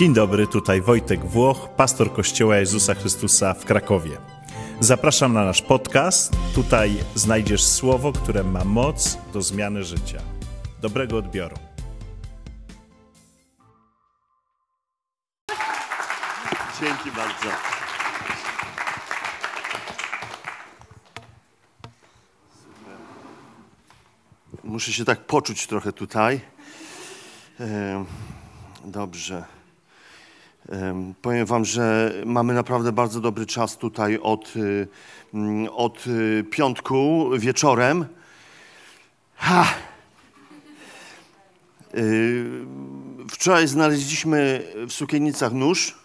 Dzień 0.00 0.14
dobry, 0.14 0.46
tutaj 0.46 0.80
Wojtek 0.80 1.24
Włoch, 1.24 1.68
pastor 1.76 2.12
Kościoła 2.12 2.56
Jezusa 2.56 2.94
Chrystusa 2.94 3.54
w 3.54 3.64
Krakowie. 3.64 4.18
Zapraszam 4.80 5.32
na 5.32 5.44
nasz 5.44 5.62
podcast. 5.62 6.36
Tutaj 6.54 6.96
znajdziesz 7.14 7.64
słowo, 7.64 8.12
które 8.12 8.44
ma 8.44 8.64
moc 8.64 9.18
do 9.32 9.42
zmiany 9.42 9.84
życia. 9.84 10.22
Dobrego 10.82 11.16
odbioru. 11.16 11.56
Dzięki 16.80 17.10
bardzo. 17.16 17.56
Muszę 24.64 24.92
się 24.92 25.04
tak 25.04 25.26
poczuć 25.26 25.66
trochę 25.66 25.92
tutaj. 25.92 26.40
Dobrze. 28.84 29.59
Powiem 31.22 31.46
Wam, 31.46 31.64
że 31.64 32.14
mamy 32.26 32.54
naprawdę 32.54 32.92
bardzo 32.92 33.20
dobry 33.20 33.46
czas 33.46 33.76
tutaj 33.76 34.18
od, 34.22 34.56
y, 34.56 34.88
od 35.72 36.06
y, 36.06 36.44
piątku 36.50 37.30
wieczorem. 37.38 38.06
Ha! 39.36 39.66
Y, 41.94 42.44
wczoraj 43.30 43.68
znaleźliśmy 43.68 44.62
w 44.88 44.92
sukienicach 44.92 45.52
nóż, 45.52 45.98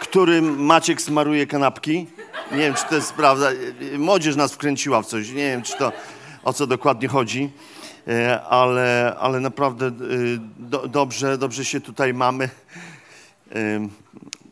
którym 0.00 0.64
Maciek 0.64 1.02
smaruje 1.02 1.46
kanapki. 1.46 2.06
Nie 2.52 2.58
wiem, 2.58 2.74
czy 2.74 2.84
to 2.84 2.94
jest 2.94 3.12
prawda. 3.12 3.48
Młodzież 3.98 4.36
nas 4.36 4.52
wkręciła 4.52 5.02
w 5.02 5.06
coś. 5.06 5.28
Nie 5.28 5.34
wiem, 5.34 5.62
czy 5.62 5.78
to 5.78 5.92
o 6.42 6.52
co 6.52 6.66
dokładnie 6.66 7.08
chodzi. 7.08 7.50
E, 8.10 8.42
ale, 8.42 9.16
ale 9.20 9.40
naprawdę 9.40 9.86
e, 9.86 9.90
do, 10.58 10.88
dobrze, 10.88 11.38
dobrze 11.38 11.64
się 11.64 11.80
tutaj 11.80 12.14
mamy. 12.14 12.48
E, 13.54 13.88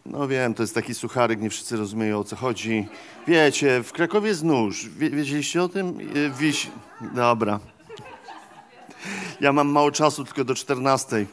no 0.06 0.28
wiem, 0.28 0.54
to 0.54 0.62
jest 0.62 0.74
taki 0.74 0.94
sucharek, 0.94 1.40
nie 1.40 1.50
wszyscy 1.50 1.76
rozumieją 1.76 2.18
o 2.18 2.24
co 2.24 2.36
chodzi. 2.36 2.88
Wiecie, 3.26 3.82
w 3.82 3.92
Krakowie 3.92 4.28
jest 4.28 4.44
nóż. 4.44 4.88
Wie, 4.88 5.10
wiedzieliście 5.10 5.62
o 5.62 5.68
tym? 5.68 5.98
Wiś... 6.38 6.70
Dobra. 7.14 7.60
Ja 9.40 9.52
mam 9.52 9.68
mało 9.68 9.90
czasu, 9.90 10.24
tylko 10.24 10.44
do 10.44 10.54
14, 10.54 11.26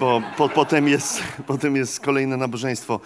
bo 0.00 0.22
po, 0.36 0.48
potem, 0.48 0.88
jest, 0.88 1.22
potem 1.46 1.76
jest 1.76 2.00
kolejne 2.00 2.36
nabożeństwo. 2.36 3.00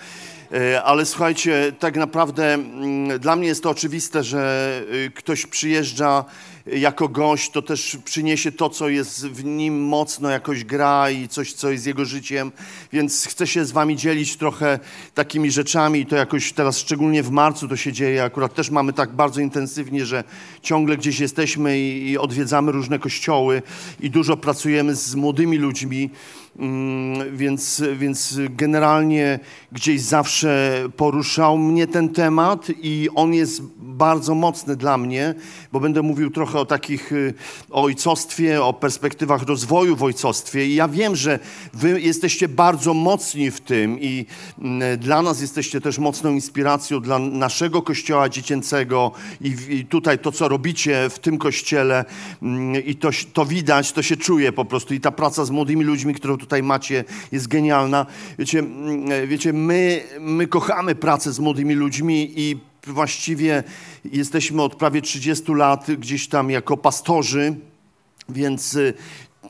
Ale 0.85 1.07
słuchajcie, 1.07 1.73
tak 1.79 1.97
naprawdę 1.97 2.55
mm, 2.55 3.19
dla 3.19 3.37
mnie 3.37 3.47
jest 3.47 3.63
to 3.63 3.71
oczywiste, 3.71 4.25
że 4.25 4.83
ktoś 5.15 5.47
przyjeżdża 5.47 6.25
jako 6.67 7.09
gość, 7.09 7.51
to 7.51 7.63
też 7.63 7.99
przyniesie 8.05 8.53
to, 8.53 8.71
co 8.71 8.89
jest 8.89 9.27
w 9.27 9.45
nim 9.45 9.83
mocno, 9.83 10.31
jakoś 10.31 10.65
gra 10.65 11.11
i 11.11 11.29
coś, 11.29 11.53
co 11.53 11.71
jest 11.71 11.87
jego 11.87 12.05
życiem. 12.05 12.53
Więc 12.93 13.27
chcę 13.27 13.47
się 13.47 13.65
z 13.65 13.73
wami 13.73 13.97
dzielić 13.97 14.37
trochę 14.37 14.79
takimi 15.15 15.51
rzeczami 15.51 16.01
i 16.01 16.07
to 16.07 16.17
jakoś 16.17 16.53
teraz, 16.53 16.79
szczególnie 16.79 17.23
w 17.23 17.31
marcu 17.31 17.69
to 17.69 17.77
się 17.77 17.93
dzieje. 17.93 18.25
Akurat 18.25 18.55
też 18.55 18.71
mamy 18.71 18.93
tak 18.93 19.13
bardzo 19.13 19.41
intensywnie, 19.41 20.07
że 20.07 20.25
ciągle 20.63 20.97
gdzieś 20.97 21.21
jesteśmy 21.21 21.81
i, 21.81 22.11
i 22.11 22.19
odwiedzamy 22.19 22.73
różne 22.73 22.99
kościoły 22.99 23.63
i 24.01 24.11
dużo 24.11 24.37
pracujemy 24.37 24.95
z 24.95 25.15
młodymi 25.15 25.59
ludźmi. 25.59 26.11
Mm, 26.59 27.37
więc, 27.37 27.83
więc 27.97 28.39
generalnie 28.51 29.39
gdzieś 29.73 30.01
zawsze 30.01 30.83
poruszał 30.97 31.59
mnie 31.59 31.87
ten 31.87 32.09
temat 32.09 32.67
i 32.83 33.09
on 33.15 33.35
jest 33.35 33.63
bardzo 33.79 34.35
mocny 34.35 34.77
dla 34.77 34.99
mnie, 34.99 35.35
bo 35.73 35.81
będę 35.81 36.03
mówił 36.03 36.31
trochę 36.31 36.59
o 36.59 36.65
takich, 36.67 37.13
y, 37.13 37.35
o 37.71 37.83
ojcostwie, 37.83 38.63
o 38.63 38.73
perspektywach 38.73 39.43
rozwoju 39.43 39.97
w 39.97 40.03
ojcostwie. 40.03 40.67
I 40.67 40.75
ja 40.75 40.89
wiem, 40.89 41.17
że 41.17 41.39
wy 41.73 42.01
jesteście 42.01 42.49
bardzo 42.49 42.95
mocni 42.95 43.51
w 43.51 43.61
tym 43.61 44.01
i 44.01 44.27
mm, 44.59 44.99
dla 44.99 45.23
nas 45.23 45.41
jesteście 45.41 45.81
też 45.81 45.99
mocną 45.99 46.31
inspiracją 46.31 47.01
dla 47.01 47.19
naszego 47.19 47.83
kościoła 47.83 48.29
dziecięcego 48.29 49.13
i, 49.41 49.57
i 49.69 49.85
tutaj 49.85 50.19
to, 50.19 50.33
co 50.33 50.49
robicie 50.49 51.11
w 51.11 51.19
tym 51.19 51.39
kościele 51.39 52.05
mm, 52.43 52.85
i 52.85 52.95
to, 52.95 53.11
to 53.33 53.45
widać, 53.45 53.93
to 53.93 54.03
się 54.03 54.17
czuje 54.17 54.53
po 54.53 54.65
prostu. 54.65 54.95
I 54.95 55.01
ta 55.01 55.11
praca 55.11 55.45
z 55.45 55.51
młodymi 55.51 55.85
ludźmi, 55.85 56.15
którą 56.15 56.44
tutaj 56.45 56.63
macie, 56.63 57.05
jest 57.33 57.49
genialna. 57.49 58.07
Wiecie, 58.39 58.59
mm, 58.59 59.29
wiecie 59.29 59.53
my, 59.53 60.03
my 60.21 60.47
kochamy 60.47 60.95
pracę 60.95 61.33
z 61.33 61.39
młodymi 61.39 61.75
ludźmi 61.75 62.33
i 62.37 62.57
właściwie 62.87 63.63
jesteśmy 64.05 64.63
od 64.63 64.75
prawie 64.75 65.03
30 65.03 65.55
lat 65.55 65.87
gdzieś 65.99 66.29
tam 66.29 66.51
jako 66.51 66.77
pastorzy, 66.77 67.55
więc 68.29 68.75
y, 68.75 68.95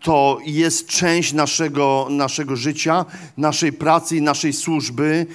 to 0.02 0.38
jest 0.44 0.86
część 0.86 1.32
naszego, 1.32 2.06
naszego 2.10 2.56
życia, 2.56 3.04
naszej 3.36 3.72
pracy 3.72 4.16
i 4.16 4.22
naszej 4.22 4.52
służby. 4.52 5.26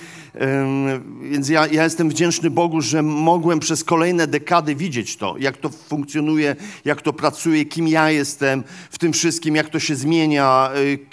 Więc 1.21 1.49
ja, 1.49 1.67
ja, 1.67 1.83
jestem 1.83 2.09
wdzięczny 2.09 2.49
Bogu, 2.49 2.81
że 2.81 3.03
mogłem 3.03 3.59
przez 3.59 3.83
kolejne 3.83 4.27
dekady 4.27 4.75
widzieć 4.75 5.17
to, 5.17 5.35
jak 5.39 5.57
to 5.57 5.69
funkcjonuje, 5.69 6.55
jak 6.85 7.01
to 7.01 7.13
pracuje, 7.13 7.65
kim 7.65 7.87
ja 7.87 8.11
jestem 8.11 8.63
w 8.89 8.97
tym 8.97 9.13
wszystkim, 9.13 9.55
jak 9.55 9.69
to 9.69 9.79
się 9.79 9.95
zmienia, 9.95 10.69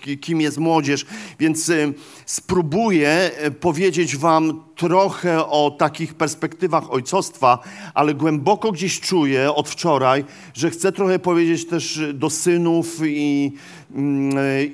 y, 0.09 0.16
kim 0.16 0.41
jest 0.41 0.59
młodzież. 0.59 1.06
Więc 1.38 1.69
y, 1.69 1.94
spróbuję 2.26 3.31
y, 3.47 3.50
powiedzieć 3.50 4.16
Wam 4.16 4.62
trochę 4.76 5.47
o 5.47 5.76
takich 5.78 6.15
perspektywach 6.15 6.91
ojcostwa, 6.91 7.59
ale 7.94 8.15
głęboko 8.15 8.72
gdzieś 8.72 9.00
czuję 9.00 9.53
od 9.53 9.69
wczoraj, 9.69 10.25
że 10.54 10.70
chcę 10.70 10.92
trochę 10.92 11.19
powiedzieć 11.19 11.66
też 11.66 12.00
do 12.15 12.31
synów 12.31 13.00
i, 13.06 13.53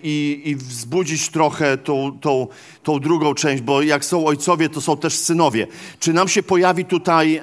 i, 0.03 0.43
i 0.45 0.57
wzbudzić 0.57 1.29
trochę 1.29 1.79
tą, 1.79 2.19
tą, 2.21 2.47
tą 2.83 3.01
drugą 3.01 3.35
część, 3.35 3.63
bo 3.63 3.83
jak 3.83 4.05
są 4.05 4.27
ojcowie, 4.27 4.69
to 4.69 4.81
są 4.81 4.97
też 4.97 5.19
synowie. 5.19 5.67
Czy 5.99 6.13
nam 6.13 6.29
się 6.29 6.43
pojawi 6.43 6.85
tutaj 6.85 7.41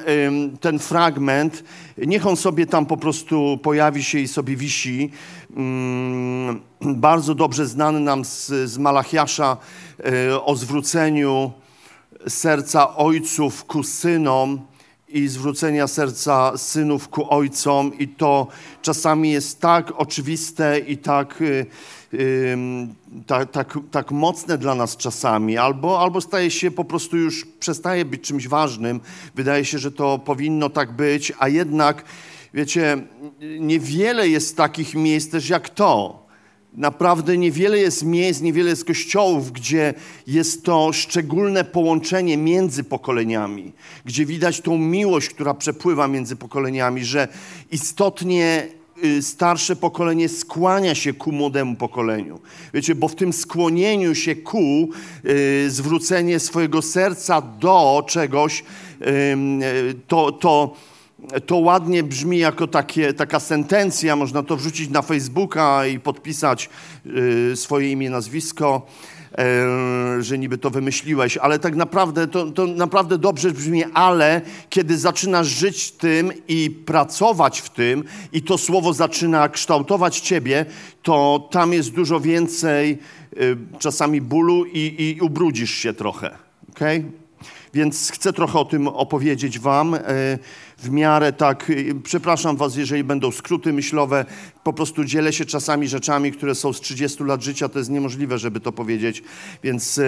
ten 0.62 0.80
fragment? 0.80 1.64
Niech 1.98 2.28
on 2.28 2.36
sobie 2.36 2.66
tam 2.66 2.86
po 2.86 2.98
prostu 2.98 3.60
pojawi 3.64 4.04
się 4.04 4.20
i 4.20 4.28
sobie 4.28 4.56
wisi. 4.56 5.12
Mm, 5.56 6.62
bardzo 6.82 7.36
dobrze 7.36 7.66
znany 7.66 8.00
nam 8.00 8.26
z, 8.26 8.48
z 8.48 8.78
Malachiasza 8.78 9.58
e, 10.00 10.42
o 10.42 10.56
zwróceniu 10.56 11.52
serca 12.28 12.96
ojców 12.96 13.66
ku 13.66 13.84
synom 13.84 14.60
i 15.10 15.28
zwrócenia 15.28 15.88
serca 15.88 16.58
synów 16.58 17.10
ku 17.10 17.34
ojcom, 17.34 18.00
i 18.00 18.08
to 18.08 18.48
czasami 18.82 19.32
jest 19.32 19.60
tak 19.60 19.92
oczywiste 19.98 20.80
i 20.80 20.98
tak, 20.98 21.44
tak, 23.28 23.52
tak, 23.52 23.78
tak 23.92 24.12
mocne 24.12 24.58
dla 24.58 24.76
nas 24.76 24.98
czasami, 24.98 25.58
albo, 25.58 26.00
albo 26.00 26.22
staje 26.22 26.52
się 26.52 26.72
po 26.72 26.86
prostu 26.86 27.18
już, 27.18 27.46
przestaje 27.60 28.06
być 28.06 28.22
czymś 28.22 28.48
ważnym. 28.48 29.00
Wydaje 29.36 29.66
się, 29.66 29.80
że 29.80 29.92
to 29.92 30.20
powinno 30.20 30.70
tak 30.70 30.92
być, 30.92 31.34
a 31.40 31.48
jednak, 31.48 32.04
wiecie, 32.54 32.98
niewiele 33.60 34.30
jest 34.30 34.58
takich 34.58 34.96
miejsc 34.96 35.32
też 35.32 35.50
jak 35.50 35.70
to 35.70 36.29
Naprawdę 36.74 37.38
niewiele 37.38 37.78
jest 37.78 38.04
miejsc, 38.04 38.42
niewiele 38.42 38.70
jest 38.70 38.86
kościołów, 38.86 39.52
gdzie 39.52 39.94
jest 40.28 40.64
to 40.64 40.94
szczególne 40.94 41.64
połączenie 41.64 42.38
między 42.38 42.84
pokoleniami, 42.84 43.72
gdzie 44.06 44.26
widać 44.26 44.62
tą 44.62 44.78
miłość, 44.78 45.30
która 45.30 45.54
przepływa 45.54 46.08
między 46.08 46.36
pokoleniami, 46.36 47.06
że 47.06 47.28
istotnie 47.72 48.68
y, 49.04 49.22
starsze 49.22 49.76
pokolenie 49.76 50.30
skłania 50.30 50.96
się 50.96 51.14
ku 51.14 51.32
młodemu 51.32 51.76
pokoleniu. 51.76 52.40
Wiecie, 52.74 52.96
bo 52.96 53.08
w 53.08 53.16
tym 53.16 53.34
skłonieniu 53.34 54.16
się 54.16 54.36
ku 54.36 54.90
y, 55.26 55.72
zwrócenie 55.72 56.40
swojego 56.40 56.82
serca 56.82 57.42
do 57.42 58.04
czegoś, 58.08 58.64
y, 59.02 59.96
to, 60.08 60.32
to 60.32 60.76
to 61.46 61.58
ładnie 61.58 62.04
brzmi 62.04 62.38
jako 62.38 62.68
takie, 62.68 63.14
taka 63.14 63.40
sentencja, 63.40 64.16
można 64.16 64.44
to 64.44 64.56
wrzucić 64.56 64.90
na 64.90 65.02
Facebooka 65.02 65.88
i 65.88 66.00
podpisać 66.00 66.70
y, 67.52 67.56
swoje 67.56 67.92
imię, 67.92 68.10
nazwisko, 68.10 68.88
y, 70.20 70.24
że 70.24 70.38
niby 70.38 70.58
to 70.58 70.70
wymyśliłeś, 70.70 71.38
ale 71.38 71.60
tak 71.60 71.76
naprawdę 71.76 72.28
to, 72.28 72.52
to 72.52 72.68
naprawdę 72.68 73.18
dobrze 73.18 73.52
brzmi, 73.52 73.84
ale 73.94 74.42
kiedy 74.70 74.98
zaczynasz 74.98 75.48
żyć 75.48 75.92
tym 75.92 76.32
i 76.48 76.70
pracować 76.86 77.60
w 77.60 77.70
tym 77.70 78.04
i 78.34 78.42
to 78.42 78.58
słowo 78.58 78.94
zaczyna 78.94 79.50
kształtować 79.50 80.20
ciebie, 80.20 80.66
to 81.04 81.48
tam 81.52 81.74
jest 81.74 81.90
dużo 81.92 82.20
więcej 82.20 82.98
y, 83.38 83.58
czasami 83.80 84.22
bólu 84.22 84.66
i, 84.66 85.16
i 85.18 85.22
ubrudzisz 85.22 85.72
się 85.72 85.94
trochę? 85.94 86.38
Okay? 86.72 87.04
Więc 87.74 88.12
chcę 88.12 88.34
trochę 88.34 88.60
o 88.60 88.66
tym 88.66 88.88
opowiedzieć 88.88 89.60
Wam 89.60 89.96
w 90.82 90.90
miarę 90.90 91.34
tak. 91.34 91.70
E, 91.70 91.74
przepraszam 92.04 92.58
Was, 92.58 92.76
jeżeli 92.76 93.04
będą 93.04 93.32
skróty 93.32 93.74
myślowe. 93.74 94.26
Po 94.64 94.74
prostu 94.74 95.06
dzielę 95.06 95.34
się 95.34 95.46
czasami 95.46 95.88
rzeczami, 95.88 96.32
które 96.32 96.56
są 96.56 96.74
z 96.74 96.82
30 96.82 97.24
lat 97.24 97.44
życia. 97.44 97.70
To 97.70 97.80
jest 97.80 97.92
niemożliwe, 97.92 98.38
żeby 98.38 98.60
to 98.60 98.72
powiedzieć, 98.72 99.24
więc, 99.64 100.00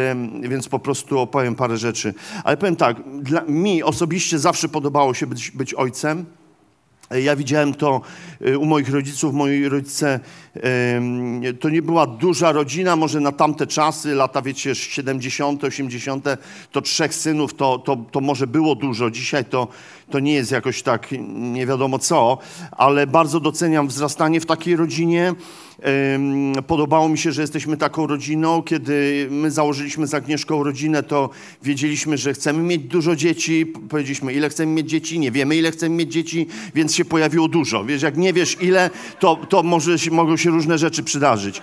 więc 0.41 0.69
po 0.69 0.79
prostu 0.79 1.19
opowiem 1.19 1.55
parę 1.55 1.77
rzeczy. 1.77 2.13
Ale 2.43 2.57
powiem 2.57 2.75
tak, 2.75 2.97
dla 3.21 3.41
mi 3.41 3.83
osobiście 3.83 4.39
zawsze 4.39 4.69
podobało 4.69 5.13
się 5.13 5.27
być, 5.27 5.51
być 5.51 5.73
ojcem. 5.73 6.25
Ja 7.19 7.35
widziałem 7.35 7.73
to 7.73 8.01
y, 8.47 8.57
u 8.57 8.65
moich 8.65 8.89
rodziców. 8.89 9.33
Moi 9.33 9.69
rodzice 9.69 10.19
to 11.59 11.69
nie 11.69 11.81
była 11.81 12.07
duża 12.07 12.51
rodzina, 12.51 12.95
może 12.95 13.19
na 13.19 13.31
tamte 13.31 13.67
czasy, 13.67 14.15
lata 14.15 14.41
wiecie, 14.41 14.75
70., 14.75 15.63
80., 15.63 16.25
to 16.71 16.81
trzech 16.81 17.13
synów 17.13 17.53
to, 17.53 17.79
to, 17.79 17.95
to 18.11 18.21
może 18.21 18.47
było 18.47 18.75
dużo. 18.75 19.11
Dzisiaj 19.11 19.45
to, 19.45 19.67
to 20.11 20.19
nie 20.19 20.33
jest 20.33 20.51
jakoś 20.51 20.81
tak 20.81 21.07
nie 21.33 21.65
wiadomo 21.65 21.99
co, 21.99 22.37
ale 22.71 23.07
bardzo 23.07 23.39
doceniam 23.39 23.87
wzrastanie 23.87 24.41
w 24.41 24.45
takiej 24.45 24.75
rodzinie. 24.75 25.33
Podobało 26.67 27.09
mi 27.09 27.17
się, 27.17 27.31
że 27.31 27.41
jesteśmy 27.41 27.77
taką 27.77 28.07
rodziną. 28.07 28.63
Kiedy 28.63 29.27
my 29.31 29.51
założyliśmy 29.51 30.07
z 30.07 30.13
Agnieszką 30.13 30.63
rodzinę, 30.63 31.03
to 31.03 31.29
wiedzieliśmy, 31.63 32.17
że 32.17 32.33
chcemy 32.33 32.63
mieć 32.63 32.81
dużo 32.81 33.15
dzieci. 33.15 33.65
Powiedzieliśmy, 33.89 34.33
ile 34.33 34.49
chcemy 34.49 34.71
mieć 34.71 34.89
dzieci, 34.89 35.19
nie 35.19 35.31
wiemy, 35.31 35.55
ile 35.55 35.71
chcemy 35.71 35.95
mieć 35.95 36.13
dzieci, 36.13 36.47
więc 36.75 36.95
się 36.95 37.05
pojawiło 37.05 37.47
dużo. 37.47 37.85
Wiesz, 37.85 38.01
jak 38.01 38.17
nie 38.17 38.33
wiesz 38.33 38.57
ile, 38.61 38.89
to, 39.19 39.35
to 39.49 39.63
może 39.63 39.99
się, 39.99 40.11
mogą 40.11 40.37
się 40.37 40.49
różne 40.49 40.77
rzeczy 40.77 41.03
przydarzyć. 41.03 41.61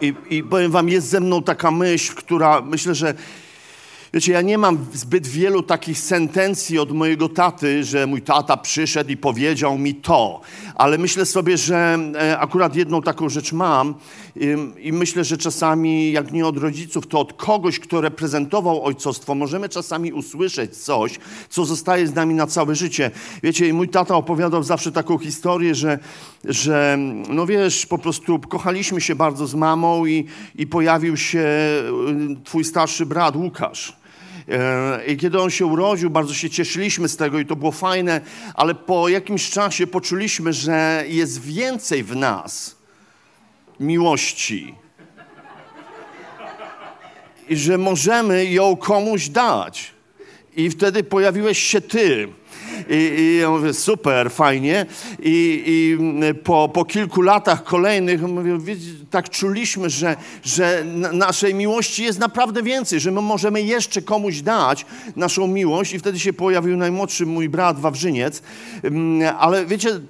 I, 0.00 0.14
I 0.30 0.42
powiem 0.42 0.70
wam, 0.70 0.88
jest 0.88 1.08
ze 1.08 1.20
mną 1.20 1.42
taka 1.42 1.70
myśl, 1.70 2.14
która 2.14 2.60
myślę, 2.60 2.94
że 2.94 3.14
Wiecie, 4.14 4.32
ja 4.32 4.42
nie 4.42 4.58
mam 4.58 4.86
zbyt 4.92 5.26
wielu 5.26 5.62
takich 5.62 5.98
sentencji 5.98 6.78
od 6.78 6.92
mojego 6.92 7.28
taty, 7.28 7.84
że 7.84 8.06
mój 8.06 8.22
tata 8.22 8.56
przyszedł 8.56 9.10
i 9.10 9.16
powiedział 9.16 9.78
mi 9.78 9.94
to, 9.94 10.40
ale 10.74 10.98
myślę 10.98 11.26
sobie, 11.26 11.56
że 11.56 11.98
e, 12.14 12.38
akurat 12.38 12.76
jedną 12.76 13.02
taką 13.02 13.28
rzecz 13.28 13.52
mam 13.52 13.94
i 14.78 14.92
myślę, 14.92 15.24
że 15.24 15.36
czasami, 15.36 16.12
jak 16.12 16.32
nie 16.32 16.46
od 16.46 16.58
rodziców, 16.58 17.06
to 17.06 17.20
od 17.20 17.32
kogoś, 17.32 17.78
kto 17.78 18.00
reprezentował 18.00 18.84
ojcostwo, 18.84 19.34
możemy 19.34 19.68
czasami 19.68 20.12
usłyszeć 20.12 20.76
coś, 20.76 21.18
co 21.48 21.64
zostaje 21.64 22.06
z 22.06 22.14
nami 22.14 22.34
na 22.34 22.46
całe 22.46 22.74
życie. 22.74 23.10
Wiecie, 23.42 23.72
mój 23.72 23.88
tata 23.88 24.14
opowiadał 24.14 24.62
zawsze 24.62 24.92
taką 24.92 25.18
historię, 25.18 25.74
że, 25.74 25.98
że 26.44 26.98
no 27.28 27.46
wiesz, 27.46 27.86
po 27.86 27.98
prostu 27.98 28.38
kochaliśmy 28.38 29.00
się 29.00 29.14
bardzo 29.14 29.46
z 29.46 29.54
mamą 29.54 30.06
i, 30.06 30.26
i 30.54 30.66
pojawił 30.66 31.16
się 31.16 31.38
y, 31.38 32.44
twój 32.44 32.64
starszy 32.64 33.06
brat 33.06 33.36
Łukasz. 33.36 33.96
E, 34.48 35.06
I 35.06 35.16
kiedy 35.16 35.40
on 35.40 35.50
się 35.50 35.66
urodził, 35.66 36.10
bardzo 36.10 36.34
się 36.34 36.50
cieszyliśmy 36.50 37.08
z 37.08 37.16
tego 37.16 37.38
i 37.38 37.46
to 37.46 37.56
było 37.56 37.72
fajne, 37.72 38.20
ale 38.54 38.74
po 38.74 39.08
jakimś 39.08 39.50
czasie 39.50 39.86
poczuliśmy, 39.86 40.52
że 40.52 41.04
jest 41.08 41.42
więcej 41.42 42.02
w 42.04 42.16
nas 42.16 42.75
miłości. 43.80 44.74
I 47.48 47.56
że 47.56 47.78
możemy 47.78 48.44
ją 48.44 48.76
komuś 48.76 49.28
dać. 49.28 49.94
I 50.56 50.70
wtedy 50.70 51.04
pojawiłeś 51.04 51.58
się 51.58 51.80
ty. 51.80 52.28
I, 52.90 52.94
i 52.94 53.38
ja 53.40 53.50
mówię, 53.50 53.74
super, 53.74 54.30
fajnie. 54.30 54.86
I, 55.22 55.62
i 55.66 55.98
po, 56.34 56.68
po 56.68 56.84
kilku 56.84 57.22
latach 57.22 57.64
kolejnych 57.64 58.22
mówię, 58.22 58.76
tak 59.10 59.30
czuliśmy, 59.30 59.90
że, 59.90 60.16
że 60.44 60.84
naszej 61.12 61.54
miłości 61.54 62.04
jest 62.04 62.18
naprawdę 62.18 62.62
więcej, 62.62 63.00
że 63.00 63.10
my 63.10 63.20
możemy 63.20 63.62
jeszcze 63.62 64.02
komuś 64.02 64.40
dać 64.40 64.86
naszą 65.16 65.46
miłość. 65.46 65.92
I 65.92 65.98
wtedy 65.98 66.20
się 66.20 66.32
pojawił 66.32 66.76
najmłodszy 66.76 67.26
mój 67.26 67.48
brat 67.48 67.80
Wawrzyniec. 67.80 68.42
Mm, 68.82 69.34
ale 69.38 69.66
wiecie, 69.66 70.00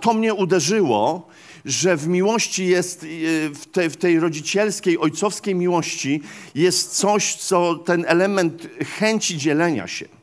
to 0.00 0.14
mnie 0.14 0.34
uderzyło, 0.34 1.28
że 1.64 1.96
w 1.96 2.08
miłości 2.08 2.66
jest, 2.66 3.02
y, 3.04 3.50
w, 3.54 3.66
te, 3.66 3.90
w 3.90 3.96
tej 3.96 4.20
rodzicielskiej, 4.20 4.98
ojcowskiej 4.98 5.54
miłości 5.54 6.22
jest 6.54 6.96
coś, 6.96 7.34
co 7.34 7.74
ten 7.74 8.04
element 8.08 8.68
chęci 8.98 9.38
dzielenia 9.38 9.86
się 9.86 10.19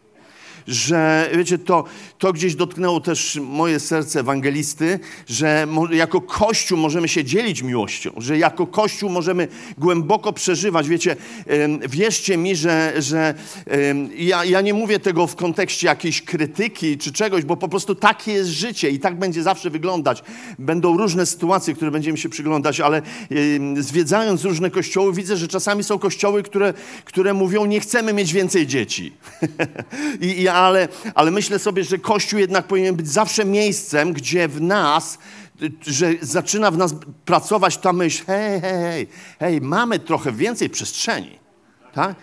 że 0.67 1.29
wiecie, 1.35 1.57
to, 1.57 1.83
to 2.17 2.33
gdzieś 2.33 2.55
dotknęło 2.55 3.01
też 3.01 3.39
moje 3.43 3.79
serce 3.79 4.19
ewangelisty, 4.19 4.99
że 5.27 5.67
jako 5.91 6.21
Kościół 6.21 6.77
możemy 6.77 7.07
się 7.07 7.23
dzielić 7.23 7.61
miłością, 7.61 8.11
że 8.17 8.37
jako 8.37 8.67
Kościół 8.67 9.09
możemy 9.09 9.47
głęboko 9.77 10.33
przeżywać. 10.33 10.89
Wiecie, 10.89 11.15
wierzcie 11.89 12.37
mi, 12.37 12.55
że, 12.55 12.93
że 12.97 13.33
ja, 14.17 14.45
ja 14.45 14.61
nie 14.61 14.73
mówię 14.73 14.99
tego 14.99 15.27
w 15.27 15.35
kontekście 15.35 15.87
jakiejś 15.87 16.21
krytyki 16.21 16.97
czy 16.97 17.11
czegoś, 17.11 17.43
bo 17.45 17.57
po 17.57 17.67
prostu 17.67 17.95
takie 17.95 18.31
jest 18.31 18.49
życie 18.49 18.89
i 18.89 18.99
tak 18.99 19.19
będzie 19.19 19.43
zawsze 19.43 19.69
wyglądać. 19.69 20.23
Będą 20.59 20.97
różne 20.97 21.25
sytuacje, 21.25 21.73
które 21.73 21.91
będziemy 21.91 22.17
się 22.17 22.29
przyglądać, 22.29 22.79
ale 22.79 23.01
zwiedzając 23.79 24.43
różne 24.43 24.71
kościoły, 24.71 25.13
widzę, 25.13 25.37
że 25.37 25.47
czasami 25.47 25.83
są 25.83 25.99
kościoły, 25.99 26.43
które, 26.43 26.73
które 27.05 27.33
mówią, 27.33 27.65
nie 27.65 27.79
chcemy 27.79 28.13
mieć 28.13 28.33
więcej 28.33 28.67
dzieci. 28.67 29.13
I, 30.21 30.41
i 30.41 30.47
ale, 30.57 30.87
ale 31.15 31.31
myślę 31.31 31.59
sobie, 31.59 31.83
że 31.83 31.97
Kościół 31.97 32.39
jednak 32.39 32.67
powinien 32.67 32.95
być 32.95 33.09
zawsze 33.09 33.45
miejscem, 33.45 34.13
gdzie 34.13 34.47
w 34.47 34.61
nas 34.61 35.17
że 35.81 36.13
zaczyna 36.21 36.71
w 36.71 36.77
nas 36.77 36.95
pracować 37.25 37.77
ta 37.77 37.93
myśl, 37.93 38.23
hej, 38.25 38.61
hej, 38.61 38.71
hej, 38.71 39.07
hej, 39.39 39.61
mamy 39.61 39.99
trochę 39.99 40.31
więcej 40.31 40.69
przestrzeni. 40.69 41.39
Tak? 41.97 42.15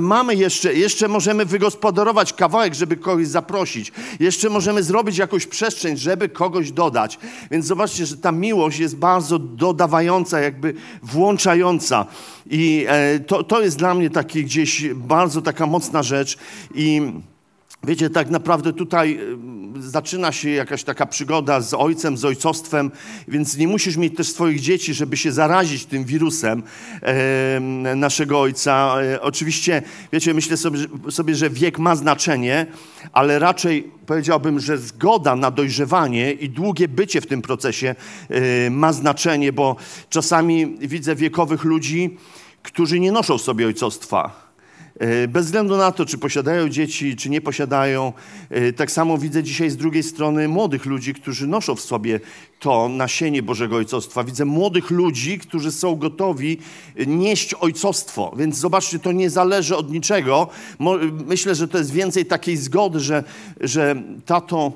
mamy 0.00 0.34
jeszcze, 0.34 0.74
jeszcze 0.74 1.08
możemy 1.08 1.44
wygospodarować 1.44 2.32
kawałek, 2.32 2.74
żeby 2.74 2.96
kogoś 2.96 3.26
zaprosić. 3.26 3.92
Jeszcze 4.20 4.50
możemy 4.50 4.82
zrobić 4.82 5.18
jakąś 5.18 5.46
przestrzeń, 5.46 5.96
żeby 5.96 6.28
kogoś 6.28 6.72
dodać. 6.72 7.18
Więc 7.50 7.66
zobaczcie, 7.66 8.06
że 8.06 8.16
ta 8.16 8.32
miłość 8.32 8.78
jest 8.78 8.96
bardzo 8.96 9.38
dodawająca, 9.38 10.40
jakby 10.40 10.74
włączająca. 11.02 12.06
I 12.50 12.84
e, 12.88 13.20
to, 13.20 13.44
to 13.44 13.60
jest 13.60 13.78
dla 13.78 13.94
mnie 13.94 14.10
taki 14.10 14.44
gdzieś 14.44 14.88
bardzo 14.94 15.42
taka 15.42 15.66
mocna 15.66 16.02
rzecz. 16.02 16.38
I 16.74 17.12
Wiecie, 17.84 18.10
tak 18.10 18.30
naprawdę 18.30 18.72
tutaj 18.72 19.20
zaczyna 19.78 20.32
się 20.32 20.50
jakaś 20.50 20.84
taka 20.84 21.06
przygoda 21.06 21.60
z 21.60 21.74
ojcem, 21.74 22.16
z 22.16 22.24
ojcostwem, 22.24 22.90
więc 23.28 23.56
nie 23.56 23.68
musisz 23.68 23.96
mieć 23.96 24.16
też 24.16 24.32
swoich 24.32 24.60
dzieci, 24.60 24.94
żeby 24.94 25.16
się 25.16 25.32
zarazić 25.32 25.86
tym 25.86 26.04
wirusem 26.04 26.62
e, 27.02 27.60
naszego 27.96 28.40
ojca. 28.40 28.96
E, 29.02 29.20
oczywiście, 29.20 29.82
wiecie, 30.12 30.34
myślę 30.34 30.56
sobie, 30.56 30.78
sobie, 31.10 31.34
że 31.34 31.50
wiek 31.50 31.78
ma 31.78 31.96
znaczenie, 31.96 32.66
ale 33.12 33.38
raczej 33.38 33.90
powiedziałbym, 34.06 34.60
że 34.60 34.78
zgoda 34.78 35.36
na 35.36 35.50
dojrzewanie 35.50 36.32
i 36.32 36.50
długie 36.50 36.88
bycie 36.88 37.20
w 37.20 37.26
tym 37.26 37.42
procesie 37.42 37.94
e, 38.28 38.70
ma 38.70 38.92
znaczenie, 38.92 39.52
bo 39.52 39.76
czasami 40.10 40.76
widzę 40.80 41.14
wiekowych 41.14 41.64
ludzi, 41.64 42.16
którzy 42.62 43.00
nie 43.00 43.12
noszą 43.12 43.38
sobie 43.38 43.66
ojcostwa 43.66 44.47
bez 45.28 45.46
względu 45.46 45.76
na 45.76 45.92
to, 45.92 46.06
czy 46.06 46.18
posiadają 46.18 46.68
dzieci, 46.68 47.16
czy 47.16 47.30
nie 47.30 47.40
posiadają. 47.40 48.12
E, 48.50 48.72
tak 48.72 48.90
samo 48.90 49.18
widzę 49.18 49.42
dzisiaj 49.42 49.70
z 49.70 49.76
drugiej 49.76 50.02
strony 50.02 50.48
młodych 50.48 50.86
ludzi, 50.86 51.14
którzy 51.14 51.46
noszą 51.46 51.74
w 51.74 51.80
sobie 51.80 52.20
to 52.60 52.88
nasienie 52.88 53.42
Bożego 53.42 53.76
Ojcostwa. 53.76 54.24
Widzę 54.24 54.44
młodych 54.44 54.90
ludzi, 54.90 55.38
którzy 55.38 55.72
są 55.72 55.96
gotowi 55.96 56.58
nieść 57.06 57.54
ojcostwo. 57.54 58.34
Więc 58.36 58.56
zobaczcie, 58.56 58.98
to 58.98 59.12
nie 59.12 59.30
zależy 59.30 59.76
od 59.76 59.90
niczego. 59.90 60.48
Myślę, 61.26 61.54
że 61.54 61.68
to 61.68 61.78
jest 61.78 61.92
więcej 61.92 62.26
takiej 62.26 62.56
zgody, 62.56 63.00
że, 63.00 63.24
że 63.60 64.02
tato 64.26 64.72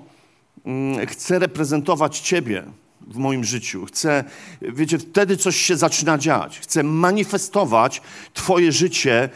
mm, 0.64 1.06
chce 1.06 1.38
reprezentować 1.38 2.20
Ciebie 2.20 2.64
w 3.06 3.16
moim 3.16 3.44
życiu. 3.44 3.84
Chcę, 3.86 4.24
wiecie, 4.62 4.98
wtedy 4.98 5.36
coś 5.36 5.56
się 5.56 5.76
zaczyna 5.76 6.18
dziać. 6.18 6.58
Chcę 6.58 6.82
manifestować 6.82 8.02
Twoje 8.34 8.72
życie 8.72 9.28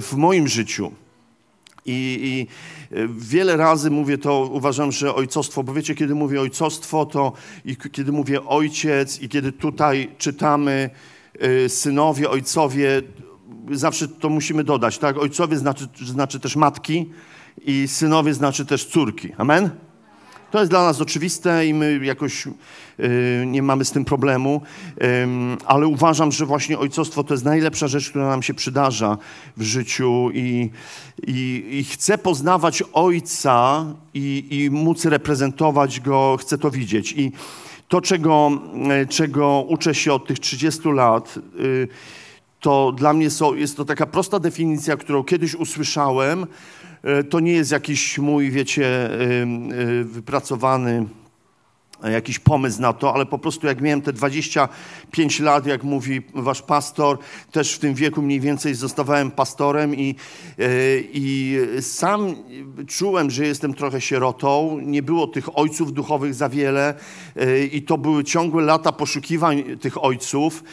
w 0.00 0.12
moim 0.16 0.48
życiu. 0.48 0.92
I, 1.86 2.20
I, 2.22 2.46
wiele 3.08 3.56
razy 3.56 3.90
mówię 3.90 4.18
to, 4.18 4.50
uważam, 4.52 4.92
że 4.92 5.14
ojcostwo, 5.14 5.62
bo 5.62 5.72
wiecie, 5.72 5.94
kiedy 5.94 6.14
mówię 6.14 6.40
ojcostwo, 6.40 7.06
to 7.06 7.32
i 7.64 7.76
kiedy 7.76 8.12
mówię 8.12 8.46
ojciec, 8.46 9.22
i 9.22 9.28
kiedy 9.28 9.52
tutaj 9.52 10.10
czytamy 10.18 10.90
y, 11.64 11.68
synowie, 11.68 12.30
ojcowie, 12.30 13.02
zawsze 13.70 14.08
to 14.08 14.28
musimy 14.28 14.64
dodać, 14.64 14.98
tak? 14.98 15.18
Ojcowie 15.18 15.56
znaczy, 15.56 15.88
znaczy 16.04 16.40
też 16.40 16.56
matki 16.56 17.10
i 17.66 17.88
synowie 17.88 18.34
znaczy 18.34 18.66
też 18.66 18.84
córki. 18.84 19.32
Amen? 19.38 19.70
To 20.50 20.58
jest 20.58 20.70
dla 20.70 20.84
nas 20.84 21.00
oczywiste 21.00 21.66
i 21.66 21.74
my 21.74 22.00
jakoś 22.04 22.46
y, 22.46 23.44
nie 23.46 23.62
mamy 23.62 23.84
z 23.84 23.90
tym 23.90 24.04
problemu, 24.04 24.62
ale 25.66 25.86
uważam, 25.86 26.32
że 26.32 26.46
właśnie 26.46 26.78
ojcostwo 26.78 27.24
to 27.24 27.34
jest 27.34 27.44
najlepsza 27.44 27.88
rzecz, 27.88 28.10
która 28.10 28.28
nam 28.28 28.42
się 28.42 28.54
przydarza 28.54 29.18
w 29.56 29.62
życiu 29.62 30.30
i, 30.34 30.70
i, 31.26 31.64
i 31.70 31.84
chcę 31.84 32.18
poznawać 32.18 32.82
ojca 32.92 33.84
i, 34.14 34.46
i 34.50 34.70
móc 34.70 35.04
reprezentować 35.04 36.00
go, 36.00 36.36
chcę 36.40 36.58
to 36.58 36.70
widzieć. 36.70 37.12
I 37.12 37.32
to, 37.88 38.00
czego, 38.00 38.50
e, 38.90 39.06
czego 39.06 39.64
uczę 39.68 39.94
się 39.94 40.12
od 40.12 40.26
tych 40.26 40.38
30 40.38 40.88
lat, 40.88 41.38
y, 41.60 41.88
to 42.60 42.92
dla 42.92 43.12
mnie 43.12 43.28
jest 43.54 43.76
to 43.76 43.84
taka 43.84 44.06
prosta 44.06 44.40
definicja, 44.40 44.96
którą 44.96 45.24
kiedyś 45.24 45.54
usłyszałem, 45.54 46.46
to 47.30 47.40
nie 47.40 47.52
jest 47.52 47.72
jakiś 47.72 48.18
mój, 48.18 48.50
wiecie, 48.50 48.86
e, 48.86 49.12
e, 49.12 50.04
wypracowany 50.04 51.04
jakiś 52.02 52.38
pomysł 52.38 52.80
na 52.80 52.92
to, 52.92 53.14
ale 53.14 53.26
po 53.26 53.38
prostu 53.38 53.66
jak 53.66 53.80
miałem 53.80 54.02
te 54.02 54.12
25 54.12 55.40
lat, 55.40 55.66
jak 55.66 55.84
mówi 55.84 56.22
wasz 56.34 56.62
pastor, 56.62 57.18
też 57.52 57.74
w 57.74 57.78
tym 57.78 57.94
wieku 57.94 58.22
mniej 58.22 58.40
więcej 58.40 58.74
zostawałem 58.74 59.30
pastorem 59.30 59.94
i, 59.94 60.14
e, 60.58 60.64
i 61.12 61.58
sam 61.80 62.34
czułem, 62.86 63.30
że 63.30 63.46
jestem 63.46 63.74
trochę 63.74 64.00
sierotą. 64.00 64.80
Nie 64.82 65.02
było 65.02 65.26
tych 65.26 65.58
ojców 65.58 65.92
duchowych 65.92 66.34
za 66.34 66.48
wiele 66.48 66.94
e, 67.36 67.64
i 67.64 67.82
to 67.82 67.98
były 67.98 68.24
ciągłe 68.24 68.62
lata 68.62 68.92
poszukiwań 68.92 69.64
tych 69.80 70.04
ojców. 70.04 70.64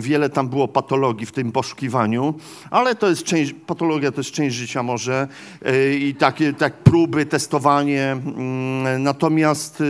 Wiele 0.00 0.30
tam 0.30 0.48
było 0.48 0.68
patologii 0.68 1.26
w 1.26 1.32
tym 1.32 1.52
poszukiwaniu, 1.52 2.34
ale 2.70 2.94
to 2.94 3.08
jest 3.08 3.22
część, 3.22 3.54
patologia 3.66 4.12
to 4.12 4.20
jest 4.20 4.30
część 4.30 4.56
życia 4.56 4.82
może 4.82 5.28
e, 5.64 5.94
i 5.94 6.14
takie 6.14 6.52
tak 6.52 6.76
próby, 6.76 7.26
testowanie. 7.26 8.12
Mm, 8.12 9.02
natomiast, 9.02 9.82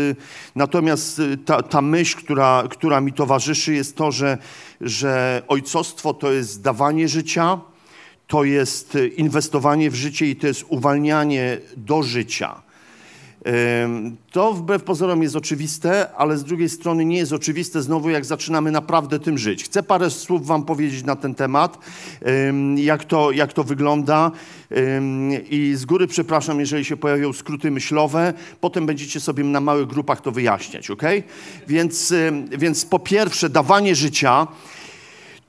natomiast 0.55 1.19
y, 1.19 1.37
ta, 1.37 1.63
ta 1.63 1.83
myśl, 1.83 2.19
która, 2.19 2.65
która 2.71 3.01
mi 3.01 3.13
towarzyszy 3.13 3.75
jest 3.75 3.97
to, 3.97 4.13
że, 4.13 4.39
że 4.81 5.43
ojcostwo 5.49 6.15
to 6.15 6.33
jest 6.33 6.63
dawanie 6.63 7.09
życia, 7.09 7.61
to 8.27 8.45
jest 8.45 8.95
y, 8.95 9.09
inwestowanie 9.09 9.91
w 9.91 9.95
życie 9.95 10.27
i 10.27 10.37
to 10.37 10.47
jest 10.47 10.65
uwalnianie 10.69 11.59
do 11.77 12.03
życia. 12.03 12.63
To 14.31 14.53
wbrew 14.53 14.83
pozorom 14.83 15.23
jest 15.23 15.37
oczywiste, 15.37 16.15
ale 16.17 16.39
z 16.39 16.45
drugiej 16.45 16.69
strony 16.69 17.05
nie 17.05 17.17
jest 17.17 17.33
oczywiste 17.33 17.83
znowu, 17.83 18.11
jak 18.11 18.25
zaczynamy 18.25 18.71
naprawdę 18.71 19.19
tym 19.19 19.39
żyć. 19.39 19.65
Chcę 19.65 19.83
parę 19.83 20.11
słów 20.11 20.47
Wam 20.47 20.65
powiedzieć 20.65 21.05
na 21.05 21.17
ten 21.17 21.35
temat, 21.35 21.79
jak 22.77 23.05
to, 23.05 23.33
jak 23.33 23.53
to 23.53 23.65
wygląda. 23.65 24.31
I 25.51 25.73
z 25.77 25.85
góry 25.85 26.07
przepraszam, 26.07 26.61
jeżeli 26.61 26.85
się 26.85 26.97
pojawią 26.97 27.33
skróty 27.33 27.71
myślowe, 27.71 28.35
potem 28.61 28.87
będziecie 28.87 29.21
sobie 29.21 29.45
na 29.45 29.61
małych 29.61 29.87
grupach 29.87 30.21
to 30.21 30.33
wyjaśniać, 30.33 30.91
ok? 30.91 31.03
Więc, 31.69 32.15
więc 32.59 32.85
po 32.85 32.99
pierwsze, 32.99 33.49
dawanie 33.49 33.95
życia 33.95 34.47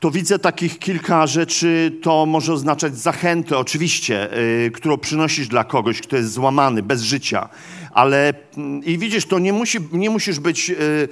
to 0.04 0.12
widzę 0.12 0.40
takich 0.40 0.80
kilka 0.80 1.28
rzeczy. 1.28 2.00
To 2.02 2.26
może 2.26 2.54
oznaczać 2.54 2.98
zachętę, 2.98 3.58
oczywiście, 3.58 4.30
yy, 4.64 4.72
którą 4.72 4.98
przynosisz 4.98 5.48
dla 5.48 5.64
kogoś, 5.64 6.02
kto 6.02 6.18
jest 6.18 6.32
złamany, 6.32 6.84
bez 6.84 7.02
życia. 7.02 7.50
Ale 7.92 8.34
yy, 8.58 8.64
i 8.86 8.98
widzisz, 8.98 9.26
to 9.26 9.40
nie, 9.40 9.54
musi, 9.54 9.78
nie 9.92 10.10
musisz 10.10 10.40
być 10.40 10.70
yy, 10.70 11.10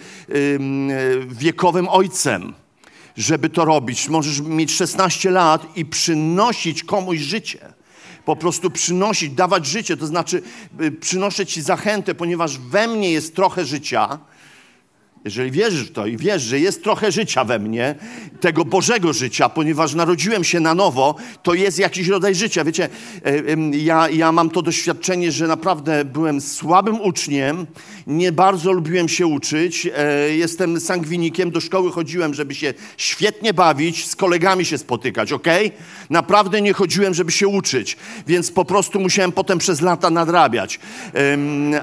wiekowym 1.27 1.89
ojcem, 1.89 2.53
żeby 3.17 3.50
to 3.50 3.65
robić. 3.65 4.10
Możesz 4.10 4.41
mieć 4.41 4.71
16 4.71 5.31
lat 5.31 5.77
i 5.77 5.86
przynosić 5.86 6.83
komuś 6.83 7.19
życie 7.19 7.60
po 8.25 8.36
prostu 8.36 8.69
przynosić, 8.69 9.31
dawać 9.33 9.65
życie, 9.65 9.98
to 9.98 10.07
znaczy 10.07 10.41
y, 10.81 10.91
przynoszę 10.91 11.45
Ci 11.45 11.62
zachętę, 11.62 12.15
ponieważ 12.15 12.57
we 12.57 12.88
mnie 12.88 13.12
jest 13.12 13.36
trochę 13.36 13.65
życia, 13.65 14.19
jeżeli 15.25 15.51
wierzysz 15.51 15.83
w 15.83 15.91
to 15.91 16.05
i 16.05 16.17
wiesz, 16.17 16.41
że 16.41 16.59
jest 16.59 16.83
trochę 16.83 17.11
życia 17.11 17.43
we 17.43 17.59
mnie, 17.59 17.95
tego 18.39 18.65
Bożego 18.65 19.13
życia, 19.13 19.49
ponieważ 19.49 19.93
narodziłem 19.93 20.43
się 20.43 20.59
na 20.59 20.75
nowo, 20.75 21.15
to 21.43 21.53
jest 21.53 21.79
jakiś 21.79 22.07
rodzaj 22.07 22.35
życia. 22.35 22.63
Wiecie, 22.63 22.89
e, 23.25 23.77
ja, 23.77 24.09
ja 24.09 24.31
mam 24.31 24.49
to 24.49 24.61
doświadczenie, 24.61 25.31
że 25.31 25.47
naprawdę 25.47 26.05
byłem 26.05 26.41
słabym 26.41 27.01
uczniem, 27.01 27.67
nie 28.07 28.31
bardzo 28.31 28.71
lubiłem 28.71 29.09
się 29.09 29.27
uczyć, 29.27 29.87
e, 29.95 30.29
jestem 30.35 30.79
sangwinikiem, 30.79 31.51
do 31.51 31.61
szkoły 31.61 31.91
chodziłem, 31.91 32.33
żeby 32.33 32.55
się 32.55 32.73
świetnie 32.97 33.53
bawić, 33.53 34.07
z 34.07 34.15
kolegami 34.15 34.65
się 34.65 34.77
spotykać, 34.77 35.31
ok? 35.31 35.47
Naprawdę 36.09 36.61
nie 36.61 36.73
chodziłem, 36.73 37.13
żeby 37.13 37.31
się 37.31 37.47
uczyć, 37.47 37.97
więc 38.27 38.51
po 38.51 38.65
prostu 38.65 38.99
musiałem 38.99 39.31
potem 39.31 39.57
przez 39.57 39.81
lata 39.81 40.09
nadrabiać. 40.09 40.79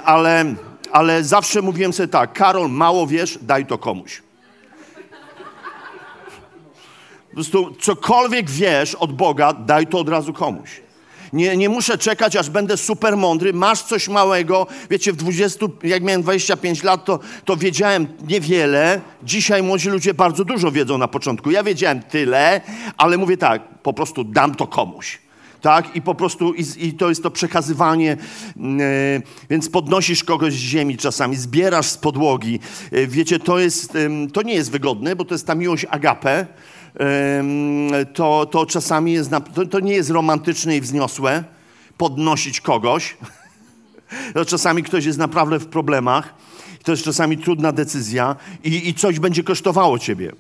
Ale 0.05 0.55
ale 0.93 1.25
zawsze 1.25 1.63
mówiłem 1.63 1.93
sobie 1.93 2.09
tak, 2.09 2.33
Karol, 2.33 2.71
mało 2.71 3.07
wiesz, 3.07 3.39
daj 3.43 3.67
to 3.67 3.79
komuś. 3.79 4.23
Po 7.29 7.35
prostu 7.35 7.75
cokolwiek 7.81 8.51
wiesz 8.51 8.95
od 8.95 9.13
Boga, 9.13 9.53
daj 9.53 9.87
to 9.87 9.99
od 9.99 10.09
razu 10.09 10.33
komuś. 10.33 10.81
Nie, 11.33 11.57
nie 11.57 11.69
muszę 11.69 11.99
czekać, 11.99 12.37
aż 12.37 12.51
będę 12.51 12.77
super 12.77 13.17
mądry. 13.17 13.53
Masz 13.53 13.83
coś 13.83 14.09
małego. 14.09 14.67
Wiecie, 14.91 15.13
w 15.13 15.17
20, 15.17 15.67
jak 15.83 16.03
miałem 16.03 16.23
25 16.23 16.83
lat, 16.83 17.05
to, 17.05 17.19
to 17.45 17.57
wiedziałem 17.57 18.07
niewiele. 18.29 19.01
Dzisiaj 19.23 19.63
młodzi 19.63 19.89
ludzie 19.89 20.15
bardzo 20.15 20.45
dużo 20.45 20.71
wiedzą 20.71 20.99
na 20.99 21.09
początku. 21.09 21.51
Ja 21.51 21.63
wiedziałem 21.63 22.03
tyle, 22.03 22.61
ale 22.97 23.17
mówię 23.17 23.37
tak, 23.37 23.63
po 23.83 23.93
prostu 23.93 24.25
dam 24.25 24.55
to 24.55 24.67
komuś 24.67 25.19
tak? 25.61 25.97
I 25.97 26.03
po 26.03 26.15
prostu, 26.15 26.55
i, 26.55 26.65
i 26.79 26.93
to 26.93 27.09
jest 27.09 27.23
to 27.23 27.31
przekazywanie, 27.31 28.17
yy, 28.57 29.23
więc 29.51 29.69
podnosisz 29.69 30.25
kogoś 30.25 30.53
z 30.53 30.57
ziemi 30.57 30.97
czasami, 30.97 31.37
zbierasz 31.37 31.87
z 31.87 31.97
podłogi. 31.97 32.61
Yy, 32.93 33.07
wiecie, 33.07 33.39
to 33.39 33.59
jest, 33.59 33.95
yy, 33.95 34.31
to 34.33 34.43
nie 34.43 34.55
jest 34.55 34.71
wygodne, 34.71 35.17
bo 35.17 35.25
to 35.25 35.35
jest 35.35 35.47
ta 35.47 35.55
miłość 35.55 35.87
agape. 35.91 36.47
To, 38.15 38.47
to 38.47 38.67
czasami 38.67 39.13
jest, 39.13 39.31
to, 39.55 39.67
to 39.67 39.81
nie 39.81 39.93
jest 39.93 40.11
romantyczne 40.11 40.77
i 40.77 40.81
wzniosłe, 40.81 41.45
podnosić 41.97 42.61
kogoś. 42.61 43.17
To 44.35 44.45
czasami 44.45 44.83
ktoś 44.83 45.05
jest 45.05 45.19
naprawdę 45.19 45.59
w 45.59 45.67
problemach. 45.67 46.35
To 46.83 46.93
jest 46.93 47.05
czasami 47.05 47.39
trudna 47.39 47.73
decyzja 47.73 48.37
i, 48.65 48.89
i 48.89 48.95
coś 48.95 49.19
będzie 49.19 49.43
kosztowało 49.43 49.99
ciebie. 49.99 50.33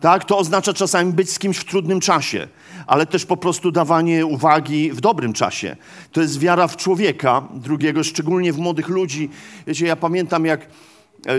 Tak? 0.00 0.24
To 0.24 0.38
oznacza 0.38 0.72
czasami 0.72 1.12
być 1.12 1.30
z 1.30 1.38
kimś 1.38 1.56
w 1.56 1.64
trudnym 1.64 2.00
czasie, 2.00 2.48
ale 2.86 3.06
też 3.06 3.26
po 3.26 3.36
prostu 3.36 3.70
dawanie 3.70 4.26
uwagi 4.26 4.92
w 4.92 5.00
dobrym 5.00 5.32
czasie. 5.32 5.76
To 6.12 6.20
jest 6.20 6.38
wiara 6.38 6.68
w 6.68 6.76
człowieka 6.76 7.42
drugiego, 7.54 8.04
szczególnie 8.04 8.52
w 8.52 8.58
młodych 8.58 8.88
ludzi. 8.88 9.30
Wiecie, 9.66 9.86
ja 9.86 9.96
pamiętam 9.96 10.44
jak 10.44 10.66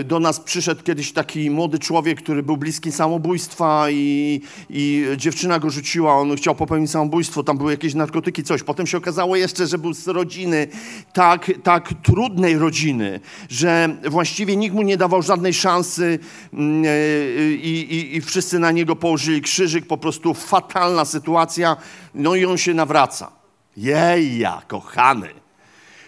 do 0.04 0.20
nas 0.20 0.40
przyszedł 0.40 0.82
kiedyś 0.82 1.12
taki 1.12 1.50
młody 1.50 1.78
człowiek, 1.78 2.22
który 2.22 2.42
był 2.42 2.56
bliski 2.56 2.92
samobójstwa 2.92 3.90
i, 3.90 4.40
i 4.70 5.06
dziewczyna 5.16 5.58
go 5.58 5.70
rzuciła, 5.70 6.14
on 6.14 6.36
chciał 6.36 6.54
popełnić 6.54 6.90
samobójstwo, 6.90 7.42
tam 7.42 7.58
były 7.58 7.72
jakieś 7.72 7.94
narkotyki, 7.94 8.42
coś. 8.42 8.62
Potem 8.62 8.86
się 8.86 8.98
okazało 8.98 9.36
jeszcze, 9.36 9.66
że 9.66 9.78
był 9.78 9.94
z 9.94 10.08
rodziny, 10.08 10.68
tak, 11.12 11.52
tak 11.62 11.90
trudnej 12.02 12.58
rodziny, 12.58 13.20
że 13.48 13.96
właściwie 14.08 14.56
nikt 14.56 14.74
mu 14.74 14.82
nie 14.82 14.96
dawał 14.96 15.22
żadnej 15.22 15.54
szansy 15.54 16.18
mm, 16.52 16.84
e, 16.84 17.52
i, 17.52 17.94
i, 17.94 18.16
i 18.16 18.20
wszyscy 18.20 18.58
na 18.58 18.70
niego 18.70 18.96
położyli 18.96 19.42
krzyżyk, 19.42 19.86
po 19.86 19.96
prostu 19.96 20.34
fatalna 20.34 21.04
sytuacja, 21.04 21.76
no 22.14 22.34
i 22.34 22.44
on 22.44 22.58
się 22.58 22.74
nawraca. 22.74 23.32
Jeja, 23.76 24.62
kochany. 24.68 25.28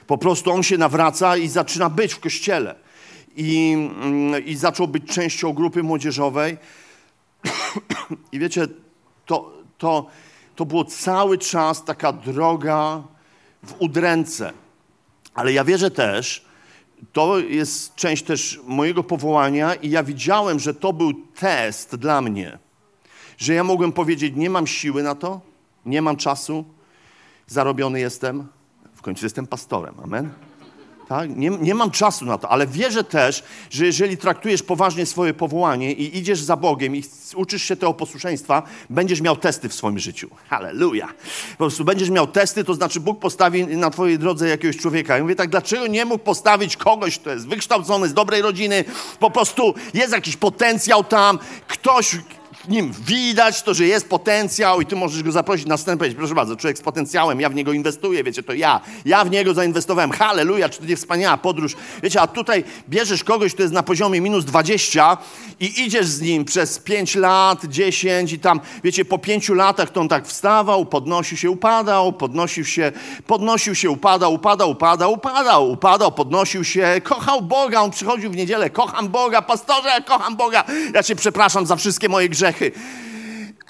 Po 0.07 0.19
prostu 0.19 0.53
on 0.53 0.63
się 0.63 0.79
nawraca 0.79 1.37
i 1.37 1.49
zaczyna 1.49 1.91
być 1.91 2.15
w 2.15 2.21
kościele 2.21 2.82
i, 3.37 3.73
mm, 3.73 4.45
i 4.45 4.57
zaczął 4.57 4.89
być 4.89 5.05
częścią 5.05 5.53
grupy 5.53 5.83
młodzieżowej. 5.83 6.57
I 8.33 8.39
wiecie, 8.39 8.67
to, 9.27 9.53
to, 9.79 10.07
to 10.57 10.65
było 10.65 10.85
cały 10.85 11.39
czas 11.39 11.85
taka 11.85 12.13
droga 12.13 13.03
w 13.63 13.75
udręce. 13.79 14.53
Ale 15.35 15.53
ja 15.53 15.65
wierzę 15.65 15.91
też, 15.91 16.45
to 17.13 17.39
jest 17.39 17.95
część 17.95 18.23
też 18.23 18.61
mojego 18.67 19.05
powołania 19.05 19.75
i 19.75 19.91
ja 19.91 20.03
widziałem, 20.03 20.61
że 20.61 20.75
to 20.75 20.93
był 20.93 21.13
test 21.15 21.97
dla 21.97 22.21
mnie, 22.21 22.59
że 23.39 23.55
ja 23.55 23.65
mogłem 23.65 23.93
powiedzieć, 23.93 24.33
nie 24.37 24.51
mam 24.51 24.67
siły 24.67 25.03
na 25.03 25.15
to, 25.15 25.41
nie 25.87 26.03
mam 26.03 26.17
czasu, 26.17 26.65
zarobiony 27.47 28.01
jestem, 28.01 28.47
w 28.95 29.03
końcu 29.03 29.27
jestem 29.27 29.47
pastorem, 29.47 29.95
amen. 30.03 30.31
Tak? 31.09 31.37
Nie, 31.37 31.51
nie 31.51 31.75
mam 31.75 31.91
czasu 31.91 32.25
na 32.25 32.39
to, 32.39 32.49
ale 32.49 32.67
wierzę 32.67 33.05
też, 33.05 33.43
że 33.71 33.87
jeżeli 33.87 34.17
traktujesz 34.17 34.63
poważnie 34.63 35.07
swoje 35.07 35.35
powołanie 35.35 35.93
i 35.93 36.19
idziesz 36.19 36.41
za 36.41 36.57
Bogiem 36.57 36.97
i 36.97 37.05
uczysz 37.37 37.63
się 37.63 37.77
tego 37.77 37.95
posłuszeństwa, 37.95 38.63
będziesz 38.91 39.21
miał 39.21 39.37
testy 39.37 39.69
w 39.69 39.75
swoim 39.75 39.99
życiu. 39.99 40.31
Halleluja. 40.49 41.09
Po 41.51 41.57
prostu 41.57 41.85
będziesz 41.85 42.11
miał 42.11 42.27
testy, 42.27 42.65
to 42.65 42.75
znaczy 42.75 43.01
Bóg 43.01 43.21
postawi 43.21 43.67
na 43.67 43.91
twojej 43.91 44.19
drodze 44.19 44.49
jakiegoś 44.49 44.77
człowieka. 44.77 45.19
I 45.19 45.23
mówię 45.23 45.37
tak, 45.37 45.51
dlaczego 45.51 45.87
nie 45.87 46.05
mógł 46.05 46.25
postawić 46.25 46.77
kogoś, 46.77 47.19
kto 47.19 47.31
jest 47.31 47.49
wykształcony, 47.49 48.09
z 48.09 48.15
dobrej 48.15 48.43
rodziny, 48.43 48.85
po 49.19 49.31
prostu 49.31 49.75
jest 49.95 50.13
jakiś 50.13 50.37
potencjał 50.37 51.05
tam, 51.05 51.39
ktoś, 51.69 52.17
nim 52.69 52.93
widać 53.07 53.63
to, 53.63 53.75
że 53.75 53.85
jest 53.85 54.09
potencjał 54.09 54.81
i 54.81 54.87
ty 54.87 54.97
możesz 54.97 55.23
go 55.23 55.33
zaprosić 55.33 55.67
na 55.67 55.77
scenę 55.77 55.97
powiedzieć, 55.97 56.19
proszę 56.19 56.35
bardzo, 56.35 56.57
człowiek 56.57 56.79
z 56.79 56.83
potencjałem, 56.83 57.41
ja 57.41 57.49
w 57.49 57.55
niego 57.55 57.73
inwestuję, 57.73 58.25
wiecie, 58.25 58.43
to 58.43 58.53
ja. 58.53 58.81
Ja 59.05 59.25
w 59.25 59.31
niego 59.31 59.55
zainwestowałem. 59.55 60.11
Halleluja, 60.11 60.69
czy 60.69 60.79
to 60.79 60.85
nie 60.85 60.97
wspaniała 60.97 61.37
podróż. 61.37 61.77
Wiecie, 62.03 62.21
a 62.21 62.27
tutaj 62.27 62.65
bierzesz 62.89 63.25
kogoś, 63.25 63.55
kto 63.55 63.63
jest 63.63 63.75
na 63.75 63.83
poziomie 63.83 64.21
minus 64.21 64.45
20 64.45 65.17
i 65.61 65.83
idziesz 65.83 66.07
z 66.07 66.21
nim 66.21 66.45
przez 66.45 66.79
5 66.79 67.15
lat, 67.15 67.65
10 67.65 68.33
i 68.33 68.39
tam, 68.39 68.61
wiecie, 68.85 69.05
po 69.05 69.19
5 69.19 69.49
latach 69.49 69.91
to 69.91 70.01
on 70.01 70.09
tak 70.09 70.27
wstawał, 70.27 70.87
podnosił 70.87 71.37
się, 71.37 71.51
upadał, 71.51 72.13
podnosił 72.13 72.65
się, 72.65 72.93
podnosił 73.27 73.75
się, 73.75 73.91
upadał, 73.91 74.35
upadał, 74.35 74.71
upadał, 74.71 75.13
upadał, 75.13 75.71
upadał, 75.71 76.13
podnosił 76.13 76.65
się, 76.65 77.01
kochał 77.05 77.43
Boga, 77.43 77.81
on 77.81 77.91
przychodził 77.91 78.31
w 78.31 78.37
niedzielę, 78.37 78.71
kocham 78.71 79.09
Boga, 79.09 79.43
pastorze, 79.43 79.91
kocham 80.07 80.37
Boga. 80.37 80.65
Ja 80.95 81.03
cię 81.03 81.17
przepraszam 81.17 81.67
za 81.67 81.77
wszystkie 81.77 82.09
moje 82.09 82.29
grzechy 82.29 82.52
grzechy. 82.53 82.73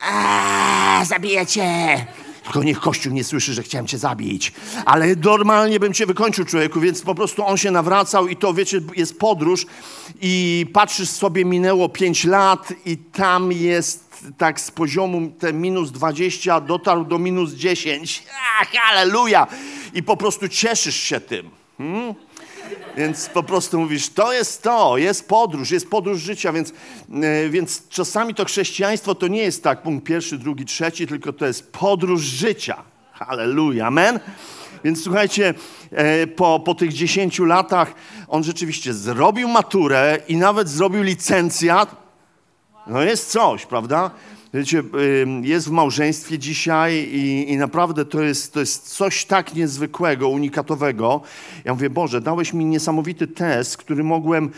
A, 0.03 1.05
cię. 1.49 2.07
Tylko 2.43 2.63
niech 2.63 2.81
Kościół 2.81 3.13
nie 3.13 3.25
słyszy, 3.25 3.55
że 3.55 3.63
chciałem 3.63 3.87
cię 3.87 3.99
zabić. 3.99 4.53
Ale 4.85 5.17
normalnie 5.17 5.81
bym 5.81 5.95
cię 5.95 6.07
wykończył, 6.07 6.45
człowieku, 6.45 6.81
więc 6.81 7.03
po 7.03 7.15
prostu 7.15 7.47
on 7.47 7.57
się 7.57 7.71
nawracał 7.71 8.29
i 8.29 8.37
to, 8.37 8.55
wiecie, 8.55 8.81
jest 8.97 9.19
podróż 9.19 9.67
i 10.21 10.67
patrzysz 10.73 11.09
sobie, 11.09 11.45
minęło 11.45 11.89
5 11.89 12.25
lat 12.25 12.73
i 12.87 12.97
tam 12.97 13.53
jest 13.53 14.25
tak 14.39 14.61
z 14.61 14.71
poziomu 14.71 15.33
te 15.39 15.53
minus 15.53 15.91
20 15.91 16.61
dotarł 16.61 17.05
do 17.05 17.19
minus 17.19 17.53
10. 17.53 18.23
Ach, 18.61 18.69
aleluja! 18.91 19.47
I 19.95 20.03
po 20.03 20.17
prostu 20.17 20.49
cieszysz 20.49 20.97
się 20.97 21.21
tym. 21.21 21.51
Hmm? 21.79 22.15
Więc 22.97 23.29
po 23.29 23.43
prostu 23.43 23.81
mówisz, 23.81 24.09
to 24.09 24.33
jest 24.33 24.63
to, 24.63 24.99
jest 24.99 25.29
podróż, 25.29 25.71
jest 25.71 25.91
podróż 25.91 26.21
życia, 26.21 26.53
więc, 26.53 26.73
yy, 27.09 27.51
więc 27.51 27.89
czasami 27.89 28.35
to 28.35 28.45
chrześcijaństwo 28.45 29.15
to 29.15 29.29
nie 29.29 29.43
jest 29.43 29.63
tak 29.63 29.83
punkt 29.83 30.07
pierwszy, 30.07 30.39
drugi, 30.39 30.65
trzeci, 30.65 31.07
tylko 31.07 31.33
to 31.33 31.47
jest 31.47 31.73
podróż 31.73 32.23
życia. 32.23 32.83
Halleluja, 33.13 33.87
amen. 33.87 34.21
Więc 34.85 35.05
słuchajcie, 35.05 35.55
e, 35.91 36.27
po, 36.27 36.61
po 36.61 36.75
tych 36.75 36.93
dziesięciu 36.93 37.45
latach 37.45 37.95
on 38.29 38.45
rzeczywiście 38.45 38.95
zrobił 38.95 39.49
maturę 39.49 40.19
i 40.29 40.37
nawet 40.37 40.69
zrobił 40.69 41.03
licencjat. 41.03 41.97
No 42.87 43.03
jest 43.03 43.31
coś, 43.31 43.67
prawda? 43.67 44.11
Wiecie, 44.55 44.83
jest 45.43 45.69
w 45.69 45.71
małżeństwie 45.71 46.39
dzisiaj 46.39 46.95
i, 46.95 47.53
i, 47.53 47.57
naprawdę 47.57 48.05
to 48.05 48.23
jest, 48.23 48.55
to 48.55 48.61
jest 48.61 48.95
coś 48.95 49.25
tak 49.25 49.55
niezwykłego, 49.55 50.29
unikatowego. 50.29 51.21
Ja 51.65 51.73
mówię, 51.73 51.91
Boże, 51.91 52.21
dałeś 52.21 52.53
mi 52.53 52.65
niesamowity 52.65 53.27
test, 53.27 53.77
który 53.77 54.05
mogłem 54.05 54.51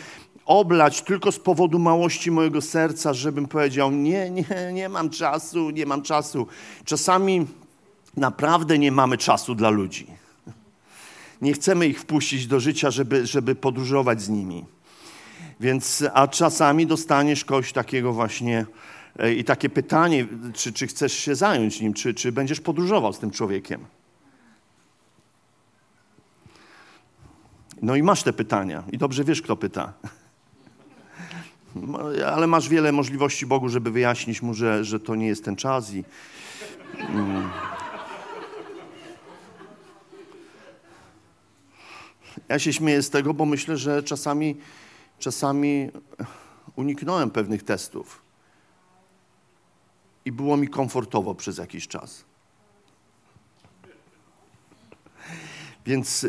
oblać 0.46 1.02
tylko 1.02 1.32
z 1.32 1.38
powodu 1.38 1.78
małości 1.78 2.30
mojego 2.30 2.60
serca, 2.60 3.12
żebym 3.12 3.48
powiedział, 3.48 3.90
nie, 3.90 4.30
nie, 4.30 4.44
nie 4.72 4.88
mam 4.88 5.10
czasu, 5.10 5.70
nie 5.70 5.86
mam 5.86 6.02
czasu. 6.02 6.46
Czasami 6.84 7.46
naprawdę 8.16 8.78
nie 8.78 8.92
mamy 8.92 9.18
czasu 9.18 9.54
dla 9.54 9.70
ludzi. 9.70 10.06
Nie 11.42 11.52
chcemy 11.52 11.86
ich 11.86 12.00
wpuścić 12.00 12.46
do 12.46 12.60
życia, 12.60 12.90
żeby, 12.90 13.26
żeby 13.26 13.54
podróżować 13.54 14.22
z 14.22 14.28
nimi. 14.28 14.64
Więc, 15.60 16.04
a 16.14 16.28
czasami 16.28 16.86
dostaniesz 16.86 17.44
kogoś 17.44 17.72
takiego 17.72 18.12
właśnie 18.12 18.66
i 19.37 19.44
takie 19.44 19.71
pytanie, 19.71 20.26
czy, 20.52 20.73
czy 20.73 20.87
chcesz 20.87 21.12
się 21.12 21.35
zająć 21.35 21.80
nim, 21.80 21.94
czy, 21.94 22.14
czy 22.14 22.33
będziesz 22.33 22.61
podróżował 22.61 23.12
z 23.12 23.18
tym 23.18 23.30
człowiekiem. 23.30 23.85
No 27.83 27.97
i 27.97 28.02
masz 28.02 28.23
te 28.23 28.33
pytania 28.33 28.85
i 28.92 28.99
dobrze 28.99 29.25
wiesz, 29.25 29.42
kto 29.42 29.56
pyta. 29.56 29.92
Ale 32.35 32.47
masz 32.47 32.68
wiele 32.68 32.92
możliwości 32.92 33.47
Bogu, 33.47 33.68
żeby 33.68 33.90
wyjaśnić 33.90 34.42
mu, 34.42 34.54
że, 34.54 34.85
że 34.85 35.00
to 35.00 35.14
nie 35.14 35.26
jest 35.26 35.44
ten 35.44 35.56
czas 35.56 35.94
i... 35.94 36.04
Mm. 36.99 37.50
Ja 42.49 42.59
się 42.59 42.73
śmieję 42.73 43.02
z 43.02 43.11
tego, 43.11 43.35
bo 43.35 43.44
myślę, 43.44 43.76
że 43.76 44.02
czasami, 44.02 44.56
czasami 45.18 45.90
uniknąłem 46.76 47.30
pewnych 47.30 47.62
testów. 47.62 48.24
I 50.25 50.33
było 50.33 50.57
mi 50.57 50.69
komfortowo 50.69 51.35
przez 51.35 51.59
jakiś 51.59 51.88
czas. 51.88 52.25
Więc 55.87 56.26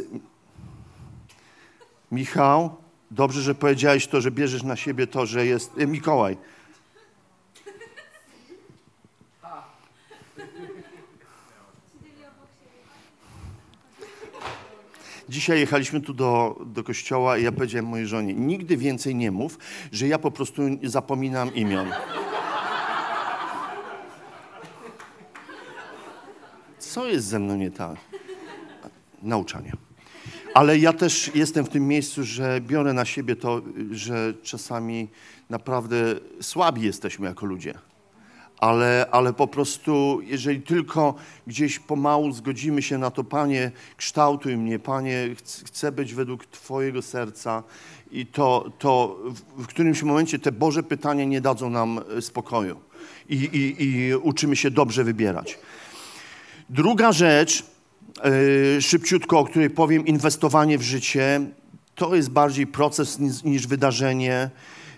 Michał, 2.12 2.76
dobrze, 3.12 3.42
że 3.42 3.56
powiedziałeś 3.56 4.08
to, 4.08 4.22
że 4.22 4.32
bierzesz 4.32 4.64
na 4.64 4.76
siebie 4.76 5.08
to, 5.08 5.26
że 5.26 5.46
jest. 5.46 5.72
E, 5.78 5.88
Mikołaj, 5.88 6.38
Dzisiaj 15.30 15.60
jechaliśmy 15.60 16.02
tu 16.02 16.14
do, 16.14 16.62
do 16.66 16.84
kościoła 16.84 17.38
i 17.38 17.44
ja 17.44 17.52
powiedziałem 17.52 17.86
mojej 17.86 18.08
żonie, 18.08 18.34
nigdy 18.34 18.78
więcej 18.78 19.16
nie 19.16 19.32
mów, 19.32 19.58
że 19.92 20.08
ja 20.08 20.20
po 20.20 20.32
prostu 20.32 20.62
zapominam 20.84 21.56
imion. 21.56 21.88
Co 26.96 27.08
jest 27.08 27.28
ze 27.28 27.40
mną 27.40 27.56
nie 27.56 27.72
tak? 27.72 27.96
Nauczanie. 29.24 29.72
Ale 30.54 30.78
ja 30.78 30.94
też 30.94 31.32
jestem 31.36 31.66
w 31.66 31.70
tym 31.70 31.88
miejscu, 31.88 32.24
że 32.24 32.62
biorę 32.62 32.94
na 32.94 33.06
siebie 33.06 33.36
to, 33.36 33.62
że 33.92 34.34
czasami 34.44 35.08
naprawdę 35.50 35.96
słabi 36.42 36.82
jesteśmy 36.82 37.28
jako 37.28 37.46
ludzie 37.46 37.74
ale, 38.60 39.08
ale 39.12 39.34
po 39.34 39.48
prostu, 39.48 40.20
jeżeli 40.24 40.62
tylko 40.62 41.16
gdzieś 41.48 41.80
pomału 41.80 42.32
zgodzimy 42.32 42.82
się 42.82 42.98
na 42.98 43.12
to, 43.12 43.24
Panie, 43.24 43.72
kształtuj 43.98 44.58
mnie, 44.58 44.80
Panie, 44.80 45.30
chcę 45.66 45.92
być 45.92 46.14
według 46.14 46.46
Twojego 46.46 47.02
serca 47.02 47.64
i 48.12 48.26
to, 48.26 48.72
to 48.80 49.20
w 49.58 49.68
którymś 49.68 50.04
momencie 50.04 50.40
te 50.40 50.52
Boże 50.52 50.84
pytania 50.84 51.26
nie 51.26 51.42
dadzą 51.42 51.70
nam 51.70 52.00
e, 52.18 52.22
spokoju 52.22 52.80
i, 53.30 53.36
i, 53.36 53.84
i 53.84 54.16
uczymy 54.16 54.56
się 54.56 54.72
dobrze 54.72 55.04
wybierać. 55.04 55.58
Druga 56.70 57.12
rzecz, 57.12 57.64
yy, 58.76 58.82
szybciutko, 58.82 59.40
o 59.40 59.46
której 59.46 59.70
powiem, 59.70 60.06
inwestowanie 60.06 60.78
w 60.78 60.82
życie, 60.82 61.42
to 61.96 62.16
jest 62.16 62.30
bardziej 62.30 62.68
proces 62.68 63.20
niż, 63.20 63.44
niż 63.44 63.68
wydarzenie. 63.68 64.50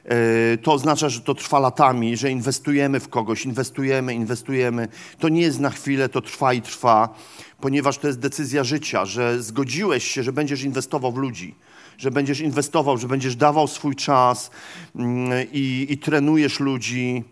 E, 0.06 0.58
to 0.58 0.74
oznacza, 0.74 1.10
że 1.10 1.22
to 1.22 1.36
trwa 1.36 1.60
latami, 1.60 2.18
że 2.18 2.32
inwestujemy 2.32 3.00
w 3.00 3.10
kogoś, 3.10 3.46
inwestujemy, 3.46 4.14
inwestujemy. 4.14 4.88
To 5.20 5.30
nie 5.30 5.42
jest 5.42 5.60
na 5.60 5.70
chwilę, 5.70 6.10
to 6.10 6.22
trwa 6.22 6.54
i 6.54 6.62
trwa, 6.62 7.16
ponieważ 7.62 7.98
to 7.98 8.08
jest 8.08 8.20
decyzja 8.20 8.64
życia, 8.64 9.06
że 9.06 9.44
zgodziłeś 9.44 10.04
się, 10.04 10.24
że 10.24 10.34
będziesz 10.34 10.64
inwestował 10.64 11.12
w 11.12 11.18
ludzi, 11.18 11.56
że 11.98 12.12
będziesz 12.12 12.40
inwestował, 12.40 12.98
że 12.98 13.08
będziesz 13.08 13.36
dawał 13.36 13.68
swój 13.68 13.96
czas 13.96 14.52
mm, 14.96 15.48
i, 15.54 15.88
i 15.90 15.98
trenujesz 15.98 16.60
ludzi. 16.60 17.24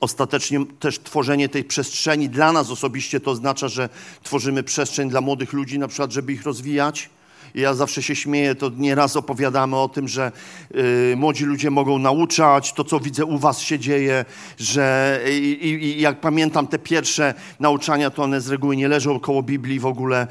Ostatecznie 0.00 0.66
też 0.80 0.98
tworzenie 0.98 1.48
tej 1.48 1.64
przestrzeni 1.64 2.28
dla 2.28 2.52
nas 2.52 2.70
osobiście 2.70 3.20
to 3.20 3.30
oznacza, 3.30 3.68
że 3.68 3.88
tworzymy 4.22 4.62
przestrzeń 4.62 5.10
dla 5.10 5.20
młodych 5.20 5.52
ludzi, 5.52 5.78
na 5.78 5.88
przykład, 5.88 6.12
żeby 6.12 6.32
ich 6.32 6.42
rozwijać 6.42 7.10
ja 7.56 7.74
zawsze 7.74 8.02
się 8.02 8.16
śmieję, 8.16 8.54
to 8.54 8.70
nieraz 8.76 9.16
opowiadamy 9.16 9.76
o 9.76 9.88
tym, 9.88 10.08
że 10.08 10.32
y, 10.74 11.14
młodzi 11.16 11.44
ludzie 11.44 11.70
mogą 11.70 11.98
nauczać, 11.98 12.72
to 12.72 12.84
co 12.84 13.00
widzę 13.00 13.24
u 13.24 13.38
was 13.38 13.58
się 13.60 13.78
dzieje, 13.78 14.24
że 14.58 15.20
i, 15.30 15.58
i, 15.62 16.00
jak 16.00 16.20
pamiętam 16.20 16.66
te 16.66 16.78
pierwsze 16.78 17.34
nauczania, 17.60 18.10
to 18.10 18.22
one 18.22 18.40
z 18.40 18.48
reguły 18.48 18.76
nie 18.76 18.88
leżą 18.88 19.20
koło 19.20 19.42
Biblii 19.42 19.80
w 19.80 19.86
ogóle. 19.86 20.26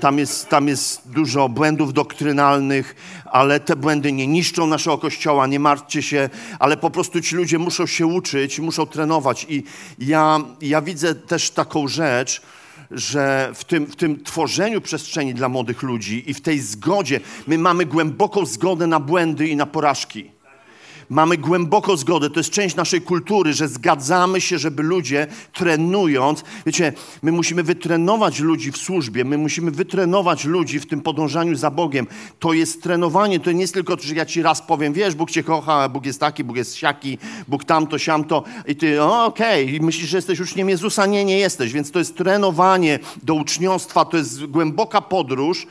tam, 0.00 0.18
jest, 0.18 0.48
tam 0.48 0.68
jest 0.68 1.10
dużo 1.10 1.48
błędów 1.48 1.92
doktrynalnych, 1.92 2.94
ale 3.24 3.60
te 3.60 3.76
błędy 3.76 4.12
nie 4.12 4.26
niszczą 4.26 4.66
naszego 4.66 4.98
kościoła, 4.98 5.46
nie 5.46 5.60
martwcie 5.60 6.02
się, 6.02 6.30
ale 6.58 6.76
po 6.76 6.90
prostu 6.90 7.20
ci 7.20 7.36
ludzie 7.36 7.58
muszą 7.58 7.86
się 7.86 8.06
uczyć, 8.06 8.58
muszą 8.58 8.86
trenować. 8.86 9.46
I 9.48 9.64
ja, 9.98 10.40
ja 10.60 10.82
widzę 10.82 11.14
też 11.14 11.50
taką 11.50 11.88
rzecz, 11.88 12.42
że 12.92 13.50
w 13.54 13.64
tym, 13.64 13.86
w 13.86 13.96
tym 13.96 14.24
tworzeniu 14.24 14.80
przestrzeni 14.80 15.34
dla 15.34 15.48
młodych 15.48 15.82
ludzi 15.82 16.30
i 16.30 16.34
w 16.34 16.40
tej 16.40 16.60
zgodzie 16.60 17.20
my 17.46 17.58
mamy 17.58 17.86
głęboką 17.86 18.46
zgodę 18.46 18.86
na 18.86 19.00
błędy 19.00 19.48
i 19.48 19.56
na 19.56 19.66
porażki. 19.66 20.30
Mamy 21.12 21.38
głęboko 21.38 21.96
zgodę, 21.96 22.30
to 22.30 22.40
jest 22.40 22.50
część 22.50 22.76
naszej 22.76 23.00
kultury, 23.00 23.52
że 23.52 23.68
zgadzamy 23.68 24.40
się, 24.40 24.58
żeby 24.58 24.82
ludzie 24.82 25.26
trenując, 25.52 26.44
wiecie, 26.66 26.92
my 27.22 27.32
musimy 27.32 27.62
wytrenować 27.62 28.40
ludzi 28.40 28.72
w 28.72 28.76
służbie, 28.76 29.24
my 29.24 29.38
musimy 29.38 29.70
wytrenować 29.70 30.44
ludzi 30.44 30.80
w 30.80 30.86
tym 30.86 31.00
podążaniu 31.00 31.56
za 31.56 31.70
Bogiem. 31.70 32.06
To 32.38 32.52
jest 32.52 32.82
trenowanie, 32.82 33.40
to 33.40 33.52
nie 33.52 33.60
jest 33.60 33.74
tylko, 33.74 33.96
że 34.00 34.14
ja 34.14 34.26
ci 34.26 34.42
raz 34.42 34.62
powiem, 34.62 34.92
wiesz, 34.92 35.14
Bóg 35.14 35.30
cię 35.30 35.42
kocha, 35.42 35.88
Bóg 35.88 36.06
jest 36.06 36.20
taki, 36.20 36.44
Bóg 36.44 36.56
jest 36.56 36.76
siaki, 36.76 37.18
Bóg 37.48 37.64
tamto, 37.64 37.98
siamto 37.98 38.44
i 38.66 38.76
ty, 38.76 39.02
okej, 39.02 39.66
okay. 39.66 39.86
myślisz, 39.86 40.08
że 40.08 40.18
jesteś 40.18 40.40
uczniem 40.40 40.68
Jezusa? 40.68 41.06
Nie, 41.06 41.24
nie 41.24 41.38
jesteś, 41.38 41.72
więc 41.72 41.90
to 41.90 41.98
jest 41.98 42.16
trenowanie 42.16 42.98
do 43.22 43.34
uczniostwa, 43.34 44.04
to 44.04 44.16
jest 44.16 44.46
głęboka 44.46 45.00
podróż 45.00 45.66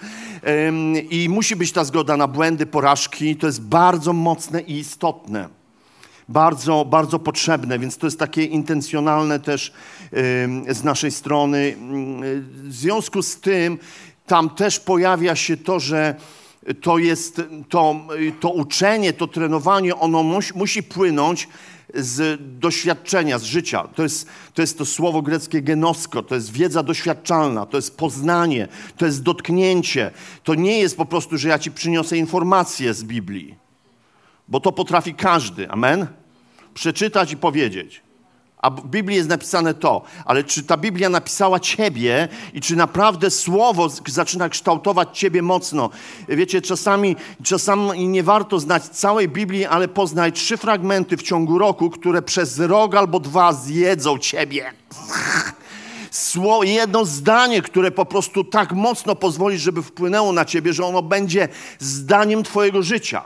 i 1.09 1.29
musi 1.29 1.55
być 1.55 1.71
ta 1.71 1.83
zgoda 1.83 2.17
na 2.17 2.27
błędy, 2.27 2.65
porażki, 2.65 3.35
to 3.35 3.47
jest 3.47 3.61
bardzo 3.61 4.13
mocne 4.13 4.61
i 4.61 4.79
istotne 4.79 5.61
bardzo, 6.29 6.85
bardzo 6.85 7.19
potrzebne, 7.19 7.79
więc 7.79 7.97
to 7.97 8.07
jest 8.07 8.19
takie 8.19 8.43
intencjonalne 8.43 9.39
też 9.39 9.73
z 10.69 10.83
naszej 10.83 11.11
strony. 11.11 11.75
W 12.63 12.73
związku 12.73 13.21
z 13.21 13.39
tym 13.39 13.77
tam 14.27 14.49
też 14.49 14.79
pojawia 14.79 15.35
się 15.35 15.57
to, 15.57 15.79
że 15.79 16.15
to 16.81 16.97
jest 16.97 17.41
to, 17.69 17.95
to 18.39 18.49
uczenie, 18.49 19.13
to 19.13 19.27
trenowanie, 19.27 19.95
ono 19.95 20.23
musi, 20.23 20.53
musi 20.55 20.83
płynąć 20.83 21.47
z 21.93 22.41
doświadczenia, 22.59 23.39
z 23.39 23.43
życia. 23.43 23.87
To 23.95 24.03
jest, 24.03 24.27
to 24.53 24.61
jest 24.61 24.77
to 24.77 24.85
słowo 24.85 25.21
greckie 25.21 25.61
genosko, 25.61 26.23
to 26.23 26.35
jest 26.35 26.51
wiedza 26.51 26.83
doświadczalna, 26.83 27.65
to 27.65 27.77
jest 27.77 27.97
poznanie, 27.97 28.67
to 28.97 29.05
jest 29.05 29.23
dotknięcie. 29.23 30.11
To 30.43 30.55
nie 30.55 30.79
jest 30.79 30.97
po 30.97 31.05
prostu, 31.05 31.37
że 31.37 31.49
ja 31.49 31.59
ci 31.59 31.71
przyniosę 31.71 32.17
informacje 32.17 32.93
z 32.93 33.03
Biblii 33.03 33.61
bo 34.51 34.59
to 34.59 34.71
potrafi 34.71 35.13
każdy, 35.13 35.69
amen? 35.69 36.07
Przeczytać 36.73 37.31
i 37.31 37.37
powiedzieć. 37.37 38.01
A 38.61 38.69
w 38.69 38.87
Biblii 38.87 39.17
jest 39.17 39.29
napisane 39.29 39.73
to, 39.73 40.01
ale 40.25 40.43
czy 40.43 40.63
ta 40.63 40.77
Biblia 40.77 41.09
napisała 41.09 41.59
ciebie 41.59 42.27
i 42.53 42.61
czy 42.61 42.75
naprawdę 42.75 43.29
słowo 43.29 43.89
zaczyna 44.07 44.49
kształtować 44.49 45.19
ciebie 45.19 45.41
mocno? 45.41 45.89
Wiecie, 46.27 46.61
czasami, 46.61 47.15
czasami 47.43 48.07
nie 48.07 48.23
warto 48.23 48.59
znać 48.59 48.83
całej 48.83 49.29
Biblii, 49.29 49.65
ale 49.65 49.87
poznaj 49.87 50.31
trzy 50.31 50.57
fragmenty 50.57 51.17
w 51.17 51.23
ciągu 51.23 51.57
roku, 51.57 51.89
które 51.89 52.21
przez 52.21 52.59
rok 52.59 52.95
albo 52.95 53.19
dwa 53.19 53.53
zjedzą 53.53 54.17
ciebie. 54.17 54.73
Sło, 56.11 56.63
jedno 56.63 57.05
zdanie, 57.05 57.61
które 57.61 57.91
po 57.91 58.05
prostu 58.05 58.43
tak 58.43 58.71
mocno 58.71 59.15
pozwoli, 59.15 59.57
żeby 59.57 59.83
wpłynęło 59.83 60.31
na 60.33 60.45
ciebie, 60.45 60.73
że 60.73 60.85
ono 60.85 61.01
będzie 61.01 61.47
zdaniem 61.79 62.43
twojego 62.43 62.83
życia 62.83 63.23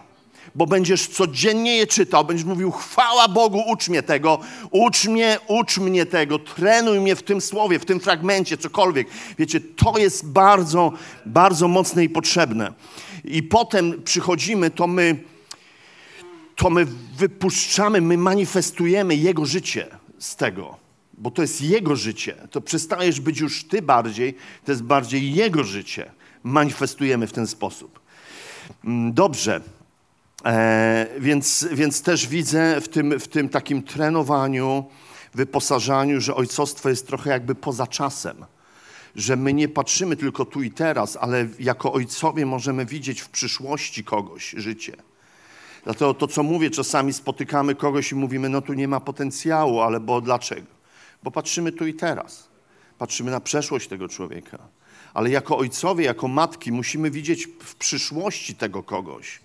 bo 0.56 0.66
będziesz 0.66 1.08
codziennie 1.08 1.78
je 1.78 1.88
czytał, 1.88 2.26
będziesz 2.26 2.46
mówił, 2.46 2.72
chwała 2.72 3.28
Bogu, 3.28 3.64
ucz 3.68 3.90
mnie 3.90 4.04
tego, 4.04 4.40
ucz 4.72 5.06
mnie, 5.06 5.40
ucz 5.48 5.78
mnie 5.78 6.06
tego, 6.06 6.40
trenuj 6.40 7.00
mnie 7.00 7.16
w 7.16 7.24
tym 7.24 7.42
słowie, 7.42 7.80
w 7.80 7.86
tym 7.86 8.00
fragmencie, 8.00 8.58
cokolwiek. 8.58 9.08
Wiecie, 9.40 9.60
to 9.60 9.98
jest 9.98 10.28
bardzo, 10.30 10.92
bardzo 11.26 11.68
mocne 11.68 12.04
i 12.04 12.10
potrzebne. 12.10 12.74
I 13.24 13.44
potem 13.44 14.04
przychodzimy, 14.04 14.70
to 14.70 14.88
my, 14.88 15.18
to 16.56 16.70
my 16.70 16.86
wypuszczamy, 17.18 18.02
my 18.02 18.18
manifestujemy 18.18 19.16
Jego 19.16 19.46
życie 19.46 19.88
z 20.20 20.36
tego 20.36 20.86
bo 21.18 21.32
to 21.32 21.42
jest 21.42 21.62
Jego 21.62 21.96
życie. 21.96 22.36
To 22.52 22.62
przestajesz 22.62 23.20
być 23.20 23.40
już 23.40 23.64
Ty 23.64 23.82
bardziej, 23.82 24.36
to 24.66 24.72
jest 24.72 24.84
bardziej 24.84 25.34
Jego 25.34 25.64
życie. 25.64 26.12
Manifestujemy 26.44 27.28
w 27.28 27.34
ten 27.34 27.48
sposób. 27.48 28.00
Mm, 28.86 29.14
dobrze. 29.14 29.62
E, 30.46 31.08
więc, 31.20 31.68
więc 31.72 32.02
też 32.02 32.28
widzę 32.28 32.82
w 32.82 32.88
tym, 32.88 33.20
w 33.20 33.28
tym 33.28 33.50
takim 33.50 33.84
trenowaniu, 33.84 34.86
wyposażaniu, 35.34 36.22
że 36.22 36.36
ojcostwo 36.36 36.90
jest 36.90 37.08
trochę 37.08 37.30
jakby 37.30 37.56
poza 37.56 37.88
czasem. 37.88 38.46
Że 39.16 39.36
my 39.36 39.54
nie 39.54 39.68
patrzymy 39.68 40.16
tylko 40.16 40.46
tu 40.46 40.64
i 40.64 40.72
teraz, 40.72 41.18
ale 41.22 41.48
jako 41.60 41.94
ojcowie 41.94 42.46
możemy 42.46 42.86
widzieć 42.86 43.22
w 43.22 43.30
przyszłości 43.30 44.04
kogoś 44.04 44.56
życie. 44.58 44.96
Dlatego 45.84 46.14
to, 46.14 46.28
co 46.28 46.44
mówię, 46.44 46.70
czasami 46.70 47.14
spotykamy 47.14 47.76
kogoś 47.76 48.12
i 48.12 48.16
mówimy, 48.16 48.50
no 48.50 48.62
tu 48.62 48.74
nie 48.74 48.88
ma 48.88 49.00
potencjału, 49.00 49.82
ale 49.82 50.00
bo 50.00 50.22
dlaczego? 50.22 50.68
Bo 51.24 51.32
patrzymy 51.32 51.72
tu 51.72 51.88
i 51.88 51.94
teraz. 51.94 52.48
Patrzymy 52.98 53.32
na 53.32 53.40
przeszłość 53.40 53.88
tego 53.88 54.10
człowieka. 54.10 54.58
Ale 55.14 55.30
jako 55.30 55.58
ojcowie, 55.58 56.06
jako 56.06 56.28
matki 56.28 56.72
musimy 56.72 57.12
widzieć 57.12 57.48
w 57.60 57.76
przyszłości 57.76 58.56
tego 58.56 58.84
kogoś 58.84 59.45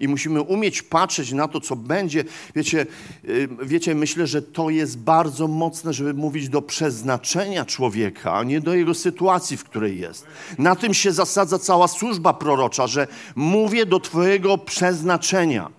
i 0.00 0.08
musimy 0.08 0.42
umieć 0.42 0.82
patrzeć 0.82 1.32
na 1.32 1.48
to, 1.48 1.60
co 1.60 1.76
będzie. 1.76 2.24
Wiecie, 2.56 2.86
y, 3.24 3.48
wiecie, 3.62 3.94
myślę, 3.94 4.26
że 4.26 4.42
to 4.42 4.70
jest 4.70 4.98
bardzo 4.98 5.48
mocne, 5.48 5.92
żeby 5.92 6.14
mówić 6.14 6.48
do 6.48 6.62
przeznaczenia 6.62 7.64
człowieka, 7.64 8.34
a 8.34 8.44
nie 8.44 8.60
do 8.60 8.74
jego 8.74 8.94
sytuacji, 8.94 9.56
w 9.56 9.64
której 9.64 10.00
jest. 10.00 10.26
Na 10.58 10.76
tym 10.76 10.94
się 10.94 11.12
zasadza 11.12 11.58
cała 11.58 11.88
służba 11.88 12.32
prorocza, 12.32 12.86
że 12.86 13.06
mówię 13.36 13.86
do 13.86 14.00
Twojego 14.00 14.58
przeznaczenia. 14.58 15.70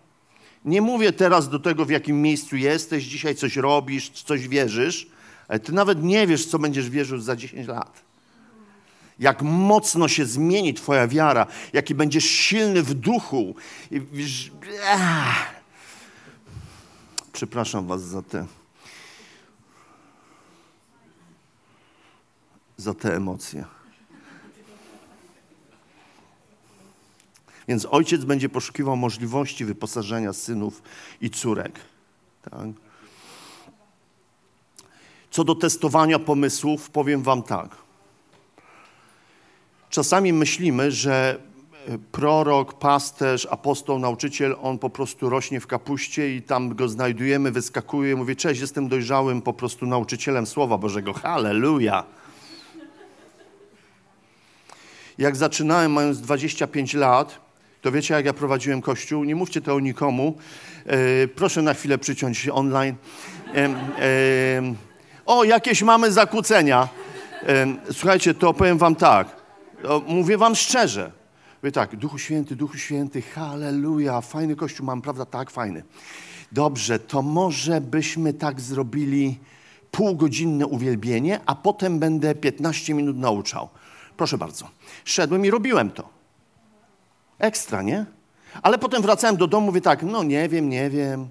Nie 0.66 0.82
mówię 0.82 1.12
teraz 1.12 1.50
do 1.50 1.60
tego, 1.60 1.86
w 1.86 1.90
jakim 1.90 2.22
miejscu 2.22 2.56
jesteś, 2.56 3.04
dzisiaj 3.04 3.36
coś 3.36 3.56
robisz, 3.56 4.10
coś 4.10 4.48
wierzysz, 4.48 5.08
ale 5.48 5.60
Ty 5.60 5.72
nawet 5.72 6.04
nie 6.04 6.28
wiesz, 6.28 6.46
co 6.46 6.60
będziesz 6.60 6.90
wierzył 6.90 7.20
za 7.20 7.36
10 7.36 7.68
lat 7.68 8.11
jak 9.22 9.42
mocno 9.42 10.08
się 10.08 10.26
zmieni 10.26 10.74
Twoja 10.74 11.08
wiara, 11.08 11.48
jaki 11.74 11.96
będziesz 11.96 12.26
silny 12.26 12.84
w 12.84 12.94
duchu. 12.94 13.56
Przepraszam 17.34 17.88
Was 17.88 18.02
za 18.02 18.22
te. 18.22 18.46
za 22.78 22.94
te 22.94 23.16
emocje. 23.16 23.66
Więc 27.68 27.88
ojciec 27.92 28.26
będzie 28.26 28.50
poszukiwał 28.50 28.98
możliwości 28.98 29.66
wyposażenia 29.66 30.34
synów 30.34 30.82
i 31.22 31.30
córek. 31.30 31.80
Tak? 32.42 32.68
Co 35.32 35.44
do 35.44 35.56
testowania 35.56 36.20
pomysłów, 36.20 36.90
powiem 36.90 37.24
Wam 37.24 37.44
tak. 37.44 37.76
Czasami 39.92 40.34
myślimy, 40.34 40.92
że 40.92 41.38
e, 41.88 41.98
prorok, 42.12 42.74
pasterz, 42.74 43.48
apostoł, 43.52 44.00
nauczyciel, 44.00 44.56
on 44.62 44.80
po 44.80 44.90
prostu 44.90 45.30
rośnie 45.30 45.60
w 45.60 45.68
kapuście 45.68 46.36
i 46.36 46.42
tam 46.42 46.76
go 46.76 46.90
znajdujemy, 46.90 47.52
wyskakuje, 47.52 48.16
mówi, 48.16 48.36
cześć, 48.36 48.62
jestem 48.62 48.88
dojrzałym 48.88 49.42
po 49.42 49.54
prostu 49.54 49.86
nauczycielem 49.86 50.46
Słowa 50.46 50.78
Bożego. 50.78 51.14
Halleluja! 51.14 52.04
Jak 55.18 55.36
zaczynałem 55.36 55.92
mając 55.92 56.22
25 56.22 56.94
lat, 56.94 57.40
to 57.82 57.92
wiecie, 57.92 58.14
jak 58.14 58.26
ja 58.26 58.34
prowadziłem 58.34 58.82
kościół? 58.82 59.24
Nie 59.24 59.36
mówcie 59.36 59.62
to 59.62 59.76
o 59.76 59.80
nikomu. 59.80 60.38
E, 60.86 61.28
proszę 61.28 61.62
na 61.62 61.74
chwilę 61.74 61.98
przyciąć 61.98 62.50
online. 62.50 62.96
O, 65.26 65.44
jakieś 65.44 65.82
mamy 65.82 66.12
zakłócenia. 66.12 66.90
Słuchajcie, 67.92 68.34
to 68.34 68.54
powiem 68.54 68.78
wam 68.78 68.96
tak 68.96 69.41
mówię 70.08 70.38
wam 70.38 70.56
szczerze. 70.56 71.12
Mówię 71.64 71.72
tak, 71.72 71.96
Duchu 71.96 72.18
Święty, 72.18 72.56
Duchu 72.56 72.78
Święty, 72.78 73.22
halleluja, 73.22 74.22
fajny 74.22 74.56
kościół 74.56 74.86
mam, 74.86 75.02
prawda? 75.02 75.26
Tak, 75.26 75.52
fajny. 75.52 75.84
Dobrze, 76.52 77.00
to 77.00 77.22
może 77.22 77.82
byśmy 77.82 78.34
tak 78.34 78.62
zrobili 78.62 79.40
półgodzinne 79.92 80.68
uwielbienie, 80.68 81.40
a 81.46 81.56
potem 81.56 82.00
będę 82.00 82.36
15 82.36 82.94
minut 82.94 83.18
nauczał. 83.18 83.70
Proszę 84.18 84.38
bardzo. 84.38 84.70
Szedłem 85.06 85.46
i 85.46 85.50
robiłem 85.50 85.92
to. 85.92 86.10
Ekstra, 87.40 87.82
nie? 87.82 88.06
Ale 88.62 88.78
potem 88.78 89.02
wracałem 89.02 89.38
do 89.38 89.48
domu, 89.48 89.66
mówię 89.66 89.82
tak, 89.82 90.04
no 90.04 90.24
nie 90.24 90.50
wiem, 90.50 90.70
nie 90.70 90.90
wiem 90.90 91.30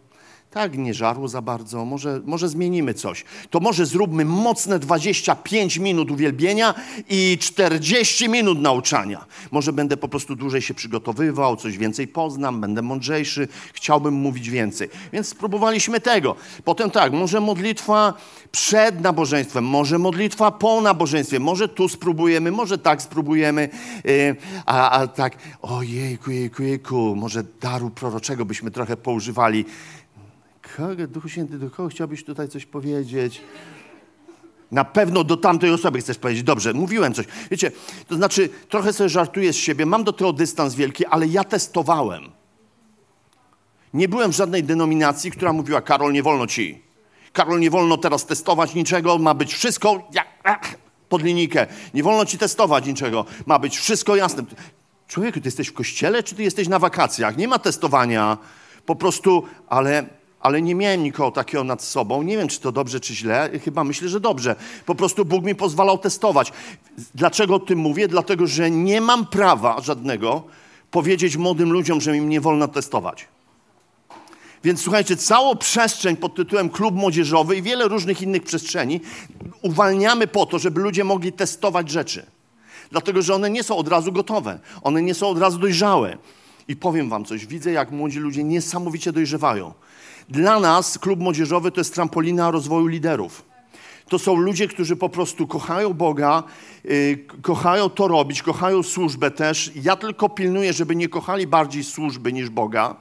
tak 0.51 0.79
nie 0.79 0.95
żarło 0.95 1.29
za 1.29 1.43
bardzo, 1.43 1.85
może, 1.85 2.21
może 2.25 2.49
zmienimy 2.49 2.95
coś. 2.95 3.25
To 3.51 3.61
może 3.61 3.87
zróbmy 3.87 4.25
mocne 4.25 4.79
25 4.79 5.77
minut 5.77 6.11
uwielbienia 6.11 6.75
i 7.09 7.39
40 7.41 8.29
minut 8.29 8.61
nauczania. 8.61 9.25
Może 9.51 9.73
będę 9.73 9.97
po 9.97 10.09
prostu 10.09 10.37
dłużej 10.37 10.63
się 10.63 10.75
przygotowywał, 10.75 11.57
coś 11.57 11.79
więcej 11.79 12.09
poznam, 12.09 12.61
będę 12.61 12.83
mądrzejszy, 12.83 13.49
chciałbym 13.73 14.15
mówić 14.15 14.51
więcej. 14.51 14.89
Więc 15.13 15.29
spróbowaliśmy 15.29 16.01
tego. 16.01 16.37
Potem 16.65 16.91
tak, 16.91 17.13
może 17.13 17.41
modlitwa 17.41 18.15
przed 18.53 19.01
nabożeństwem, 19.01 19.65
może 19.65 19.99
modlitwa 19.99 20.51
po 20.51 20.81
nabożeństwie, 20.81 21.41
może 21.41 21.69
tu 21.69 21.89
spróbujemy, 21.89 22.51
może 22.51 22.79
tak 22.79 23.03
spróbujemy, 23.03 23.69
yy, 24.05 24.37
a, 24.67 24.91
a 24.91 25.07
tak, 25.07 25.37
ojejku, 25.63 26.31
jejku, 26.31 26.63
jejku, 26.63 27.17
może 27.17 27.45
daru 27.61 27.91
proroczego 27.91 28.45
byśmy 28.45 28.71
trochę 28.71 28.97
poużywali. 28.97 29.65
Kogo, 30.77 31.07
Duchu 31.07 31.29
Święty, 31.29 31.59
do 31.59 31.71
kogo 31.71 31.89
chciałbyś 31.89 32.25
tutaj 32.25 32.49
coś 32.49 32.67
powiedzieć? 32.67 33.41
Na 34.71 34.85
pewno 34.85 35.25
do 35.25 35.37
tamtej 35.37 35.71
osoby 35.71 36.01
chcesz 36.01 36.19
powiedzieć. 36.19 36.43
Dobrze, 36.43 36.73
mówiłem 36.73 37.15
coś. 37.15 37.27
Wiecie, 37.51 37.73
to 38.09 38.17
znaczy, 38.17 38.49
trochę 38.69 38.93
sobie 38.93 39.09
żartuję 39.09 39.53
z 39.53 39.57
siebie, 39.57 39.87
mam 39.87 40.05
do 40.05 40.13
tego 40.13 40.33
dystans 40.33 40.75
wielki, 40.75 41.07
ale 41.07 41.27
ja 41.27 41.45
testowałem. 41.45 42.31
Nie 43.95 44.09
byłem 44.09 44.33
w 44.33 44.37
żadnej 44.37 44.65
denominacji, 44.65 45.31
która 45.31 45.53
mówiła, 45.53 45.81
Karol, 45.81 46.13
nie 46.13 46.23
wolno 46.23 46.47
ci. 46.47 46.83
Karol, 47.33 47.61
nie 47.61 47.71
wolno 47.71 47.97
teraz 47.97 48.27
testować 48.27 48.75
niczego, 48.75 49.19
ma 49.19 49.35
być 49.35 49.55
wszystko 49.55 50.09
jak, 50.13 50.79
pod 51.09 51.23
linijkę. 51.23 51.67
Nie 51.95 52.03
wolno 52.03 52.25
ci 52.25 52.39
testować 52.39 52.87
niczego, 52.87 53.25
ma 53.47 53.59
być 53.59 53.79
wszystko 53.79 54.17
jasne. 54.17 54.43
Człowieku, 55.09 55.41
ty 55.41 55.49
jesteś 55.49 55.69
w 55.69 55.73
kościele, 55.73 56.23
czy 56.23 56.35
ty 56.35 56.43
jesteś 56.43 56.69
na 56.69 56.79
wakacjach? 56.79 57.37
Nie 57.37 57.49
ma 57.49 57.59
testowania. 57.59 58.39
Po 58.87 58.97
prostu, 58.97 59.45
ale 59.69 60.20
ale 60.41 60.63
nie 60.63 60.75
miałem 60.75 61.03
nikogo 61.03 61.31
takiego 61.31 61.65
nad 61.65 61.83
sobą. 61.83 62.23
Nie 62.23 62.37
wiem, 62.37 62.49
czy 62.49 62.61
to 62.61 62.73
dobrze, 62.73 63.01
czy 63.01 63.15
źle. 63.15 63.51
Chyba 63.65 63.85
myślę, 63.85 64.09
że 64.09 64.21
dobrze. 64.21 64.57
Po 64.87 64.95
prostu 64.95 65.25
Bóg 65.25 65.45
mi 65.45 65.55
pozwalał 65.55 65.99
testować. 65.99 66.53
Dlaczego 67.15 67.55
o 67.55 67.59
tym 67.59 67.79
mówię? 67.79 68.09
Dlatego, 68.09 68.47
że 68.47 68.71
nie 68.71 69.01
mam 69.01 69.27
prawa 69.27 69.81
żadnego 69.81 70.43
powiedzieć 70.91 71.37
młodym 71.37 71.73
ludziom, 71.73 72.01
że 72.01 72.17
im 72.17 72.29
nie 72.29 72.41
wolno 72.41 72.69
testować. 72.69 73.29
Więc 74.65 74.81
słuchajcie, 74.81 75.17
całą 75.17 75.57
przestrzeń 75.57 76.17
pod 76.17 76.35
tytułem 76.35 76.71
Klub 76.71 76.95
Młodzieżowy 76.95 77.57
i 77.57 77.63
wiele 77.63 77.89
różnych 77.89 78.23
innych 78.23 78.43
przestrzeni 78.43 79.01
uwalniamy 79.63 80.27
po 80.27 80.47
to, 80.47 80.59
żeby 80.59 80.81
ludzie 80.81 81.05
mogli 81.05 81.33
testować 81.33 81.91
rzeczy. 81.91 82.27
Dlatego, 82.91 83.23
że 83.23 83.35
one 83.35 83.51
nie 83.51 83.63
są 83.63 83.77
od 83.77 83.89
razu 83.89 84.13
gotowe. 84.13 84.59
One 84.83 85.03
nie 85.03 85.15
są 85.15 85.29
od 85.29 85.39
razu 85.39 85.59
dojrzałe. 85.59 86.17
I 86.69 86.77
powiem 86.77 87.09
wam 87.09 87.25
coś. 87.25 87.47
Widzę, 87.47 87.73
jak 87.73 87.91
młodzi 87.91 88.19
ludzie 88.19 88.45
niesamowicie 88.45 89.13
dojrzewają. 89.13 89.73
Dla 90.31 90.61
nas 90.61 90.99
klub 90.99 91.21
młodzieżowy 91.21 91.71
to 91.71 91.81
jest 91.81 91.95
trampolina 91.95 92.51
rozwoju 92.51 92.87
liderów. 92.87 93.45
To 94.09 94.19
są 94.19 94.37
ludzie, 94.37 94.69
którzy 94.69 94.97
po 94.97 95.09
prostu 95.09 95.47
kochają 95.47 95.95
Boga, 95.95 96.43
yy, 96.85 97.19
kochają 97.43 97.91
to 97.91 98.09
robić, 98.09 98.43
kochają 98.43 98.83
służbę 98.83 99.31
też. 99.31 99.73
Ja 99.75 99.97
tylko 99.97 100.29
pilnuję, 100.29 100.73
żeby 100.73 100.97
nie 100.97 101.09
kochali 101.09 101.47
bardziej 101.47 101.85
służby 101.85 102.33
niż 102.33 102.51
Boga. 102.51 102.97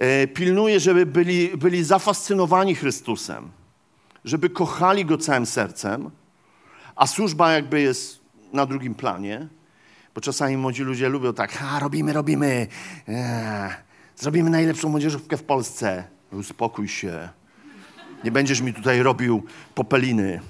Yy, 0.00 0.28
pilnuję, 0.28 0.80
żeby 0.80 1.06
byli, 1.06 1.48
byli 1.56 1.84
zafascynowani 1.84 2.74
Chrystusem. 2.74 3.50
żeby 4.24 4.50
kochali 4.50 5.04
Go 5.04 5.18
całym 5.18 5.46
sercem, 5.46 6.10
a 6.96 7.06
służba 7.06 7.52
jakby 7.52 7.80
jest 7.80 8.20
na 8.52 8.66
drugim 8.66 8.94
planie, 8.94 9.48
bo 10.14 10.20
czasami 10.20 10.56
młodzi 10.56 10.82
ludzie 10.82 11.08
lubią 11.08 11.34
tak, 11.34 11.62
a 11.62 11.80
robimy, 11.80 12.12
robimy, 12.12 12.66
eee, 13.08 13.70
zrobimy 14.20 14.50
najlepszą 14.50 14.88
młodzieżówkę 14.88 15.36
w 15.36 15.42
Polsce. 15.42 16.04
Uspokój 16.32 16.88
się. 16.88 17.28
Nie 18.24 18.30
będziesz 18.30 18.60
mi 18.60 18.74
tutaj 18.74 19.02
robił 19.02 19.42
popeliny. 19.74 20.40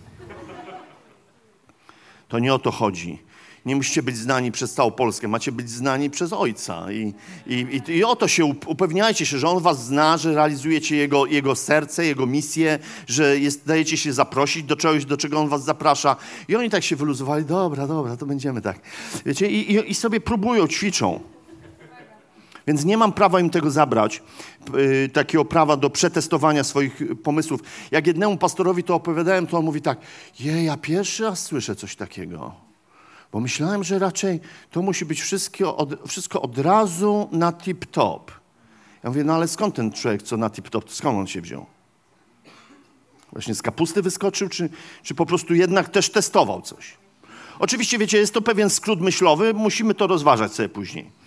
To 2.28 2.38
nie 2.38 2.54
o 2.54 2.58
to 2.58 2.70
chodzi. 2.70 3.22
Nie 3.66 3.76
musicie 3.76 4.02
być 4.02 4.16
znani 4.16 4.52
przez 4.52 4.74
całą 4.74 4.90
Polskę, 4.90 5.28
macie 5.28 5.52
być 5.52 5.70
znani 5.70 6.10
przez 6.10 6.32
Ojca. 6.32 6.92
I, 6.92 7.14
i, 7.46 7.80
i, 7.86 7.92
i 7.92 8.04
o 8.04 8.16
to 8.16 8.28
się 8.28 8.44
upewniajcie 8.44 9.26
się, 9.26 9.38
że 9.38 9.48
On 9.48 9.62
was 9.62 9.86
zna, 9.86 10.16
że 10.16 10.34
realizujecie 10.34 10.96
Jego, 10.96 11.26
jego 11.26 11.54
serce, 11.54 12.06
Jego 12.06 12.26
misję, 12.26 12.78
że 13.06 13.38
jest, 13.38 13.66
dajecie 13.66 13.96
się 13.96 14.12
zaprosić 14.12 14.64
do 14.64 14.76
czegoś, 14.76 15.04
do 15.04 15.16
czego 15.16 15.40
On 15.40 15.48
was 15.48 15.64
zaprasza. 15.64 16.16
I 16.48 16.56
oni 16.56 16.70
tak 16.70 16.84
się 16.84 16.96
wyluzowali, 16.96 17.44
dobra, 17.44 17.86
dobra, 17.86 18.16
to 18.16 18.26
będziemy 18.26 18.60
tak. 18.62 18.80
Wiecie, 19.26 19.50
i, 19.50 19.72
i, 19.72 19.90
i 19.90 19.94
sobie 19.94 20.20
próbują, 20.20 20.68
ćwiczą. 20.68 21.20
Więc 22.70 22.84
nie 22.84 22.96
mam 22.96 23.12
prawa 23.12 23.40
im 23.40 23.50
tego 23.50 23.70
zabrać, 23.70 24.22
yy, 24.72 25.08
takiego 25.08 25.44
prawa 25.44 25.76
do 25.76 25.90
przetestowania 25.90 26.64
swoich 26.64 27.02
pomysłów. 27.22 27.60
Jak 27.90 28.06
jednemu 28.06 28.36
pastorowi 28.36 28.84
to 28.84 28.94
opowiadałem, 28.94 29.46
to 29.46 29.58
on 29.58 29.64
mówi 29.64 29.82
tak, 29.82 29.98
je, 30.40 30.64
ja 30.64 30.76
pierwszy 30.76 31.22
raz 31.22 31.42
słyszę 31.42 31.76
coś 31.76 31.96
takiego. 31.96 32.54
Bo 33.32 33.40
myślałem, 33.40 33.84
że 33.84 33.98
raczej 33.98 34.40
to 34.70 34.82
musi 34.82 35.04
być 35.04 35.20
wszystko 35.20 35.76
od, 35.76 36.08
wszystko 36.08 36.42
od 36.42 36.58
razu 36.58 37.28
na 37.32 37.52
tip-top. 37.52 38.20
Ja 39.04 39.10
mówię, 39.10 39.24
no 39.24 39.34
ale 39.34 39.48
skąd 39.48 39.74
ten 39.74 39.92
człowiek, 39.92 40.22
co 40.22 40.36
na 40.36 40.48
tip-top, 40.48 40.82
skąd 40.86 41.18
on 41.18 41.26
się 41.26 41.40
wziął? 41.40 41.66
Właśnie 43.32 43.54
z 43.54 43.62
kapusty 43.62 44.02
wyskoczył, 44.02 44.48
czy, 44.48 44.70
czy 45.02 45.14
po 45.14 45.26
prostu 45.26 45.54
jednak 45.54 45.88
też 45.88 46.10
testował 46.10 46.62
coś? 46.62 46.96
Oczywiście, 47.58 47.98
wiecie, 47.98 48.18
jest 48.18 48.34
to 48.34 48.42
pewien 48.42 48.70
skrót 48.70 49.00
myślowy, 49.00 49.54
musimy 49.54 49.94
to 49.94 50.06
rozważać 50.06 50.52
sobie 50.52 50.68
później. 50.68 51.20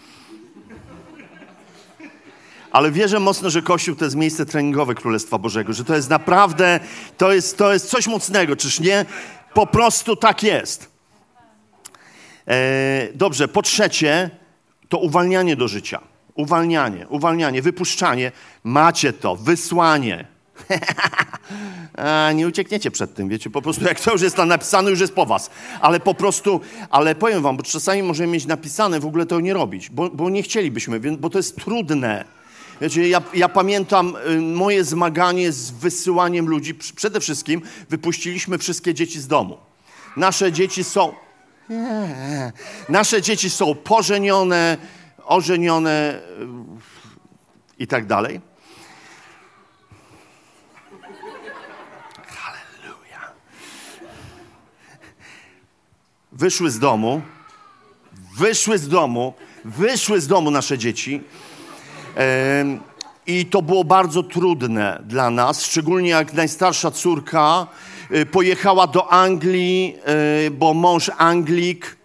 Ale 2.74 2.92
wierzę 2.92 3.20
mocno, 3.20 3.50
że 3.50 3.62
Kościół 3.62 3.96
to 3.96 4.06
jest 4.06 4.16
miejsce 4.16 4.46
treningowe 4.46 4.96
Królestwa 4.96 5.38
Bożego, 5.38 5.74
że 5.74 5.86
to 5.86 5.96
jest 5.96 6.10
naprawdę, 6.10 6.80
to 7.18 7.34
jest, 7.34 7.58
to 7.58 7.74
jest 7.74 7.90
coś 7.90 8.08
mocnego, 8.08 8.56
czyż 8.56 8.80
nie? 8.80 9.06
Po 9.54 9.68
prostu 9.68 10.16
tak 10.16 10.44
jest. 10.44 10.90
E, 12.48 13.08
dobrze, 13.16 13.48
po 13.48 13.62
trzecie, 13.62 14.30
to 14.90 14.98
uwalnianie 14.98 15.56
do 15.56 15.68
życia. 15.68 16.02
Uwalnianie, 16.36 17.08
uwalnianie, 17.08 17.62
wypuszczanie. 17.62 18.32
Macie 18.64 19.14
to, 19.14 19.36
wysłanie. 19.36 20.26
A, 21.98 22.32
nie 22.32 22.48
uciekniecie 22.48 22.92
przed 22.92 23.16
tym, 23.16 23.30
wiecie, 23.30 23.50
po 23.50 23.62
prostu 23.62 23.86
jak 23.86 24.00
to 24.00 24.12
już 24.12 24.22
jest 24.22 24.36
tam 24.36 24.48
napisane, 24.48 24.90
już 24.90 25.00
jest 25.00 25.14
po 25.14 25.26
was. 25.26 25.50
Ale 25.82 26.00
po 26.00 26.14
prostu, 26.14 26.62
ale 26.90 27.16
powiem 27.16 27.42
wam, 27.42 27.58
bo 27.58 27.64
czasami 27.64 28.04
możemy 28.04 28.34
mieć 28.34 28.46
napisane, 28.46 29.00
w 29.00 29.06
ogóle 29.06 29.26
to 29.26 29.40
nie 29.40 29.54
robić, 29.54 29.90
bo, 29.90 30.10
bo 30.10 30.30
nie 30.30 30.44
chcielibyśmy, 30.44 31.00
bo 31.00 31.30
to 31.30 31.40
jest 31.40 31.56
trudne. 31.56 32.43
Wiecie, 32.84 33.10
ja, 33.10 33.22
ja 33.34 33.50
pamiętam 33.50 34.16
y, 34.16 34.42
moje 34.42 34.84
zmaganie 34.84 35.52
z 35.52 35.72
wysyłaniem 35.72 36.48
ludzi. 36.48 36.76
Przede 36.76 37.20
wszystkim 37.20 37.62
wypuściliśmy 37.90 38.58
wszystkie 38.58 38.94
dzieci 38.94 39.20
z 39.20 39.28
domu. 39.28 39.58
Nasze 40.18 40.52
dzieci 40.52 40.84
są. 40.84 41.14
Nasze 42.90 43.22
dzieci 43.22 43.50
są 43.50 43.76
pożenione, 43.76 44.78
ożenione 45.26 46.22
i 47.80 47.88
tak 47.88 48.06
dalej. 48.06 48.42
Halleluja. 52.28 53.32
Wyszły 56.32 56.72
z 56.72 56.80
domu, 56.80 57.22
wyszły 58.38 58.78
z 58.78 58.88
domu, 58.88 59.34
wyszły 59.66 60.22
z 60.22 60.28
domu 60.28 60.52
nasze 60.52 60.78
dzieci. 60.78 61.22
I 63.28 63.46
to 63.46 63.62
było 63.62 63.84
bardzo 63.84 64.24
trudne 64.24 65.04
dla 65.06 65.30
nas, 65.30 65.66
szczególnie 65.66 66.10
jak 66.10 66.34
najstarsza 66.34 66.92
córka 66.92 67.68
Y, 68.12 68.26
pojechała 68.26 68.88
do 68.88 69.12
Anglii, 69.12 69.96
y, 70.48 70.52
bo 70.52 70.74
mąż 70.74 71.12
Anglik. 71.18 71.98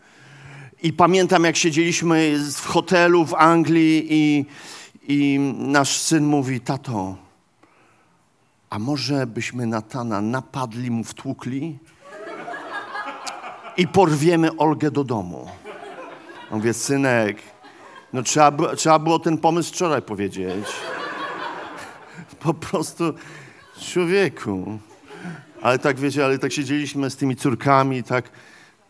I 0.82 0.92
pamiętam, 0.92 1.44
jak 1.44 1.56
siedzieliśmy 1.56 2.38
w 2.54 2.66
hotelu 2.66 3.24
w 3.24 3.34
Anglii 3.34 4.06
i, 4.10 4.46
i 5.08 5.38
nasz 5.58 5.96
syn 5.96 6.24
mówi, 6.26 6.60
tato, 6.60 7.16
a 8.70 8.78
może 8.78 9.26
byśmy 9.26 9.66
Natana 9.66 10.20
napadli 10.20 10.90
mu, 10.90 11.04
wtłukli 11.04 11.78
i 13.76 13.88
porwiemy 13.88 14.56
Olgę 14.56 14.90
do 14.90 15.04
domu. 15.04 15.48
Mówię, 16.50 16.74
synek, 16.74 17.36
no 18.12 18.22
trzeba, 18.22 18.76
trzeba 18.76 18.98
było 18.98 19.18
ten 19.18 19.38
pomysł 19.38 19.72
wczoraj 19.72 20.02
powiedzieć. 20.02 20.66
Po 22.40 22.54
prostu, 22.54 23.14
człowieku, 23.92 24.78
ale 25.62 25.78
tak, 25.78 25.98
wiecie, 25.98 26.24
ale 26.24 26.38
tak 26.38 26.52
siedzieliśmy 26.52 27.10
z 27.10 27.16
tymi 27.16 27.36
córkami, 27.36 28.02
tak, 28.02 28.30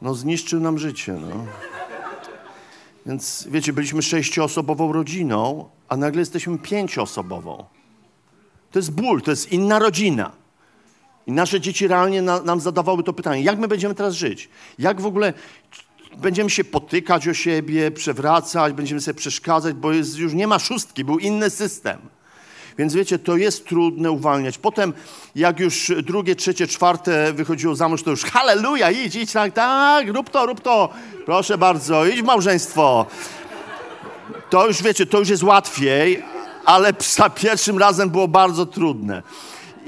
no 0.02 0.14
zniszczył 0.14 0.60
nam 0.60 0.78
życie, 0.78 1.12
no. 1.12 1.46
Więc, 3.06 3.48
wiecie, 3.50 3.72
byliśmy 3.72 4.02
sześcioosobową 4.02 4.92
rodziną, 4.92 5.68
a 5.88 5.96
nagle 5.96 6.20
jesteśmy 6.20 6.58
pięcioosobową. 6.58 7.64
To 8.70 8.78
jest 8.78 8.92
ból, 8.92 9.22
to 9.22 9.30
jest 9.30 9.52
inna 9.52 9.78
rodzina. 9.78 10.32
I 11.26 11.32
nasze 11.32 11.60
dzieci 11.60 11.88
realnie 11.88 12.22
na, 12.22 12.42
nam 12.42 12.60
zadawały 12.60 13.02
to 13.02 13.12
pytanie, 13.12 13.42
jak 13.42 13.58
my 13.58 13.68
będziemy 13.68 13.94
teraz 13.94 14.14
żyć? 14.14 14.48
Jak 14.78 15.00
w 15.00 15.06
ogóle 15.06 15.32
będziemy 16.18 16.50
się 16.50 16.64
potykać 16.64 17.28
o 17.28 17.34
siebie, 17.34 17.90
przewracać, 17.90 18.72
będziemy 18.72 19.00
sobie 19.00 19.18
przeszkadzać, 19.18 19.74
bo 19.74 19.92
jest, 19.92 20.18
już 20.18 20.32
nie 20.34 20.46
ma 20.46 20.58
szóstki, 20.58 21.04
był 21.04 21.18
inny 21.18 21.50
system. 21.50 21.98
Więc 22.78 22.94
wiecie, 22.94 23.18
to 23.18 23.36
jest 23.36 23.66
trudne 23.66 24.10
uwalniać. 24.10 24.58
Potem, 24.58 24.92
jak 25.34 25.60
już 25.60 25.92
drugie, 26.02 26.36
trzecie, 26.36 26.66
czwarte 26.66 27.32
wychodziło 27.32 27.74
za 27.74 27.88
mąż, 27.88 28.02
to 28.02 28.10
już 28.10 28.24
halleluja, 28.24 28.90
idź, 28.90 29.16
idź, 29.16 29.32
tak, 29.32 29.52
tak, 29.52 30.08
rób 30.08 30.30
to, 30.30 30.46
rób 30.46 30.60
to. 30.60 30.88
Proszę 31.26 31.58
bardzo, 31.58 32.06
idź 32.06 32.22
w 32.22 32.24
małżeństwo. 32.24 33.06
To 34.50 34.66
już 34.66 34.82
wiecie, 34.82 35.06
to 35.06 35.18
już 35.18 35.28
jest 35.28 35.42
łatwiej, 35.42 36.22
ale 36.64 36.92
za 37.14 37.30
pierwszym 37.30 37.78
razem 37.78 38.10
było 38.10 38.28
bardzo 38.28 38.66
trudne. 38.66 39.22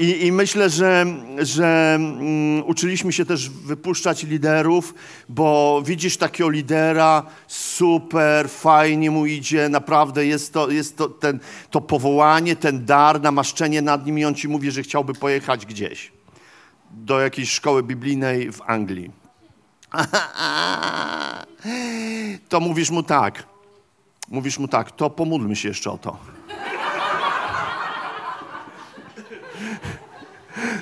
I, 0.00 0.26
I, 0.26 0.32
myślę, 0.32 0.70
że, 0.70 1.06
że 1.38 1.98
um, 2.00 2.64
uczyliśmy 2.66 3.12
się 3.12 3.24
też 3.24 3.50
wypuszczać 3.50 4.22
liderów, 4.22 4.94
bo 5.28 5.82
widzisz 5.84 6.16
takiego 6.16 6.50
lidera, 6.50 7.22
super, 7.46 8.50
fajnie 8.50 9.10
mu 9.10 9.26
idzie, 9.26 9.68
naprawdę 9.68 10.26
jest 10.26 10.52
to, 10.52 10.70
jest 10.70 10.96
to, 10.96 11.08
ten, 11.08 11.40
to 11.70 11.80
powołanie, 11.80 12.56
ten 12.56 12.84
dar, 12.84 13.22
namaszczenie 13.22 13.82
nad 13.82 14.06
nim 14.06 14.18
i 14.18 14.24
on 14.24 14.34
ci 14.34 14.48
mówi, 14.48 14.70
że 14.70 14.82
chciałby 14.82 15.14
pojechać 15.14 15.66
gdzieś 15.66 16.12
do 16.90 17.20
jakiejś 17.20 17.50
szkoły 17.50 17.82
biblijnej 17.82 18.52
w 18.52 18.60
Anglii. 18.66 19.10
To 22.48 22.60
mówisz 22.60 22.90
mu 22.90 23.02
tak, 23.02 23.46
mówisz 24.28 24.58
mu 24.58 24.68
tak, 24.68 24.90
to 24.90 25.10
pomódlmy 25.10 25.56
się 25.56 25.68
jeszcze 25.68 25.90
o 25.90 25.98
to. 25.98 26.18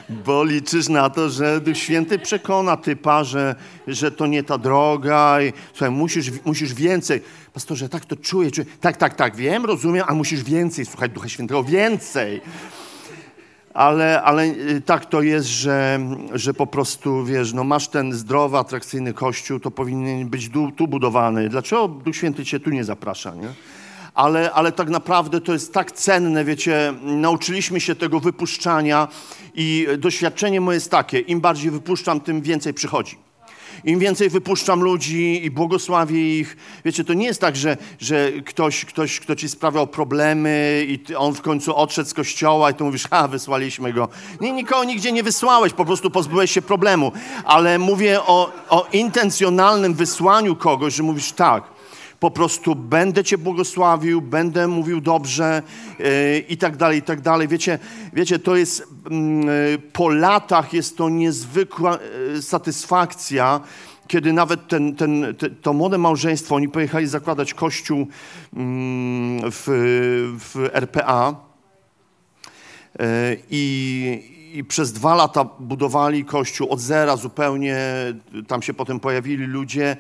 Bo 0.09 0.45
liczysz 0.45 0.89
na 0.89 1.11
to, 1.11 1.31
że 1.31 1.61
Duch 1.61 1.77
Święty 1.77 2.19
przekona 2.19 2.77
typa, 2.77 3.25
że, 3.25 3.55
że 3.87 4.11
to 4.11 4.27
nie 4.27 4.43
ta 4.43 4.59
droga 4.59 5.43
i 5.43 5.53
słuchaj, 5.73 5.91
musisz, 5.91 6.31
musisz 6.45 6.75
więcej. 6.75 7.21
Pastorze, 7.53 7.89
tak 7.89 8.05
to 8.05 8.17
czuję, 8.17 8.51
czuję. 8.51 8.67
Tak, 8.81 8.97
tak, 8.97 9.15
tak, 9.15 9.37
wiem, 9.37 9.65
rozumiem, 9.65 10.05
a 10.09 10.15
musisz 10.15 10.43
więcej 10.43 10.87
słuchaj 10.87 11.11
Ducha 11.11 11.29
Świętego, 11.29 11.65
więcej. 11.65 12.41
Ale, 13.75 14.23
ale 14.23 14.45
y, 14.45 14.81
tak 14.81 15.07
to 15.07 15.23
jest, 15.23 15.49
że, 15.49 16.01
że 16.33 16.55
po 16.55 16.67
prostu, 16.67 17.25
wiesz, 17.25 17.53
no 17.53 17.65
masz 17.65 17.89
ten 17.89 18.13
zdrowy, 18.13 18.59
atrakcyjny 18.59 19.13
kościół, 19.13 19.61
to 19.61 19.71
powinien 19.71 20.29
być 20.29 20.49
tu, 20.49 20.73
tu 20.73 20.89
budowany. 20.89 21.49
Dlaczego 21.49 21.89
Duch 21.89 22.17
Święty 22.17 22.45
cię 22.45 22.61
tu 22.61 22.71
nie 22.71 22.85
zaprasza, 22.85 23.35
nie? 23.35 23.49
Ale, 24.19 24.53
ale 24.53 24.73
tak 24.73 24.89
naprawdę 24.89 25.41
to 25.41 25.53
jest 25.53 25.73
tak 25.73 25.93
cenne, 25.93 26.45
wiecie, 26.45 26.95
nauczyliśmy 27.03 27.81
się 27.81 27.95
tego 27.95 28.21
wypuszczania 28.21 29.09
i 29.55 29.87
doświadczenie 29.99 30.61
moje 30.61 30.77
jest 30.77 30.91
takie, 30.91 31.19
im 31.19 31.41
bardziej 31.41 31.71
wypuszczam, 31.71 32.21
tym 32.21 32.43
więcej 32.43 32.75
przychodzi. 32.75 33.19
Im 33.85 33.99
więcej 33.99 34.31
wypuszczam 34.31 34.81
ludzi 34.81 35.45
i 35.45 35.51
błogosławię 35.51 36.39
ich. 36.39 36.57
Wiecie, 36.85 37.05
to 37.05 37.15
nie 37.15 37.27
jest 37.27 37.41
tak, 37.41 37.57
że, 37.57 37.77
że 38.01 38.33
ktoś, 38.33 38.85
ktoś, 38.85 39.21
kto 39.21 39.37
ci 39.37 39.49
sprawiał 39.49 39.87
problemy 39.87 40.85
i 40.89 41.15
on 41.15 41.35
w 41.35 41.43
końcu 41.43 41.77
odszedł 41.77 42.09
z 42.09 42.15
kościoła 42.15 42.71
i 42.71 42.75
ty 42.75 42.85
mówisz, 42.85 43.07
a, 43.11 43.29
wysłaliśmy 43.29 43.93
go. 43.93 44.09
Nie, 44.41 44.53
nikogo 44.53 44.85
nigdzie 44.85 45.13
nie 45.13 45.23
wysłałeś, 45.23 45.73
po 45.73 45.85
prostu 45.85 46.11
pozbyłeś 46.11 46.51
się 46.51 46.63
problemu. 46.63 47.13
Ale 47.45 47.79
mówię 47.79 48.21
o, 48.21 48.53
o 48.69 48.87
intencjonalnym 48.93 49.95
wysłaniu 49.95 50.57
kogoś, 50.57 50.95
że 50.95 51.03
mówisz 51.03 51.33
tak, 51.33 51.78
po 52.21 52.31
prostu 52.31 52.75
będę 52.75 53.25
Cię 53.25 53.39
błogosławił, 53.39 54.21
będę 54.23 54.69
mówił 54.69 55.01
dobrze 55.01 55.63
yy, 55.99 56.39
i 56.49 56.57
tak 56.57 56.77
dalej, 56.77 56.99
i 56.99 57.03
tak 57.03 57.21
dalej. 57.21 57.49
Wiecie, 57.49 57.79
wiecie 58.13 58.39
to 58.39 58.57
jest, 58.57 58.81
yy, 59.11 59.79
po 59.93 60.09
latach 60.09 60.73
jest 60.73 60.97
to 60.97 61.09
niezwykła 61.09 61.99
yy, 62.35 62.43
satysfakcja, 62.43 63.61
kiedy 64.07 64.33
nawet 64.33 64.69
ten, 64.69 64.97
ten, 64.97 65.35
te, 65.39 65.51
to 65.51 65.73
młode 65.73 65.99
małżeństwo, 65.99 66.55
oni 66.55 66.69
pojechali 66.69 67.07
zakładać 67.07 67.55
kościół 67.55 68.07
mm, 68.57 69.51
w, 69.51 69.65
w 70.39 70.71
RPA 70.73 71.35
i 73.51 74.38
i 74.53 74.65
przez 74.65 74.93
dwa 74.93 75.15
lata 75.15 75.45
budowali 75.45 76.25
kościół 76.25 76.69
od 76.71 76.81
zera 76.81 77.17
zupełnie. 77.17 77.79
Tam 78.47 78.63
się 78.63 78.75
potem 78.75 79.01
pojawili 79.01 79.45
ludzie 79.47 79.97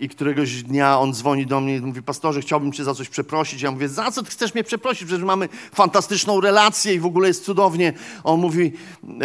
i 0.00 0.08
któregoś 0.08 0.62
dnia 0.62 0.98
on 0.98 1.14
dzwoni 1.14 1.46
do 1.46 1.60
mnie 1.60 1.76
i 1.76 1.80
mówi, 1.80 2.02
pastorze, 2.02 2.40
chciałbym 2.40 2.72
cię 2.72 2.84
za 2.84 2.94
coś 2.94 3.08
przeprosić. 3.08 3.62
Ja 3.62 3.70
mówię, 3.70 3.88
za 3.88 4.10
co 4.10 4.24
chcesz 4.24 4.54
mnie 4.54 4.64
przeprosić? 4.64 5.04
Przecież 5.04 5.24
mamy 5.24 5.48
fantastyczną 5.72 6.40
relację 6.40 6.94
i 6.94 7.00
w 7.00 7.06
ogóle 7.06 7.28
jest 7.28 7.44
cudownie. 7.44 7.92
On 8.24 8.40
mówi, 8.40 8.72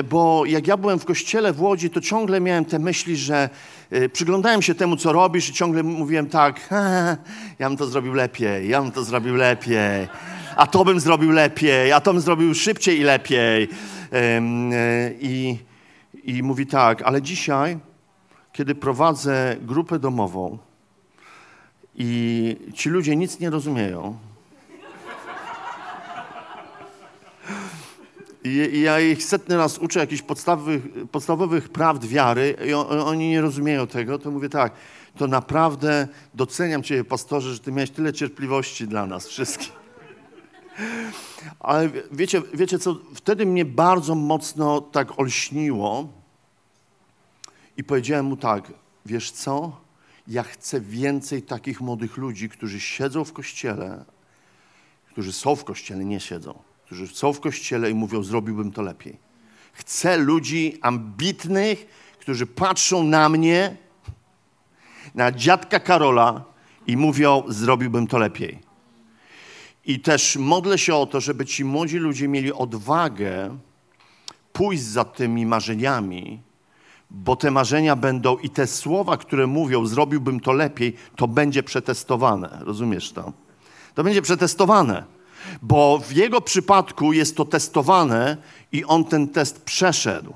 bo 0.10 0.44
jak 0.46 0.67
ja 0.67 0.78
byłem 0.78 1.00
w 1.00 1.06
kościele 1.06 1.54
w 1.54 1.62
Łodzi, 1.62 1.89
to 1.89 2.02
ciągle 2.02 2.41
miałem 2.41 2.65
te 2.65 2.80
myśli, 2.80 3.17
że 3.17 3.50
e, 3.91 4.10
przyglądałem 4.10 4.62
się 4.62 4.76
temu, 4.76 4.98
co 4.98 5.13
robisz 5.13 5.50
i 5.50 5.54
ciągle 5.54 5.84
mówiłem 5.84 6.30
tak, 6.30 6.70
ja 7.60 7.70
bym 7.70 7.78
to 7.78 7.86
zrobił 7.86 8.13
lepiej, 8.13 8.70
ja 8.70 8.82
bym 8.82 8.91
to 8.91 9.04
zrobił 9.04 9.36
lepiej, 9.36 10.08
a 10.56 10.67
to 10.67 10.86
bym 10.86 11.00
zrobił 11.00 11.32
lepiej, 11.32 11.91
a 11.91 12.02
to 12.02 12.13
bym 12.13 12.22
zrobił 12.22 12.56
szybciej 12.56 13.00
i 13.00 13.04
lepiej. 13.04 13.70
E, 14.12 14.41
I, 15.19 15.58
I 16.24 16.43
mówi 16.43 16.67
tak, 16.67 17.02
ale 17.02 17.21
dzisiaj, 17.21 17.80
kiedy 18.54 18.76
prowadzę 18.76 19.56
grupę 19.62 20.00
domową 20.00 20.58
i 21.95 22.58
ci 22.74 22.89
ludzie 22.89 23.15
nic 23.15 23.39
nie 23.39 23.50
rozumieją, 23.50 24.17
I, 28.43 28.82
ja 28.82 29.00
ich 29.00 29.24
setny 29.24 29.58
raz 29.58 29.78
uczę 29.78 30.00
jakichś 30.00 30.21
podstawowych, 30.21 30.82
podstawowych 31.12 31.69
prawd 31.69 32.08
wiary 32.08 32.56
i 32.67 32.74
on, 32.74 33.00
oni 33.00 33.30
nie 33.30 33.41
rozumieją 33.41 33.88
tego, 33.88 34.19
to 34.19 34.32
mówię 34.32 34.50
tak, 34.50 34.74
to 35.17 35.28
naprawdę 35.28 36.08
doceniam 36.34 36.84
Cię, 36.84 37.04
pastorze, 37.04 37.54
że 37.54 37.60
Ty 37.60 37.71
miałeś 37.71 37.91
tyle 37.91 38.13
cierpliwości 38.13 38.88
dla 38.88 39.06
nas 39.06 39.28
wszystkich. 39.28 39.81
Ale 41.60 41.89
wiecie, 42.12 42.41
wiecie 42.54 42.80
co, 42.80 42.98
wtedy 43.15 43.46
mnie 43.46 43.65
bardzo 43.65 44.15
mocno 44.15 44.82
tak 44.82 45.20
olśniło 45.20 46.08
i 47.78 47.84
powiedziałem 47.84 48.26
mu 48.26 48.38
tak, 48.38 48.74
wiesz 49.06 49.32
co, 49.32 49.82
ja 50.28 50.44
chcę 50.44 50.82
więcej 50.82 51.41
takich 51.41 51.82
młodych 51.82 52.17
ludzi, 52.17 52.50
którzy 52.50 52.80
siedzą 52.80 53.24
w 53.24 53.34
kościele, 53.34 54.06
którzy 55.10 55.34
są 55.34 55.56
w 55.56 55.63
kościele, 55.63 56.06
nie 56.06 56.20
siedzą, 56.20 56.60
którzy 56.86 57.08
są 57.08 57.34
w 57.34 57.39
kościele 57.39 57.91
i 57.91 57.94
mówią, 57.94 58.24
zrobiłbym 58.24 58.72
to 58.72 58.82
lepiej. 58.82 59.17
Chcę 59.74 60.17
ludzi 60.17 60.78
ambitnych, 60.82 61.86
którzy 62.20 62.48
patrzą 62.48 63.04
na 63.04 63.30
mnie, 63.30 63.78
na 65.15 65.32
dziadka 65.32 65.80
Karola 65.80 66.44
i 66.88 66.98
mówią, 66.98 67.44
zrobiłbym 67.48 68.08
to 68.08 68.17
lepiej. 68.17 68.71
I 69.86 70.00
też 70.00 70.36
modlę 70.36 70.78
się 70.78 70.96
o 70.96 71.06
to, 71.06 71.22
żeby 71.22 71.46
ci 71.46 71.65
młodzi 71.65 71.98
ludzie 71.98 72.28
mieli 72.28 72.54
odwagę 72.54 73.58
pójść 74.54 74.84
za 74.84 75.06
tymi 75.06 75.46
marzeniami, 75.46 76.41
bo 77.10 77.36
te 77.36 77.52
marzenia 77.52 77.96
będą 77.96 78.38
i 78.38 78.50
te 78.50 78.67
słowa, 78.67 79.17
które 79.17 79.48
mówią, 79.48 79.86
zrobiłbym 79.86 80.39
to 80.39 80.52
lepiej, 80.52 80.96
to 81.15 81.28
będzie 81.28 81.63
przetestowane. 81.63 82.58
Rozumiesz 82.62 83.12
to? 83.12 83.34
To 83.96 84.04
będzie 84.04 84.22
przetestowane, 84.22 85.04
bo 85.62 86.00
w 86.00 86.12
jego 86.12 86.41
przypadku 86.41 87.13
jest 87.13 87.38
to 87.38 87.46
testowane 87.46 88.38
i 88.72 88.86
on 88.86 89.06
ten 89.06 89.28
test 89.28 89.62
przeszedł 89.62 90.34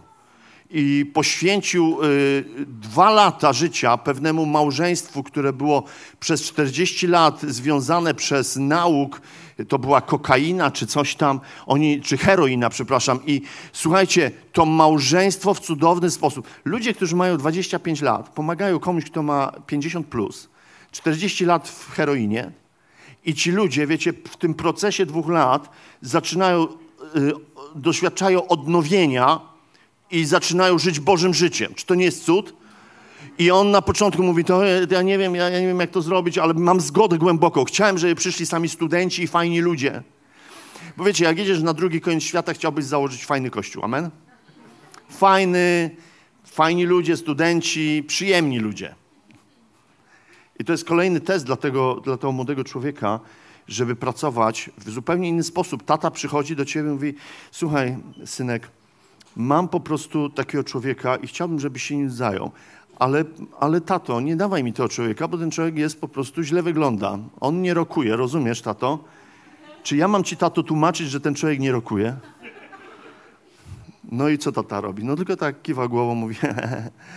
i 0.78 1.06
poświęcił 1.06 2.04
y, 2.04 2.46
dwa 2.68 3.10
lata 3.12 3.54
życia 3.54 3.98
pewnemu 3.98 4.46
małżeństwu, 4.46 5.24
które 5.24 5.54
było 5.54 5.84
przez 6.20 6.42
40 6.42 7.08
lat 7.08 7.42
związane 7.42 8.14
przez 8.14 8.56
nauk, 8.56 9.22
to 9.68 9.80
była 9.80 10.02
kokaina 10.02 10.72
czy 10.72 10.88
coś 10.88 11.16
tam, 11.16 11.40
oni, 11.66 12.02
czy 12.02 12.18
heroina, 12.18 12.70
przepraszam. 12.70 13.20
I 13.26 13.42
słuchajcie, 13.74 14.32
to 14.54 14.66
małżeństwo 14.66 15.54
w 15.54 15.60
cudowny 15.60 16.12
sposób. 16.12 16.48
Ludzie, 16.66 16.94
którzy 16.94 17.16
mają 17.16 17.38
25 17.38 18.02
lat, 18.02 18.30
pomagają 18.30 18.80
komuś, 18.80 19.06
kto 19.06 19.24
ma 19.24 19.52
50 19.68 20.08
plus, 20.08 20.50
40 20.92 21.46
lat 21.46 21.70
w 21.70 21.92
heroinie. 21.92 22.52
I 23.26 23.34
ci 23.34 23.52
ludzie, 23.52 23.88
wiecie, 23.88 24.14
w 24.14 24.38
tym 24.38 24.54
procesie 24.54 25.06
dwóch 25.06 25.30
lat 25.30 25.70
zaczynają, 26.02 26.64
y, 26.64 26.68
doświadczają 27.76 28.48
odnowienia 28.48 29.55
i 30.12 30.26
zaczynają 30.26 30.80
żyć 30.80 31.00
Bożym 31.00 31.34
życiem. 31.34 31.74
Czy 31.76 31.86
to 31.86 31.96
nie 31.96 32.06
jest 32.06 32.24
cud? 32.24 32.54
I 33.38 33.52
on 33.52 33.72
na 33.72 33.82
początku 33.82 34.24
mówi, 34.24 34.44
to 34.44 34.62
ja 34.92 35.02
nie 35.02 35.18
wiem, 35.18 35.36
ja, 35.36 35.50
nie 35.50 35.68
wiem 35.68 35.80
jak 35.80 35.92
to 35.92 36.02
zrobić, 36.02 36.38
ale 36.38 36.54
mam 36.54 36.82
zgodę 36.82 37.18
głęboką. 37.18 37.66
Chciałem, 37.66 37.98
żeby 37.98 38.16
przyszli 38.16 38.46
sami 38.46 38.70
studenci 38.70 39.24
i 39.24 39.28
fajni 39.28 39.62
ludzie. 39.62 40.04
Bo 40.98 41.04
wiecie, 41.04 41.26
jak 41.26 41.38
jedziesz 41.38 41.62
na 41.62 41.74
drugi 41.74 42.02
koniec 42.02 42.24
świata, 42.24 42.54
chciałbyś 42.54 42.86
założyć 42.86 43.26
fajny 43.26 43.50
kościół. 43.50 43.84
Amen? 43.84 44.10
Fajny, 45.10 45.96
fajni 46.46 46.86
ludzie, 46.86 47.18
studenci, 47.18 48.04
przyjemni 48.08 48.60
ludzie. 48.60 48.96
I 50.60 50.66
to 50.66 50.72
jest 50.72 50.86
kolejny 50.86 51.22
test 51.22 51.46
dla 51.46 51.56
tego, 51.56 52.02
dla 52.04 52.18
tego 52.18 52.32
młodego 52.32 52.64
człowieka, 52.64 53.20
żeby 53.68 53.96
pracować 53.96 54.70
w 54.78 54.90
zupełnie 54.90 55.30
inny 55.30 55.44
sposób. 55.44 55.84
Tata 55.84 56.12
przychodzi 56.12 56.56
do 56.56 56.66
ciebie 56.66 56.90
i 56.90 56.92
mówi, 56.92 57.14
słuchaj, 57.52 57.98
synek, 58.26 58.70
mam 59.36 59.68
po 59.68 59.80
prostu 59.80 60.30
takiego 60.30 60.64
człowieka 60.64 61.16
i 61.16 61.28
chciałbym, 61.28 61.60
żebyś 61.60 61.84
się 61.84 61.98
nim 61.98 62.10
zajął. 62.10 62.52
Ale, 63.00 63.24
ale 63.60 63.82
tato, 63.82 64.22
nie 64.22 64.36
dawaj 64.36 64.64
mi 64.64 64.74
tego 64.74 64.90
człowieka, 64.90 65.28
bo 65.28 65.38
ten 65.38 65.52
człowiek 65.52 65.78
jest 65.78 66.02
po 66.02 66.08
prostu 66.08 66.44
źle 66.44 66.64
wygląda. 66.64 67.18
On 67.40 67.62
nie 67.62 67.74
rokuje, 67.74 68.16
rozumiesz, 68.16 68.62
tato? 68.62 69.00
Czy 69.84 69.98
ja 69.98 70.08
mam 70.08 70.24
ci, 70.24 70.38
tato, 70.38 70.64
tłumaczyć, 70.64 71.10
że 71.10 71.20
ten 71.20 71.36
człowiek 71.36 71.60
nie 71.60 71.72
rokuje? 71.72 72.18
No 74.12 74.30
i 74.30 74.38
co 74.38 74.52
tata 74.52 74.82
robi? 74.82 75.04
No 75.04 75.16
tylko 75.16 75.36
tak 75.36 75.62
kiwa 75.62 75.88
głową, 75.88 76.16
mówi, 76.16 76.36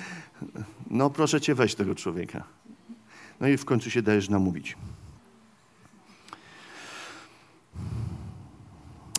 no 0.90 1.10
proszę 1.10 1.40
cię, 1.40 1.54
weź 1.54 1.74
tego 1.74 1.94
człowieka. 1.94 2.44
No 3.40 3.48
i 3.48 3.56
w 3.56 3.64
końcu 3.64 3.90
się 3.90 4.02
dajesz 4.02 4.28
namówić. 4.28 4.76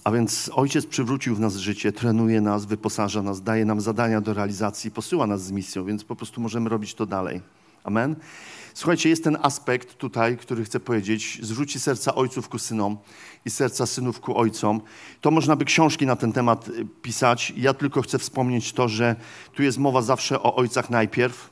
A 0.10 0.12
więc 0.12 0.52
Ojciec 0.54 0.86
przywrócił 0.86 1.36
w 1.36 1.40
nas 1.40 1.56
życie, 1.56 1.92
trenuje 1.92 2.42
nas, 2.42 2.66
wyposaża 2.66 3.22
nas, 3.22 3.42
daje 3.42 3.66
nam 3.66 3.82
zadania 3.82 4.22
do 4.22 4.34
realizacji, 4.34 4.92
posyła 4.92 5.28
nas 5.28 5.44
z 5.44 5.52
misją, 5.52 5.86
więc 5.86 6.04
po 6.04 6.16
prostu 6.16 6.42
możemy 6.42 6.70
robić 6.70 6.94
to 6.94 7.06
dalej. 7.06 7.42
Amen. 7.84 8.16
Słuchajcie, 8.74 9.10
jest 9.10 9.24
ten 9.24 9.38
aspekt 9.42 9.98
tutaj, 9.98 10.38
który 10.38 10.66
chcę 10.66 10.80
powiedzieć. 10.80 11.40
Zwróci 11.42 11.80
serca 11.80 12.16
ojców 12.16 12.50
ku 12.50 12.60
synom 12.60 12.98
i 13.46 13.50
serca 13.50 13.86
synów 13.86 14.20
ku 14.20 14.38
ojcom. 14.38 14.82
To 15.22 15.32
można 15.32 15.56
by 15.56 15.66
książki 15.66 16.06
na 16.06 16.16
ten 16.16 16.32
temat 16.32 16.68
y, 16.68 16.86
pisać. 17.02 17.54
Ja 17.58 17.74
tylko 17.74 18.02
chcę 18.02 18.20
wspomnieć 18.20 18.74
to, 18.74 18.88
że 18.88 19.16
tu 19.54 19.64
jest 19.64 19.78
mowa 19.78 20.02
zawsze 20.02 20.44
o 20.44 20.56
ojcach 20.56 20.90
najpierw. 20.90 21.50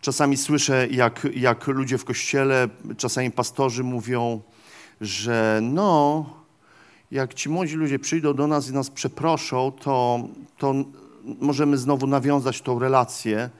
Czasami 0.00 0.36
słyszę, 0.36 0.88
jak, 0.90 1.26
jak 1.34 1.66
ludzie 1.66 1.98
w 1.98 2.04
kościele, 2.04 2.68
czasami 2.96 3.30
pastorzy 3.30 3.84
mówią, 3.84 4.42
że 5.00 5.60
no, 5.62 6.26
jak 7.10 7.34
ci 7.34 7.48
młodzi 7.48 7.74
ludzie 7.74 7.98
przyjdą 7.98 8.34
do 8.34 8.46
nas 8.46 8.70
i 8.70 8.72
nas 8.72 8.90
przeproszą, 8.90 9.72
to, 9.80 10.20
to 10.58 10.74
możemy 11.40 11.78
znowu 11.78 12.06
nawiązać 12.06 12.60
tą 12.60 12.78
relację. 12.78 13.50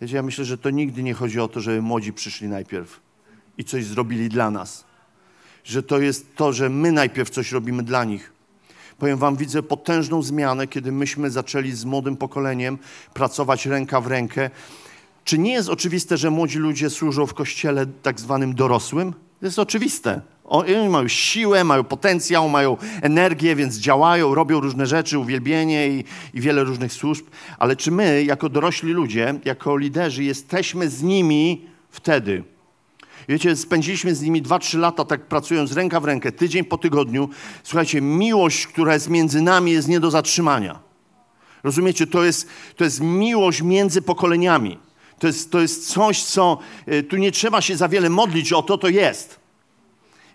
Ja 0.00 0.22
myślę, 0.22 0.44
że 0.44 0.58
to 0.58 0.70
nigdy 0.70 1.02
nie 1.02 1.14
chodzi 1.14 1.40
o 1.40 1.48
to, 1.48 1.60
żeby 1.60 1.82
młodzi 1.82 2.12
przyszli 2.12 2.48
najpierw 2.48 3.00
i 3.58 3.64
coś 3.64 3.84
zrobili 3.84 4.28
dla 4.28 4.50
nas. 4.50 4.84
Że 5.64 5.82
to 5.82 5.98
jest 5.98 6.36
to, 6.36 6.52
że 6.52 6.68
my 6.68 6.92
najpierw 6.92 7.30
coś 7.30 7.52
robimy 7.52 7.82
dla 7.82 8.04
nich. 8.04 8.32
Powiem 8.98 9.18
wam, 9.18 9.36
widzę 9.36 9.62
potężną 9.62 10.22
zmianę, 10.22 10.66
kiedy 10.66 10.92
myśmy 10.92 11.30
zaczęli 11.30 11.72
z 11.72 11.84
młodym 11.84 12.16
pokoleniem 12.16 12.78
pracować 13.14 13.66
ręka 13.66 14.00
w 14.00 14.06
rękę. 14.06 14.50
Czy 15.24 15.38
nie 15.38 15.52
jest 15.52 15.68
oczywiste, 15.68 16.16
że 16.16 16.30
młodzi 16.30 16.58
ludzie 16.58 16.90
służą 16.90 17.26
w 17.26 17.34
kościele 17.34 17.86
tak 17.86 18.20
zwanym 18.20 18.54
dorosłym? 18.54 19.12
To 19.12 19.46
jest 19.46 19.58
oczywiste. 19.58 20.20
Oni 20.46 20.88
mają 20.88 21.08
siłę, 21.08 21.64
mają 21.64 21.84
potencjał, 21.84 22.48
mają 22.48 22.76
energię, 23.02 23.56
więc 23.56 23.76
działają, 23.76 24.34
robią 24.34 24.60
różne 24.60 24.86
rzeczy, 24.86 25.18
uwielbienie 25.18 25.88
i, 25.88 26.04
i, 26.34 26.40
wiele 26.40 26.64
różnych 26.64 26.92
służb. 26.92 27.26
Ale 27.58 27.76
czy 27.76 27.90
my, 27.90 28.24
jako 28.24 28.48
dorośli 28.48 28.92
ludzie, 28.92 29.34
jako 29.44 29.76
liderzy, 29.76 30.24
jesteśmy 30.24 30.88
z 30.88 31.02
nimi 31.02 31.66
wtedy? 31.90 32.44
Wiecie, 33.28 33.56
spędziliśmy 33.56 34.14
z 34.14 34.22
nimi 34.22 34.42
2-3 34.42 34.78
lata 34.78 35.04
tak 35.04 35.26
pracując 35.26 35.72
ręka 35.72 36.00
w 36.00 36.04
rękę, 36.04 36.32
tydzień 36.32 36.64
po 36.64 36.78
tygodniu. 36.78 37.28
Słuchajcie, 37.62 38.00
miłość, 38.00 38.66
która 38.66 38.94
jest 38.94 39.10
między 39.10 39.40
nami, 39.40 39.72
jest 39.72 39.88
nie 39.88 40.00
do 40.00 40.10
zatrzymania. 40.10 40.78
Rozumiecie, 41.62 42.06
to 42.06 42.24
jest, 42.24 42.48
to 42.76 42.84
jest 42.84 43.00
miłość 43.00 43.62
między 43.62 44.02
pokoleniami. 44.02 44.78
To 45.18 45.26
jest, 45.26 45.52
to 45.52 45.60
jest 45.60 45.88
coś, 45.88 46.22
co 46.22 46.58
y, 46.88 47.02
tu 47.02 47.16
nie 47.16 47.32
trzeba 47.32 47.60
się 47.60 47.76
za 47.76 47.88
wiele 47.88 48.10
modlić 48.10 48.52
o 48.52 48.62
to, 48.62 48.78
to 48.78 48.88
jest. 48.88 49.45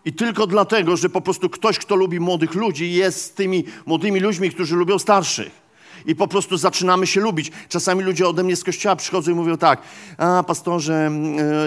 I 0.05 0.13
tylko 0.13 0.47
dlatego, 0.47 0.97
że 0.97 1.09
po 1.09 1.21
prostu 1.21 1.49
ktoś, 1.49 1.79
kto 1.79 1.95
lubi 1.95 2.19
młodych 2.19 2.55
ludzi, 2.55 2.93
jest 2.93 3.21
z 3.21 3.31
tymi 3.31 3.63
młodymi 3.85 4.19
ludźmi, 4.19 4.49
którzy 4.49 4.75
lubią 4.75 4.99
starszych. 4.99 5.61
I 6.05 6.15
po 6.15 6.27
prostu 6.27 6.57
zaczynamy 6.57 7.07
się 7.07 7.21
lubić. 7.21 7.51
Czasami 7.69 8.03
ludzie 8.03 8.27
ode 8.27 8.43
mnie 8.43 8.55
z 8.55 8.63
kościoła 8.63 8.95
przychodzą 8.95 9.31
i 9.31 9.35
mówią 9.35 9.57
tak, 9.57 9.81
a 10.17 10.43
pastorze, 10.43 11.11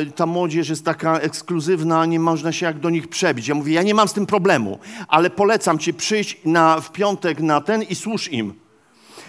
y, 0.03 0.11
ta 0.12 0.26
młodzież 0.26 0.68
jest 0.68 0.85
taka 0.85 1.18
ekskluzywna, 1.18 2.07
nie 2.07 2.20
można 2.20 2.53
się 2.53 2.66
jak 2.66 2.80
do 2.80 2.91
nich 2.91 3.09
przebić. 3.09 3.49
Ja 3.49 3.55
mówię, 3.55 3.74
ja 3.74 3.82
nie 3.82 3.95
mam 3.95 4.09
z 4.09 4.12
tym 4.12 4.26
problemu, 4.26 4.78
ale 5.09 5.30
polecam 5.30 5.78
ci 5.78 5.95
przyjść 5.95 6.39
na, 6.45 6.80
w 6.80 6.93
piątek 6.93 7.41
na 7.41 7.61
ten 7.61 7.82
i 7.82 7.95
służ 7.95 8.32
im. 8.32 8.63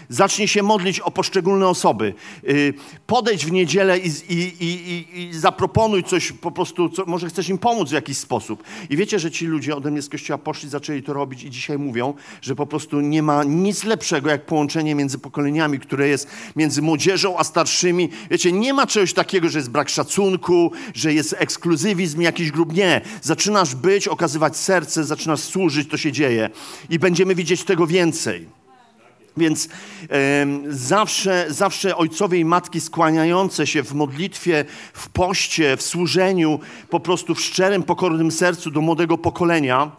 Zacznij 0.10 0.48
się 0.48 0.64
modlić 0.64 1.00
o 1.00 1.12
poszczególne 1.12 1.68
osoby. 1.68 2.14
Y, 2.50 2.74
podejdź 3.08 3.46
w 3.46 3.52
niedzielę 3.52 4.00
i, 4.00 4.10
i, 4.30 4.64
i, 4.64 5.06
i 5.20 5.34
zaproponuj 5.34 6.04
coś 6.04 6.32
po 6.32 6.52
prostu, 6.52 6.90
co, 6.90 7.06
może 7.06 7.30
chcesz 7.30 7.50
im 7.50 7.58
pomóc 7.58 7.90
w 7.90 7.94
jakiś 7.94 8.18
sposób. 8.18 8.64
I 8.90 8.98
wiecie, 8.98 9.20
że 9.20 9.32
ci 9.32 9.46
ludzie 9.46 9.76
ode 9.76 9.92
mnie 9.92 10.02
z 10.02 10.10
kościoła 10.10 10.38
poszli, 10.38 10.70
zaczęli 10.70 11.04
to 11.04 11.14
robić 11.14 11.44
i 11.44 11.50
dzisiaj 11.50 11.78
mówią, 11.78 12.14
że 12.42 12.56
po 12.56 12.66
prostu 12.66 13.02
nie 13.02 13.24
ma 13.24 13.44
nic 13.44 13.84
lepszego 13.84 14.30
jak 14.30 14.46
połączenie 14.46 14.96
między 14.96 15.20
pokoleniami, 15.20 15.80
które 15.80 16.08
jest 16.08 16.28
między 16.56 16.82
młodzieżą 16.82 17.38
a 17.38 17.44
starszymi. 17.44 18.10
Wiecie, 18.32 18.52
nie 18.52 18.74
ma 18.74 18.88
czegoś 18.88 19.14
takiego, 19.14 19.50
że 19.50 19.60
jest 19.60 19.72
brak 19.72 19.90
szacunku, 19.90 20.72
że 20.94 21.14
jest 21.14 21.36
ekskluzywizm 21.38 22.22
jakiś 22.22 22.52
grup. 22.52 22.74
Nie. 22.74 23.02
Zaczynasz 23.22 23.76
być, 23.76 24.08
okazywać 24.08 24.58
serce, 24.58 25.04
zaczynasz 25.04 25.40
służyć, 25.40 25.90
to 25.90 25.98
się 25.98 26.12
dzieje. 26.12 26.50
I 26.90 27.00
będziemy 27.00 27.36
widzieć 27.36 27.64
tego 27.64 27.88
więcej. 27.88 28.65
Więc 29.38 29.70
e, 30.10 30.48
zawsze, 30.70 31.46
zawsze 31.50 31.98
ojcowie 31.98 32.40
i 32.40 32.46
matki 32.46 32.82
skłaniające 32.82 33.68
się 33.68 33.84
w 33.84 33.94
modlitwie, 33.94 34.66
w 34.94 35.10
poście, 35.10 35.78
w 35.78 35.82
służeniu, 35.82 36.60
po 36.90 37.00
prostu 37.00 37.36
w 37.36 37.42
szczerym, 37.42 37.84
pokornym 37.84 38.32
sercu 38.32 38.72
do 38.72 38.82
młodego 38.82 39.18
pokolenia, 39.18 39.92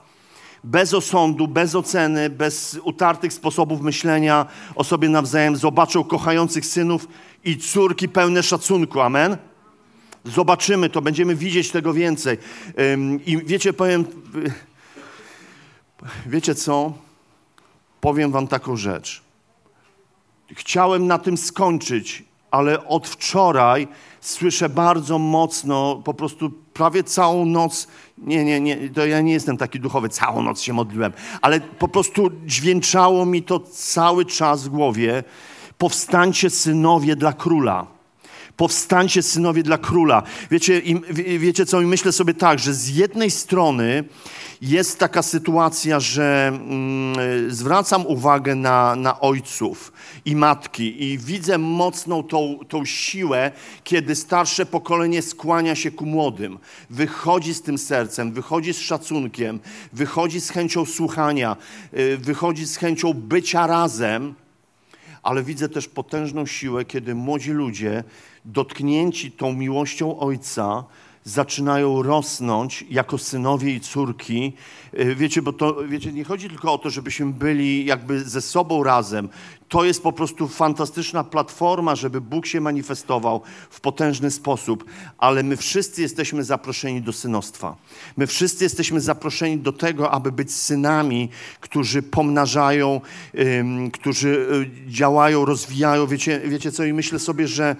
bez 0.64 0.94
osądu, 0.94 1.48
bez 1.48 1.74
oceny, 1.74 2.30
bez 2.30 2.78
utartych 2.82 3.32
sposobów 3.32 3.80
myślenia 3.80 4.46
o 4.74 4.84
sobie 4.84 5.08
nawzajem, 5.08 5.56
zobaczą 5.56 6.04
kochających 6.04 6.66
synów 6.66 7.08
i 7.44 7.56
córki 7.56 8.08
pełne 8.08 8.42
szacunku. 8.42 9.00
Amen? 9.00 9.36
Zobaczymy 10.24 10.90
to, 10.90 11.02
będziemy 11.02 11.34
widzieć 11.34 11.70
tego 11.70 11.92
więcej. 11.92 12.38
I 13.26 13.36
wiecie, 13.36 13.72
powiem, 13.72 14.04
wiecie 16.26 16.54
co? 16.54 16.92
Powiem 18.00 18.32
wam 18.32 18.48
taką 18.48 18.76
rzecz 18.76 19.25
Chciałem 20.54 21.06
na 21.06 21.18
tym 21.18 21.36
skończyć, 21.36 22.24
ale 22.50 22.86
od 22.86 23.08
wczoraj 23.08 23.88
słyszę 24.20 24.68
bardzo 24.68 25.18
mocno, 25.18 26.02
po 26.04 26.14
prostu 26.14 26.50
prawie 26.50 27.04
całą 27.04 27.44
noc, 27.44 27.88
nie, 28.18 28.44
nie, 28.44 28.60
nie, 28.60 28.90
to 28.90 29.06
ja 29.06 29.20
nie 29.20 29.32
jestem 29.32 29.56
taki 29.56 29.80
duchowy, 29.80 30.08
całą 30.08 30.42
noc 30.42 30.60
się 30.60 30.72
modliłem, 30.72 31.12
ale 31.42 31.60
po 31.60 31.88
prostu 31.88 32.30
dźwięczało 32.46 33.26
mi 33.26 33.42
to 33.42 33.60
cały 33.60 34.24
czas 34.24 34.64
w 34.64 34.68
głowie. 34.68 35.24
Powstańcie 35.78 36.50
synowie 36.50 37.16
dla 37.16 37.32
króla. 37.32 37.95
Powstańcie 38.56 39.22
synowie 39.22 39.62
dla 39.62 39.78
króla. 39.78 40.22
Wiecie, 40.50 40.82
wiecie 41.38 41.66
co? 41.66 41.80
I 41.80 41.86
myślę 41.86 42.12
sobie 42.12 42.34
tak, 42.34 42.58
że 42.58 42.74
z 42.74 42.88
jednej 42.88 43.30
strony 43.30 44.04
jest 44.62 44.98
taka 44.98 45.22
sytuacja, 45.22 46.00
że 46.00 46.48
mm, 46.48 47.50
zwracam 47.50 48.06
uwagę 48.06 48.54
na, 48.54 48.96
na 48.96 49.20
ojców 49.20 49.92
i 50.24 50.36
matki 50.36 51.04
i 51.04 51.18
widzę 51.18 51.58
mocną 51.58 52.22
tą, 52.22 52.58
tą 52.68 52.84
siłę, 52.84 53.52
kiedy 53.84 54.14
starsze 54.14 54.66
pokolenie 54.66 55.22
skłania 55.22 55.74
się 55.74 55.90
ku 55.90 56.06
młodym. 56.06 56.58
Wychodzi 56.90 57.54
z 57.54 57.62
tym 57.62 57.78
sercem, 57.78 58.32
wychodzi 58.32 58.74
z 58.74 58.78
szacunkiem, 58.78 59.60
wychodzi 59.92 60.40
z 60.40 60.50
chęcią 60.50 60.86
słuchania, 60.86 61.56
y, 61.98 62.18
wychodzi 62.18 62.66
z 62.66 62.76
chęcią 62.76 63.14
bycia 63.14 63.66
razem, 63.66 64.34
ale 65.22 65.42
widzę 65.42 65.68
też 65.68 65.88
potężną 65.88 66.46
siłę, 66.46 66.84
kiedy 66.84 67.14
młodzi 67.14 67.50
ludzie 67.50 68.04
dotknięci 68.46 69.32
tą 69.32 69.52
miłością 69.52 70.18
Ojca, 70.18 70.84
zaczynają 71.26 72.02
rosnąć 72.02 72.84
jako 72.90 73.18
synowie 73.18 73.74
i 73.74 73.80
córki. 73.80 74.52
E, 74.92 75.14
wiecie, 75.14 75.42
bo 75.42 75.52
to, 75.52 75.76
wiecie, 75.88 76.12
nie 76.12 76.24
chodzi 76.24 76.48
tylko 76.48 76.72
o 76.72 76.78
to, 76.78 76.90
żebyśmy 76.90 77.26
byli 77.26 77.86
jakby 77.86 78.24
ze 78.24 78.40
sobą 78.40 78.82
razem. 78.82 79.28
To 79.68 79.84
jest 79.84 80.02
po 80.02 80.12
prostu 80.12 80.48
fantastyczna 80.48 81.24
platforma, 81.24 81.94
żeby 81.94 82.20
Bóg 82.20 82.46
się 82.46 82.60
manifestował 82.60 83.40
w 83.70 83.80
potężny 83.80 84.30
sposób, 84.30 84.84
ale 85.18 85.42
my 85.42 85.56
wszyscy 85.56 86.02
jesteśmy 86.02 86.44
zaproszeni 86.44 87.02
do 87.02 87.12
synostwa. 87.12 87.76
My 88.16 88.26
wszyscy 88.26 88.64
jesteśmy 88.64 89.00
zaproszeni 89.00 89.58
do 89.58 89.72
tego, 89.72 90.10
aby 90.10 90.32
być 90.32 90.52
synami, 90.52 91.28
którzy 91.60 92.02
pomnażają, 92.02 93.00
którzy 93.92 94.46
e, 94.86 94.90
działają, 94.90 95.44
rozwijają. 95.44 96.06
Wiecie, 96.06 96.40
wiecie 96.44 96.72
co? 96.72 96.84
I 96.84 96.92
myślę 96.92 97.18
sobie, 97.18 97.48
że 97.48 97.76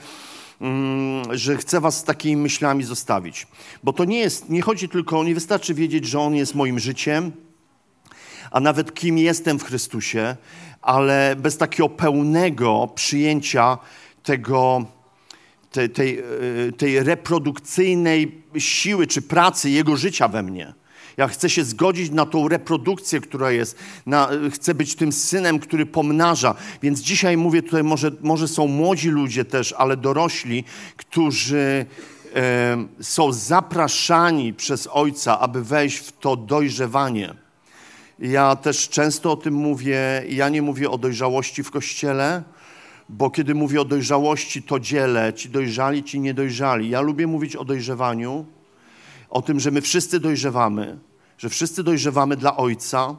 że 1.31 1.57
chcę 1.57 1.81
was 1.81 1.99
z 1.99 2.05
takimi 2.05 2.37
myślami 2.37 2.85
zostawić. 2.85 3.47
Bo 3.83 3.93
to 3.93 4.05
nie 4.05 4.19
jest, 4.19 4.49
nie 4.49 4.63
chodzi 4.63 4.89
tylko, 4.89 5.25
nie 5.25 5.35
wystarczy 5.35 5.75
wiedzieć, 5.75 6.07
że 6.07 6.21
On 6.21 6.35
jest 6.35 6.55
moim 6.55 6.79
życiem, 6.79 7.33
a 8.51 8.61
nawet 8.61 8.95
kim 8.95 9.19
jestem 9.19 9.59
w 9.59 9.65
Chrystusie, 9.65 10.37
ale 10.83 11.37
bez 11.37 11.57
takiego 11.57 11.89
pełnego 11.89 12.89
przyjęcia 12.95 13.79
tego, 14.23 14.85
tej, 15.71 15.91
tej, 15.91 16.23
tej 16.77 17.03
reprodukcyjnej 17.03 18.43
siły 18.59 19.07
czy 19.07 19.23
pracy 19.23 19.71
Jego 19.71 19.97
życia 19.97 20.29
we 20.29 20.43
mnie– 20.43 20.75
ja 21.17 21.29
chcę 21.29 21.51
się 21.51 21.65
zgodzić 21.65 22.11
na 22.11 22.27
tą 22.27 22.49
reprodukcję, 22.49 23.21
która 23.21 23.51
jest. 23.51 23.79
Na, 24.07 24.29
chcę 24.51 24.75
być 24.75 24.95
tym 24.95 25.13
synem, 25.13 25.59
który 25.59 25.87
pomnaża. 25.87 26.55
Więc 26.83 27.01
dzisiaj 27.01 27.37
mówię 27.37 27.63
tutaj, 27.63 27.83
może, 27.83 28.11
może 28.23 28.49
są 28.49 28.67
młodzi 28.67 29.09
ludzie 29.09 29.45
też, 29.45 29.75
ale 29.79 29.97
dorośli, 29.97 30.65
którzy 30.97 31.87
są 33.01 33.33
zapraszani 33.33 34.55
przez 34.55 34.89
Ojca, 34.93 35.41
aby 35.41 35.65
wejść 35.65 35.97
w 35.97 36.13
to 36.13 36.37
dojrzewanie. 36.37 37.35
Ja 38.19 38.57
też 38.57 38.89
często 38.89 39.33
o 39.33 39.37
tym 39.37 39.55
mówię. 39.55 40.25
Ja 40.29 40.49
nie 40.49 40.63
mówię 40.63 40.91
o 40.91 40.99
dojrzałości 40.99 41.63
w 41.63 41.71
kościele, 41.71 42.43
bo 43.09 43.31
kiedy 43.31 43.55
mówię 43.55 43.81
o 43.81 43.85
dojrzałości, 43.85 44.63
to 44.63 44.81
dzielę 44.81 45.35
ci 45.35 45.49
dojrzali, 45.49 46.05
ci 46.05 46.21
niedojrzali. 46.21 46.91
Ja 46.91 47.01
lubię 47.01 47.27
mówić 47.27 47.57
o 47.57 47.65
dojrzewaniu, 47.65 48.47
o 49.31 49.43
tym, 49.43 49.61
że 49.61 49.71
my 49.71 49.81
wszyscy 49.81 50.21
dojrzewamy, 50.21 50.99
że 51.39 51.49
wszyscy 51.49 51.83
dojrzewamy 51.83 52.37
dla 52.37 52.57
Ojca, 52.57 53.17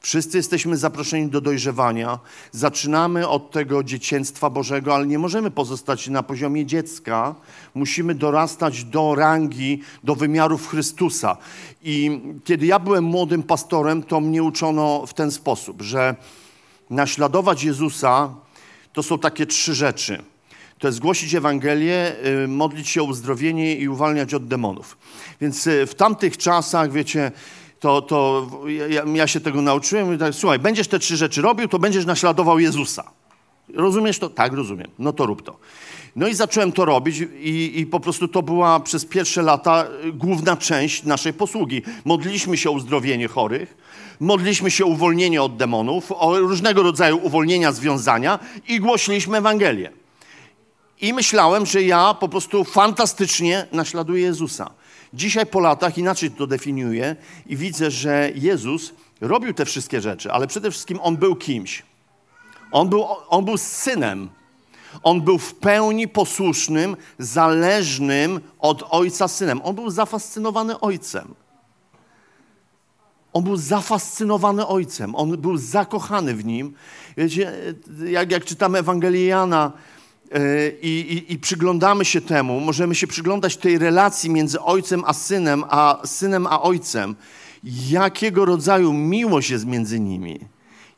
wszyscy 0.00 0.36
jesteśmy 0.36 0.76
zaproszeni 0.76 1.28
do 1.28 1.40
dojrzewania. 1.40 2.18
Zaczynamy 2.52 3.28
od 3.28 3.50
tego 3.50 3.84
dzieciństwa 3.84 4.50
Bożego, 4.50 4.94
ale 4.94 5.06
nie 5.06 5.18
możemy 5.18 5.50
pozostać 5.50 6.08
na 6.08 6.22
poziomie 6.22 6.66
dziecka. 6.66 7.34
Musimy 7.74 8.14
dorastać 8.14 8.84
do 8.84 9.14
rangi, 9.14 9.82
do 10.04 10.14
wymiarów 10.14 10.68
Chrystusa. 10.68 11.36
I 11.82 12.20
kiedy 12.44 12.66
ja 12.66 12.78
byłem 12.78 13.04
młodym 13.04 13.42
pastorem, 13.42 14.02
to 14.02 14.20
mnie 14.20 14.42
uczono 14.42 15.06
w 15.06 15.14
ten 15.14 15.30
sposób, 15.30 15.82
że 15.82 16.16
naśladować 16.90 17.64
Jezusa 17.64 18.34
to 18.92 19.02
są 19.02 19.18
takie 19.18 19.46
trzy 19.46 19.74
rzeczy 19.74 20.22
to 20.80 20.88
jest 20.88 21.00
głosić 21.00 21.34
Ewangelię, 21.34 22.12
y, 22.44 22.48
modlić 22.48 22.88
się 22.88 23.02
o 23.02 23.04
uzdrowienie 23.04 23.76
i 23.76 23.88
uwalniać 23.88 24.34
od 24.34 24.46
demonów. 24.46 24.98
Więc 25.40 25.66
y, 25.66 25.86
w 25.86 25.94
tamtych 25.94 26.36
czasach, 26.36 26.92
wiecie, 26.92 27.32
to, 27.80 28.02
to 28.02 28.48
ja, 28.90 29.02
ja 29.14 29.26
się 29.26 29.40
tego 29.40 29.62
nauczyłem. 29.62 30.18
Tak, 30.18 30.34
Słuchaj, 30.34 30.58
będziesz 30.58 30.88
te 30.88 30.98
trzy 30.98 31.16
rzeczy 31.16 31.42
robił, 31.42 31.68
to 31.68 31.78
będziesz 31.78 32.06
naśladował 32.06 32.58
Jezusa. 32.58 33.10
Rozumiesz 33.74 34.18
to? 34.18 34.30
Tak, 34.30 34.52
rozumiem. 34.52 34.88
No 34.98 35.12
to 35.12 35.26
rób 35.26 35.42
to. 35.42 35.56
No 36.16 36.28
i 36.28 36.34
zacząłem 36.34 36.72
to 36.72 36.84
robić 36.84 37.16
i, 37.40 37.80
i, 37.80 37.86
po 37.86 38.00
prostu 38.00 38.28
to 38.28 38.42
była 38.42 38.80
przez 38.80 39.04
pierwsze 39.04 39.42
lata 39.42 39.86
y, 40.04 40.12
główna 40.12 40.56
część 40.56 41.02
naszej 41.02 41.32
posługi. 41.32 41.82
Modliliśmy 42.04 42.56
się 42.56 42.70
o 42.70 42.72
uzdrowienie 42.72 43.28
chorych, 43.28 43.76
modliliśmy 44.20 44.70
się 44.70 44.84
o 44.84 44.88
uwolnienie 44.88 45.42
od 45.42 45.56
demonów, 45.56 46.12
o 46.12 46.38
różnego 46.38 46.82
rodzaju 46.82 47.20
uwolnienia, 47.22 47.72
związania 47.72 48.38
i 48.68 48.80
głosiliśmy 48.80 49.38
Ewangelię. 49.38 49.99
I 51.00 51.12
myślałem, 51.12 51.66
że 51.66 51.82
ja 51.82 52.14
po 52.14 52.28
prostu 52.28 52.64
fantastycznie 52.64 53.66
naśladuję 53.72 54.22
Jezusa. 54.22 54.70
Dzisiaj 55.14 55.46
po 55.46 55.60
latach 55.60 55.98
inaczej 55.98 56.30
to 56.30 56.46
definiuję 56.46 57.16
i 57.46 57.56
widzę, 57.56 57.90
że 57.90 58.30
Jezus 58.34 58.92
robił 59.20 59.54
te 59.54 59.64
wszystkie 59.64 60.00
rzeczy, 60.00 60.32
ale 60.32 60.46
przede 60.46 60.70
wszystkim 60.70 60.98
On 61.02 61.16
był 61.16 61.36
kimś. 61.36 61.82
On 62.72 62.88
był, 62.88 63.06
on 63.28 63.44
był 63.44 63.56
synem. 63.56 64.30
On 65.02 65.20
był 65.20 65.38
w 65.38 65.54
pełni 65.54 66.08
posłusznym, 66.08 66.96
zależnym 67.18 68.40
od 68.58 68.84
ojca 68.90 69.28
synem. 69.28 69.60
On 69.64 69.74
był 69.74 69.90
zafascynowany 69.90 70.80
ojcem. 70.80 71.34
On 73.32 73.44
był 73.44 73.56
zafascynowany 73.56 74.66
ojcem. 74.66 75.14
On 75.14 75.38
był 75.38 75.56
zakochany 75.56 76.34
w 76.34 76.44
nim. 76.44 76.74
Wiecie, 77.16 77.52
jak, 78.06 78.30
jak 78.30 78.44
czytamy 78.44 78.78
Ewangelię 78.78 79.26
Jana, 79.26 79.72
i, 80.82 80.88
i, 80.88 81.32
i, 81.32 81.38
przyglądamy 81.38 82.04
się 82.04 82.20
temu, 82.20 82.60
możemy 82.60 82.94
się 82.94 83.06
przyglądać 83.06 83.56
tej 83.56 83.78
relacji 83.78 84.30
między 84.30 84.60
ojcem 84.60 85.02
a 85.06 85.12
synem, 85.12 85.64
a 85.68 85.98
synem 86.04 86.46
a 86.46 86.62
ojcem, 86.62 87.16
jakiego 87.90 88.44
rodzaju 88.44 88.92
miłość 88.92 89.50
jest 89.50 89.66
między 89.66 90.00
nimi, 90.00 90.40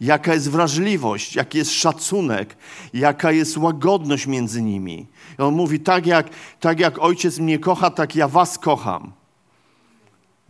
jaka 0.01 0.35
jest 0.35 0.51
wrażliwość, 0.51 1.37
jaki 1.37 1.59
jest 1.59 1.73
szacunek, 1.73 2.57
jaka 2.95 3.33
jest 3.33 3.57
łagodność 3.57 4.27
między 4.27 4.63
nimi. 4.63 5.07
I 5.39 5.43
on 5.43 5.55
mówi, 5.55 5.81
tak 5.81 6.07
jak, 6.07 6.29
tak 6.61 6.81
jak 6.81 6.99
ojciec 6.99 7.39
mnie 7.39 7.59
kocha, 7.59 7.91
tak 7.91 8.17
ja 8.17 8.29
was 8.29 8.59
kocham. 8.59 9.13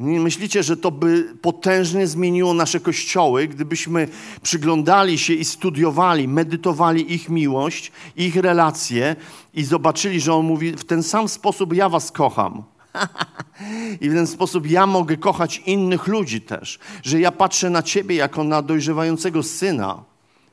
Nie 0.02 0.20
myślicie, 0.20 0.62
że 0.62 0.76
to 0.76 0.90
by 0.90 1.34
potężnie 1.42 2.06
zmieniło 2.06 2.54
nasze 2.54 2.80
kościoły, 2.80 3.48
gdybyśmy 3.48 4.08
przyglądali 4.42 5.18
się 5.18 5.32
i 5.32 5.44
studiowali, 5.44 6.28
medytowali 6.28 7.14
ich 7.14 7.28
miłość, 7.28 7.92
ich 8.16 8.36
relacje 8.36 9.16
i 9.54 9.64
zobaczyli, 9.64 10.20
że 10.20 10.34
on 10.34 10.46
mówi 10.46 10.72
w 10.72 10.84
ten 10.84 11.02
sam 11.02 11.28
sposób 11.28 11.74
ja 11.74 11.88
was 11.88 12.12
kocham. 12.12 12.62
I 14.00 14.10
w 14.10 14.14
ten 14.14 14.26
sposób 14.26 14.70
ja 14.70 14.86
mogę 14.86 15.16
kochać 15.16 15.62
innych 15.66 16.06
ludzi 16.06 16.40
też, 16.40 16.78
że 17.02 17.20
ja 17.20 17.32
patrzę 17.32 17.70
na 17.70 17.82
ciebie 17.82 18.16
jako 18.16 18.44
na 18.44 18.62
dojrzewającego 18.62 19.42
syna. 19.42 20.04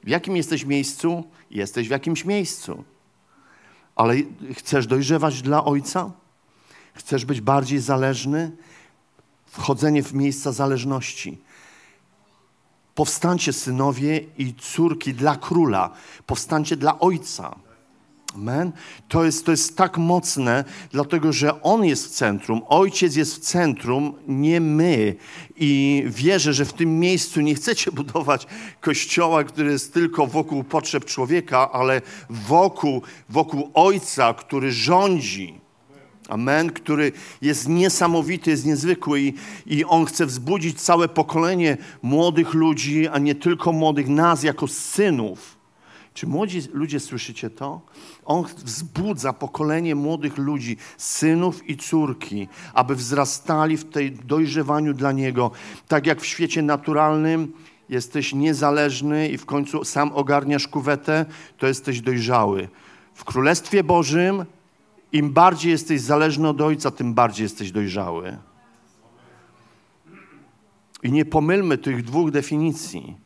W 0.04 0.08
jakim 0.08 0.38
jesteś 0.38 0.66
miejscu? 0.66 1.24
Jesteś 1.52 1.88
w 1.88 1.91
jakimś 1.91 2.26
miejscu. 2.26 2.84
Ale 3.95 4.16
chcesz 4.54 4.88
dojrzewać 4.88 5.41
dla 5.41 5.66
ojca? 5.66 6.12
Chcesz 6.93 7.26
być 7.26 7.41
bardziej 7.41 7.80
zależny? 7.80 8.52
Wchodzenie 9.52 10.04
w 10.04 10.14
miejsca 10.14 10.52
zależności. 10.52 11.38
Powstańcie 12.95 13.54
synowie 13.54 14.26
i 14.38 14.54
córki 14.54 15.14
dla 15.14 15.36
króla, 15.36 15.89
powstańcie 16.26 16.78
dla 16.78 17.00
ojca. 17.00 17.56
Amen. 18.36 18.72
To 19.08 19.26
jest, 19.26 19.45
to 19.45 19.52
jest 19.52 19.78
tak 19.78 19.97
mocne, 19.97 20.64
dlatego 20.91 21.34
że 21.34 21.62
On 21.62 21.86
jest 21.86 22.06
w 22.06 22.10
centrum, 22.10 22.62
Ojciec 22.68 23.16
jest 23.16 23.36
w 23.36 23.39
centrum, 23.39 24.14
nie 24.28 24.62
my. 24.62 25.16
I 25.56 26.04
wierzę, 26.08 26.54
że 26.54 26.66
w 26.66 26.74
tym 26.74 27.00
miejscu 27.00 27.41
nie 27.41 27.56
chcecie 27.56 27.91
budować 28.02 28.47
kościoła, 28.82 29.43
który 29.43 29.72
jest 29.72 29.93
tylko 29.93 30.28
wokół 30.28 30.64
potrzeb 30.64 31.06
człowieka, 31.06 31.72
ale 31.72 32.02
wokół, 32.30 33.02
wokół 33.30 33.72
Ojca, 33.74 34.34
który 34.34 34.72
rządzi. 34.72 35.60
Amen, 36.30 36.71
który 36.71 37.11
jest 37.41 37.69
niesamowity, 37.69 38.51
jest 38.51 38.65
niezwykły 38.65 39.21
i, 39.21 39.34
i 39.65 39.86
On 39.86 40.05
chce 40.05 40.25
wzbudzić 40.25 40.82
całe 40.82 41.07
pokolenie 41.07 41.77
młodych 42.01 42.53
ludzi, 42.53 43.07
a 43.07 43.17
nie 43.17 43.36
tylko 43.36 43.71
młodych, 43.71 44.07
nas 44.07 44.43
jako 44.43 44.67
synów. 44.67 45.59
Czy 46.13 46.27
młodzi 46.27 46.61
ludzie 46.73 46.99
słyszycie 46.99 47.49
to? 47.49 47.82
On 48.25 48.45
wzbudza 48.57 49.34
pokolenie 49.34 49.95
młodych 49.95 50.38
ludzi, 50.38 50.77
synów 50.97 51.69
i 51.69 51.77
córki, 51.77 52.47
aby 52.73 52.95
wzrastali 52.95 53.77
w 53.77 53.86
tej 53.89 54.11
dojrzewaniu 54.11 54.93
dla 54.93 55.11
Niego. 55.11 55.51
Tak 55.88 56.07
jak 56.07 56.21
w 56.21 56.25
świecie 56.25 56.61
naturalnym 56.61 57.53
jesteś 57.89 58.34
niezależny 58.34 59.30
i 59.30 59.38
w 59.38 59.45
końcu 59.45 59.84
sam 59.84 60.11
ogarniasz 60.11 60.67
kuwetę, 60.67 61.25
to 61.57 61.67
jesteś 61.67 62.01
dojrzały. 62.01 62.67
W 63.13 63.23
Królestwie 63.23 63.84
Bożym 63.84 64.45
im 65.12 65.34
bardziej 65.34 65.72
jesteś 65.72 66.01
zależny 66.01 66.47
od 66.49 66.62
Ojca, 66.62 66.91
tym 66.91 67.14
bardziej 67.14 67.43
jesteś 67.43 67.72
dojrzały. 67.72 68.38
I 71.03 71.12
nie 71.12 71.26
pomylmy 71.26 71.78
tych 71.78 72.03
dwóch 72.03 72.32
definicji. 72.32 73.18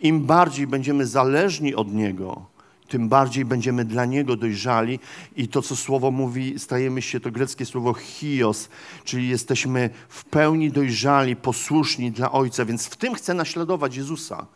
Im 0.00 0.20
bardziej 0.20 0.66
będziemy 0.66 1.06
zależni 1.06 1.74
od 1.74 1.94
Niego, 1.94 2.46
tym 2.88 3.08
bardziej 3.08 3.44
będziemy 3.44 3.84
dla 3.84 4.04
Niego 4.04 4.36
dojrzali. 4.36 4.98
I 5.36 5.48
to, 5.48 5.62
co 5.62 5.76
słowo 5.76 6.10
mówi, 6.10 6.58
stajemy 6.58 7.02
się, 7.02 7.20
to 7.20 7.30
greckie 7.30 7.66
słowo 7.66 7.94
chios, 7.94 8.68
czyli 9.04 9.28
jesteśmy 9.28 9.90
w 10.08 10.24
pełni 10.24 10.70
dojrzali, 10.70 11.36
posłuszni 11.36 12.12
dla 12.12 12.32
Ojca. 12.32 12.64
Więc 12.64 12.86
w 12.86 12.96
tym 12.96 13.14
chcę 13.14 13.34
naśladować 13.34 13.96
Jezusa 13.96 14.46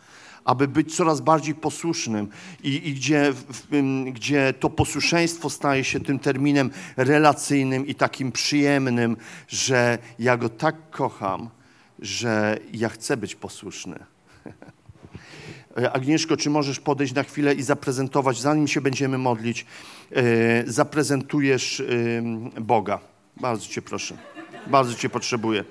aby 0.46 0.68
być 0.68 0.96
coraz 0.96 1.20
bardziej 1.20 1.54
posłusznym 1.54 2.28
i, 2.62 2.88
i 2.88 2.94
gdzie, 2.94 3.32
w, 3.32 3.66
gdzie 4.12 4.54
to 4.60 4.70
posłuszeństwo 4.70 5.50
staje 5.50 5.84
się 5.84 6.00
tym 6.00 6.18
terminem 6.18 6.70
relacyjnym 6.96 7.86
i 7.86 7.94
takim 7.94 8.32
przyjemnym, 8.32 9.16
że 9.48 9.98
ja 10.18 10.36
go 10.36 10.48
tak 10.48 10.90
kocham, 10.90 11.48
że 11.98 12.58
ja 12.72 12.88
chcę 12.88 13.16
być 13.16 13.34
posłuszny. 13.34 13.98
Agnieszko, 15.92 16.36
czy 16.36 16.50
możesz 16.50 16.80
podejść 16.80 17.14
na 17.14 17.22
chwilę 17.22 17.54
i 17.54 17.62
zaprezentować, 17.62 18.40
zanim 18.40 18.68
się 18.68 18.80
będziemy 18.80 19.18
modlić, 19.18 19.66
yy, 20.10 20.22
zaprezentujesz 20.66 21.78
yy, 22.54 22.60
Boga. 22.60 22.98
Bardzo 23.40 23.66
Cię 23.66 23.82
proszę. 23.82 24.16
Bardzo 24.66 24.94
Cię 24.94 25.08
potrzebuję. 25.08 25.64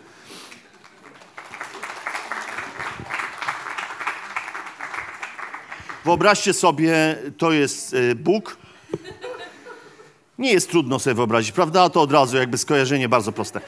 Wyobraźcie 6.06 6.54
sobie, 6.54 7.16
to 7.38 7.52
jest 7.52 7.94
y, 7.94 8.16
Bóg. 8.16 8.58
Nie 10.38 10.54
jest 10.54 10.70
trudno 10.70 11.00
sobie 11.00 11.14
wyobrazić, 11.14 11.52
prawda? 11.52 11.90
To 11.90 12.02
od 12.02 12.12
razu 12.12 12.38
jakby 12.38 12.58
skojarzenie 12.58 13.10
bardzo 13.10 13.32
proste. 13.32 13.62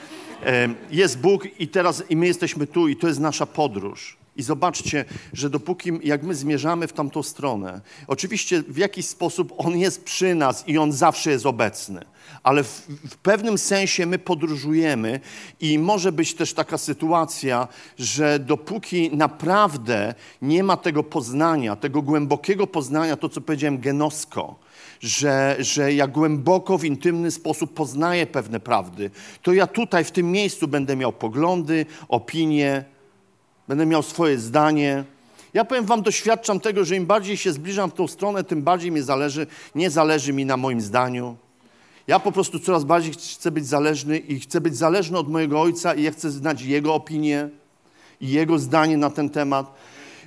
Jest 0.92 1.20
Bóg 1.20 1.60
i 1.60 1.68
teraz 1.68 2.04
i 2.10 2.16
my 2.16 2.28
jesteśmy 2.28 2.68
tu 2.68 2.88
i 2.88 2.96
to 2.96 3.08
jest 3.08 3.20
nasza 3.20 3.46
podróż. 3.46 4.18
I 4.38 4.44
zobaczcie, 4.44 5.06
że 5.34 5.50
dopóki 5.50 5.92
jak 6.04 6.24
my 6.24 6.36
zmierzamy 6.36 6.88
w 6.88 6.94
tamtą 6.94 7.24
stronę, 7.24 7.82
oczywiście 8.08 8.64
w 8.68 8.78
jakiś 8.78 9.06
sposób 9.06 9.54
On 9.58 9.78
jest 9.78 10.04
przy 10.04 10.36
nas 10.36 10.68
i 10.68 10.78
On 10.78 10.92
zawsze 10.92 11.32
jest 11.32 11.46
obecny, 11.46 12.06
ale 12.44 12.64
w, 12.64 12.88
w, 13.10 13.18
pewnym 13.18 13.58
sensie 13.58 14.06
my 14.06 14.20
podróżujemy 14.20 15.20
i 15.60 15.80
może 15.80 16.12
być 16.12 16.34
też 16.34 16.54
taka 16.54 16.78
sytuacja, 16.78 17.68
że 17.98 18.40
dopóki 18.40 19.18
naprawdę 19.18 20.14
nie 20.42 20.64
ma 20.64 20.78
tego 20.78 21.04
poznania, 21.04 21.76
tego 21.76 22.02
głębokiego 22.02 22.68
poznania, 22.68 23.18
to 23.18 23.30
co 23.30 23.42
powiedziałem 23.42 23.80
genosko, 23.80 24.56
że, 25.00 25.56
że 25.60 25.94
ja 25.94 26.08
głęboko 26.08 26.78
w 26.78 26.84
intymny 26.84 27.32
sposób 27.32 27.74
poznaję 27.74 28.28
pewne 28.28 28.60
prawdy, 28.60 29.12
to 29.42 29.54
ja 29.54 29.68
tutaj 29.68 30.04
w 30.04 30.12
tym 30.12 30.32
miejscu 30.32 30.68
będę 30.68 30.96
miał 30.96 31.14
poglądy, 31.14 31.86
opinie, 32.08 32.97
będę 33.68 33.86
miał 33.86 34.04
swoje 34.04 34.40
zdanie. 34.40 35.04
Ja 35.54 35.66
powiem 35.66 35.86
wam, 35.86 36.02
doświadczam 36.02 36.60
tego, 36.60 36.86
że 36.86 36.96
im 36.96 37.06
bardziej 37.06 37.38
się 37.38 37.52
zbliżam 37.52 37.92
w 37.92 37.94
tą 37.94 38.08
stronę, 38.08 38.44
tym 38.44 38.62
bardziej 38.62 38.92
mi 38.92 39.02
zależy, 39.02 39.48
nie 39.76 39.90
zależy 39.90 40.34
mi 40.34 40.46
na 40.46 40.58
moim 40.58 40.82
zdaniu. 40.82 41.36
Ja 42.08 42.20
po 42.20 42.32
prostu 42.32 42.60
coraz 42.60 42.84
bardziej 42.84 43.14
chcę 43.14 43.52
być 43.52 43.68
zależny 43.68 44.18
i 44.18 44.40
chcę 44.40 44.62
być 44.62 44.78
zależny 44.78 45.18
od 45.18 45.30
mojego 45.30 45.62
ojca 45.62 45.94
i 45.94 46.04
ja 46.04 46.12
chcę 46.12 46.32
znać 46.32 46.62
jego 46.62 46.94
opinię 46.94 47.50
i 48.22 48.30
jego 48.30 48.60
zdanie 48.60 48.98
na 48.98 49.10
ten 49.10 49.30
temat. 49.30 49.74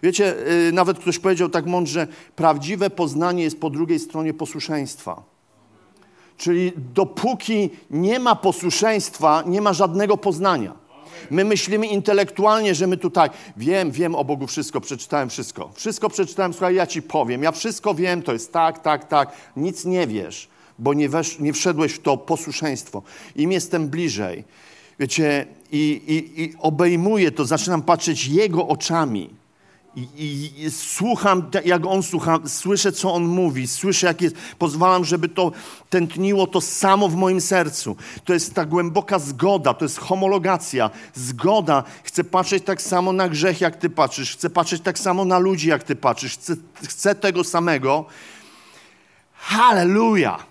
Wiecie, 0.02 0.34
yy, 0.64 0.72
nawet 0.72 0.98
ktoś 0.98 1.18
powiedział 1.18 1.48
tak 1.48 1.66
mądrze, 1.66 2.06
prawdziwe 2.36 2.90
poznanie 2.90 3.42
jest 3.42 3.60
po 3.60 3.70
drugiej 3.70 3.98
stronie 3.98 4.34
posłuszeństwa. 4.34 5.22
Czyli 6.36 6.72
dopóki 6.94 7.70
nie 7.90 8.18
ma 8.18 8.36
posłuszeństwa, 8.36 9.42
nie 9.46 9.60
ma 9.60 9.72
żadnego 9.72 10.16
poznania. 10.16 10.79
My 11.30 11.44
myślimy 11.44 11.86
intelektualnie, 11.86 12.74
że 12.74 12.86
my 12.86 12.96
tutaj 12.96 13.30
wiem, 13.56 13.90
wiem 13.90 14.14
o 14.14 14.24
Bogu 14.24 14.46
wszystko, 14.46 14.80
przeczytałem 14.80 15.30
wszystko. 15.30 15.70
Wszystko 15.74 16.08
przeczytałem, 16.08 16.52
słuchaj, 16.52 16.74
ja 16.74 16.86
ci 16.86 17.02
powiem. 17.02 17.42
Ja 17.42 17.52
wszystko 17.52 17.94
wiem, 17.94 18.22
to 18.22 18.32
jest 18.32 18.52
tak, 18.52 18.78
tak, 18.78 19.08
tak. 19.08 19.32
Nic 19.56 19.84
nie 19.84 20.06
wiesz, 20.06 20.48
bo 20.78 20.94
nie, 20.94 21.08
wesz, 21.08 21.38
nie 21.38 21.52
wszedłeś 21.52 21.92
w 21.92 21.98
to 22.02 22.16
posłuszeństwo. 22.16 23.02
Im 23.36 23.52
jestem 23.52 23.88
bliżej, 23.88 24.44
wiecie, 24.98 25.46
i, 25.72 26.02
i, 26.06 26.42
i 26.42 26.54
obejmuję 26.58 27.30
to, 27.30 27.44
zaczynam 27.44 27.82
patrzeć 27.82 28.26
Jego 28.26 28.68
oczami. 28.68 29.39
I, 29.96 30.00
i, 30.16 30.62
I, 30.64 30.70
słucham, 30.70 31.50
jak 31.64 31.86
on 31.86 32.02
słucha, 32.02 32.38
słyszę, 32.46 32.92
co 32.92 33.14
on 33.14 33.24
mówi, 33.24 33.68
słyszę, 33.68 34.06
jak 34.06 34.20
jest. 34.22 34.36
Pozwalam, 34.58 35.04
żeby 35.04 35.28
to 35.28 35.52
tętniło 35.90 36.46
to 36.46 36.60
samo 36.60 37.08
w 37.08 37.14
moim 37.14 37.40
sercu. 37.40 37.96
To 38.24 38.32
jest 38.32 38.54
ta 38.54 38.64
głęboka 38.64 39.18
zgoda, 39.18 39.74
to 39.74 39.84
jest 39.84 39.98
homologacja. 39.98 40.90
Zgoda. 41.14 41.82
Chcę 42.04 42.24
patrzeć 42.24 42.64
tak 42.64 42.82
samo 42.82 43.12
na 43.12 43.28
grzech, 43.28 43.60
jak 43.60 43.76
ty 43.76 43.90
patrzysz. 43.90 44.32
Chcę 44.32 44.50
patrzeć 44.50 44.82
tak 44.82 44.98
samo 44.98 45.24
na 45.24 45.38
ludzi, 45.38 45.68
jak 45.68 45.82
ty 45.82 45.96
patrzysz. 45.96 46.32
Chcę, 46.32 46.56
chcę 46.82 47.14
tego 47.14 47.44
samego. 47.44 48.04
Hallelujah! 49.32 50.50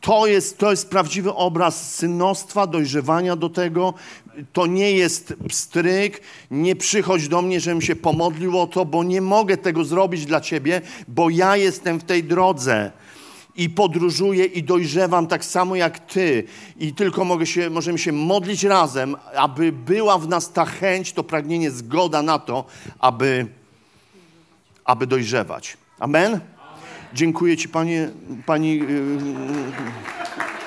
To 0.00 0.26
jest, 0.26 0.58
to 0.58 0.70
jest 0.70 0.90
prawdziwy 0.90 1.34
obraz 1.34 1.94
synostwa, 1.94 2.66
dojrzewania 2.66 3.36
do 3.36 3.48
tego. 3.48 3.94
To 4.52 4.66
nie 4.66 4.92
jest 4.92 5.34
pstryk, 5.48 6.20
nie 6.50 6.76
przychodź 6.76 7.28
do 7.28 7.42
mnie, 7.42 7.60
żebym 7.60 7.82
się 7.82 7.96
pomodlił 7.96 8.58
o 8.58 8.66
to, 8.66 8.84
bo 8.84 9.04
nie 9.04 9.20
mogę 9.20 9.56
tego 9.56 9.84
zrobić 9.84 10.26
dla 10.26 10.40
ciebie, 10.40 10.80
bo 11.08 11.30
ja 11.30 11.56
jestem 11.56 12.00
w 12.00 12.04
tej 12.04 12.24
drodze 12.24 12.92
i 13.58 13.70
podróżuję 13.70 14.44
i 14.44 14.62
dojrzewam 14.62 15.26
tak 15.26 15.44
samo 15.44 15.76
jak 15.76 15.98
ty. 15.98 16.44
I 16.76 16.94
tylko 16.94 17.24
mogę 17.24 17.46
się, 17.46 17.70
możemy 17.70 17.98
się 17.98 18.12
modlić 18.12 18.64
razem, 18.64 19.16
aby 19.36 19.72
była 19.72 20.18
w 20.18 20.28
nas 20.28 20.52
ta 20.52 20.64
chęć, 20.64 21.12
to 21.12 21.24
pragnienie, 21.24 21.70
zgoda 21.70 22.22
na 22.22 22.38
to, 22.38 22.64
aby, 22.98 23.46
aby 24.84 25.06
dojrzewać. 25.06 25.76
Amen? 25.98 26.40
Dziękuję 27.14 27.56
Ci, 27.56 27.68
Panie, 27.68 28.10
Pani... 28.46 28.78
Yy, 28.78 30.57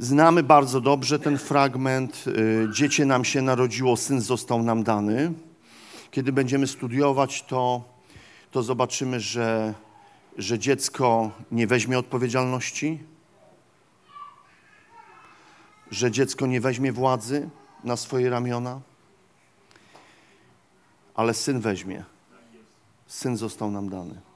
Znamy 0.00 0.42
bardzo 0.42 0.80
dobrze 0.80 1.18
ten 1.18 1.38
fragment. 1.38 2.24
Y, 2.26 2.68
dziecię 2.72 3.04
nam 3.04 3.24
się 3.24 3.42
narodziło, 3.42 3.96
syn 3.96 4.20
został 4.20 4.62
nam 4.62 4.82
dany. 4.82 5.32
Kiedy 6.10 6.32
będziemy 6.32 6.66
studiować 6.66 7.42
to, 7.42 7.84
to 8.50 8.62
zobaczymy, 8.62 9.20
że, 9.20 9.74
że 10.36 10.58
dziecko 10.58 11.30
nie 11.52 11.66
weźmie 11.66 11.98
odpowiedzialności, 11.98 12.98
że 15.90 16.10
dziecko 16.10 16.46
nie 16.46 16.60
weźmie 16.60 16.92
władzy 16.92 17.48
na 17.84 17.96
swoje 17.96 18.30
ramiona, 18.30 18.80
ale 21.14 21.34
syn 21.34 21.60
weźmie. 21.60 22.04
Syn 23.06 23.36
został 23.36 23.70
nam 23.70 23.88
dany. 23.88 24.27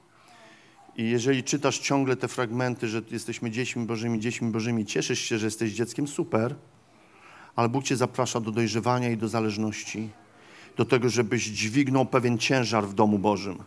I 0.97 1.09
jeżeli 1.09 1.43
czytasz 1.43 1.79
ciągle 1.79 2.15
te 2.15 2.27
fragmenty, 2.27 2.87
że 2.87 3.01
jesteśmy 3.11 3.51
dziećmi 3.51 3.85
Bożymi, 3.85 4.19
dziećmi 4.19 4.51
Bożymi, 4.51 4.85
cieszysz 4.85 5.19
się, 5.19 5.37
że 5.37 5.47
jesteś 5.47 5.71
dzieckiem, 5.71 6.07
super, 6.07 6.55
ale 7.55 7.69
Bóg 7.69 7.83
cię 7.83 7.95
zaprasza 7.95 8.39
do 8.39 8.51
dojrzewania 8.51 9.09
i 9.09 9.17
do 9.17 9.27
zależności, 9.27 10.09
do 10.77 10.85
tego, 10.85 11.09
żebyś 11.09 11.43
dźwignął 11.43 12.05
pewien 12.05 12.37
ciężar 12.37 12.87
w 12.87 12.93
domu 12.93 13.19
Bożym. 13.19 13.57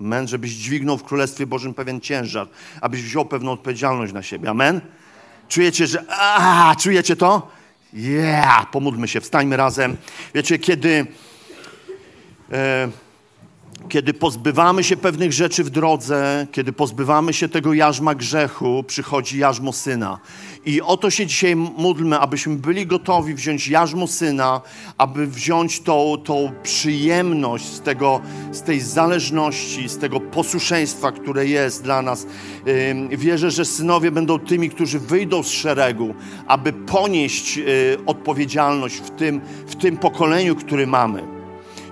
Amen, 0.00 0.28
żebyś 0.28 0.50
dźwignął 0.50 0.98
w 0.98 1.04
Królestwie 1.04 1.46
Bożym 1.46 1.74
pewien 1.74 2.00
ciężar, 2.00 2.48
abyś 2.80 3.02
wziął 3.02 3.24
pewną 3.24 3.52
odpowiedzialność 3.52 4.12
na 4.12 4.22
siebie. 4.22 4.50
Amen? 4.50 4.80
Czujecie, 5.48 5.86
że... 5.86 6.04
A, 6.08 6.76
czujecie 6.78 7.16
to? 7.16 7.50
Yeah! 7.92 8.70
Pomódlmy 8.70 9.08
się, 9.08 9.20
wstańmy 9.20 9.56
razem. 9.56 9.96
Wiecie, 10.34 10.58
kiedy... 10.58 11.06
E, 12.52 12.88
kiedy 13.88 14.14
pozbywamy 14.14 14.84
się 14.84 14.96
pewnych 14.96 15.32
rzeczy 15.32 15.64
w 15.64 15.70
drodze, 15.70 16.46
kiedy 16.52 16.72
pozbywamy 16.72 17.32
się 17.32 17.48
tego 17.48 17.74
jarzma 17.74 18.14
grzechu, 18.14 18.84
przychodzi 18.86 19.38
jarzmo 19.38 19.72
syna. 19.72 20.18
I 20.66 20.80
o 20.80 20.96
to 20.96 21.10
się 21.10 21.26
dzisiaj 21.26 21.56
módlmy, 21.56 22.18
abyśmy 22.18 22.56
byli 22.56 22.86
gotowi 22.86 23.34
wziąć 23.34 23.68
jarzmo 23.68 24.06
syna, 24.06 24.60
aby 24.98 25.26
wziąć 25.26 25.80
tą, 25.80 26.16
tą 26.24 26.52
przyjemność 26.62 27.64
z, 27.64 27.80
tego, 27.80 28.20
z 28.52 28.62
tej 28.62 28.80
zależności, 28.80 29.88
z 29.88 29.98
tego 29.98 30.20
posłuszeństwa, 30.20 31.12
które 31.12 31.46
jest 31.46 31.82
dla 31.82 32.02
nas. 32.02 32.26
Wierzę, 33.10 33.50
że 33.50 33.64
synowie 33.64 34.10
będą 34.10 34.38
tymi, 34.38 34.70
którzy 34.70 34.98
wyjdą 34.98 35.42
z 35.42 35.50
szeregu, 35.50 36.14
aby 36.46 36.72
ponieść 36.72 37.58
y, 37.58 37.98
odpowiedzialność 38.06 38.96
w 38.96 39.10
tym, 39.10 39.40
w 39.66 39.76
tym 39.76 39.96
pokoleniu, 39.96 40.56
który 40.56 40.86
mamy 40.86 41.39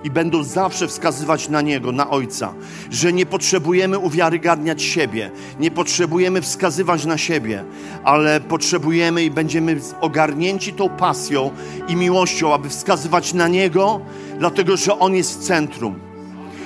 i 0.03 0.11
będą 0.11 0.43
zawsze 0.43 0.87
wskazywać 0.87 1.49
na 1.49 1.61
Niego, 1.61 1.91
na 1.91 2.09
Ojca, 2.09 2.53
że 2.91 3.13
nie 3.13 3.25
potrzebujemy 3.25 3.97
uwiarygadniać 3.97 4.83
siebie, 4.83 5.31
nie 5.59 5.71
potrzebujemy 5.71 6.41
wskazywać 6.41 7.05
na 7.05 7.17
siebie, 7.17 7.63
ale 8.03 8.41
potrzebujemy 8.41 9.23
i 9.23 9.31
będziemy 9.31 9.79
ogarnięci 10.01 10.73
tą 10.73 10.89
pasją 10.89 11.51
i 11.87 11.95
miłością, 11.95 12.53
aby 12.53 12.69
wskazywać 12.69 13.33
na 13.33 13.47
Niego, 13.47 14.01
dlatego 14.39 14.77
że 14.77 14.99
On 14.99 15.15
jest 15.15 15.39
w 15.39 15.43
centrum. 15.43 15.99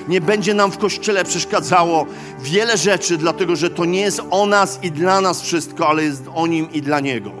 Nie 0.08 0.20
będzie 0.20 0.54
nam 0.54 0.70
w 0.70 0.78
kościele 0.78 1.24
przeszkadzało 1.24 2.06
wiele 2.42 2.76
rzeczy, 2.76 3.16
dlatego 3.16 3.56
że 3.56 3.70
to 3.70 3.84
nie 3.84 4.00
jest 4.00 4.22
o 4.30 4.46
nas 4.46 4.78
i 4.82 4.90
dla 4.90 5.20
nas 5.20 5.42
wszystko, 5.42 5.88
ale 5.88 6.04
jest 6.04 6.22
o 6.34 6.46
Nim 6.46 6.72
i 6.72 6.82
dla 6.82 7.00
Niego. 7.00 7.32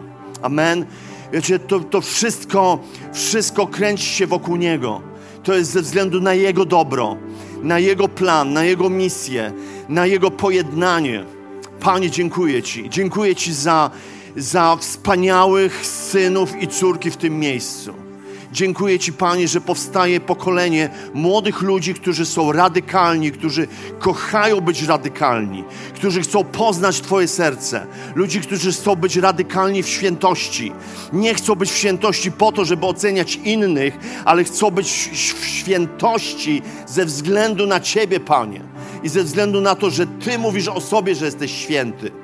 Amen. 0.42 0.86
Wiecie, 1.32 1.58
to, 1.58 1.80
to 1.80 2.00
wszystko, 2.00 2.78
wszystko 3.12 3.66
kręci 3.66 4.06
się 4.06 4.26
wokół 4.26 4.56
Niego 4.56 5.13
to 5.44 5.54
jest 5.54 5.70
ze 5.70 5.82
względu 5.82 6.20
na 6.20 6.34
Jego 6.34 6.64
dobro, 6.64 7.16
na 7.62 7.78
Jego 7.78 8.08
plan, 8.08 8.52
na 8.52 8.64
Jego 8.64 8.90
misję, 8.90 9.52
na 9.88 10.06
Jego 10.06 10.30
pojednanie. 10.30 11.24
Panie, 11.80 12.10
dziękuję 12.10 12.62
Ci. 12.62 12.90
Dziękuję 12.90 13.36
Ci 13.36 13.52
za, 13.52 13.90
za 14.36 14.76
wspaniałych 14.76 15.86
synów 15.86 16.62
i 16.62 16.68
córki 16.68 17.10
w 17.10 17.16
tym 17.16 17.38
miejscu. 17.38 18.03
Dziękuję 18.54 18.98
Ci, 18.98 19.12
Panie, 19.12 19.48
że 19.48 19.60
powstaje 19.60 20.20
pokolenie 20.20 20.90
młodych 21.14 21.62
ludzi, 21.62 21.94
którzy 21.94 22.26
są 22.26 22.52
radykalni, 22.52 23.32
którzy 23.32 23.68
kochają 23.98 24.60
być 24.60 24.82
radykalni, 24.82 25.64
którzy 25.94 26.20
chcą 26.20 26.44
poznać 26.44 27.00
Twoje 27.00 27.28
serce. 27.28 27.86
Ludzi, 28.14 28.40
którzy 28.40 28.72
chcą 28.72 28.96
być 28.96 29.16
radykalni 29.16 29.82
w 29.82 29.88
świętości. 29.88 30.72
Nie 31.12 31.34
chcą 31.34 31.54
być 31.54 31.70
w 31.70 31.76
świętości 31.76 32.32
po 32.32 32.52
to, 32.52 32.64
żeby 32.64 32.86
oceniać 32.86 33.36
innych, 33.36 33.98
ale 34.24 34.44
chcą 34.44 34.70
być 34.70 35.10
w 35.40 35.46
świętości 35.46 36.62
ze 36.86 37.04
względu 37.04 37.66
na 37.66 37.80
Ciebie, 37.80 38.20
Panie. 38.20 38.60
I 39.02 39.08
ze 39.08 39.22
względu 39.24 39.60
na 39.60 39.74
to, 39.74 39.90
że 39.90 40.06
Ty 40.06 40.38
mówisz 40.38 40.68
o 40.68 40.80
sobie, 40.80 41.14
że 41.14 41.24
jesteś 41.24 41.52
święty. 41.52 42.23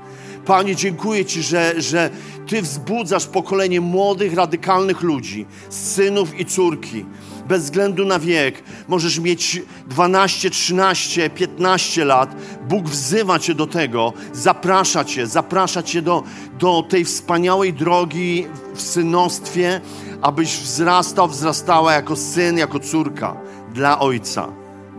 Panie, 0.50 0.76
dziękuję 0.76 1.24
Ci, 1.24 1.42
że, 1.42 1.74
że 1.80 2.10
Ty 2.46 2.62
wzbudzasz 2.62 3.26
pokolenie 3.26 3.80
młodych, 3.80 4.34
radykalnych 4.34 5.02
ludzi, 5.02 5.46
synów 5.68 6.40
i 6.40 6.44
córki, 6.44 7.04
bez 7.48 7.62
względu 7.62 8.04
na 8.04 8.18
wiek. 8.18 8.62
Możesz 8.88 9.18
mieć 9.18 9.62
12, 9.88 10.50
13, 10.50 11.30
15 11.30 12.04
lat. 12.04 12.36
Bóg 12.68 12.88
wzywa 12.88 13.38
Cię 13.38 13.54
do 13.54 13.66
tego, 13.66 14.12
zaprasza 14.32 15.04
Cię, 15.04 15.26
zaprasza 15.26 15.82
Cię 15.82 16.02
do, 16.02 16.22
do 16.58 16.82
tej 16.88 17.04
wspaniałej 17.04 17.72
drogi 17.72 18.46
w 18.74 18.80
synostwie, 18.82 19.80
abyś 20.22 20.56
wzrastał, 20.56 21.28
wzrastała 21.28 21.92
jako 21.92 22.16
syn, 22.16 22.58
jako 22.58 22.78
córka 22.78 23.36
dla 23.74 23.98
Ojca, 23.98 24.48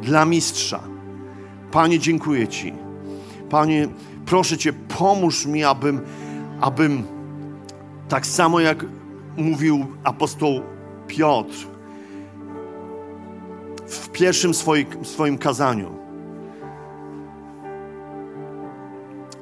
dla 0.02 0.26
Mistrza. 0.26 0.80
Panie, 1.72 2.00
dziękuję 2.00 2.48
Ci. 2.48 2.74
Panie, 3.50 3.88
proszę 4.32 4.58
Cię, 4.58 4.74
pomóż 4.74 5.46
mi, 5.46 5.64
abym, 5.64 6.02
abym 6.62 7.04
tak 8.10 8.26
samo 8.26 8.60
jak 8.60 8.86
mówił 9.38 9.86
apostoł 10.04 10.62
Piotr 11.08 11.68
w 13.88 14.10
pierwszym 14.10 14.54
swoim, 14.54 14.86
swoim 15.04 15.38
kazaniu, 15.38 15.90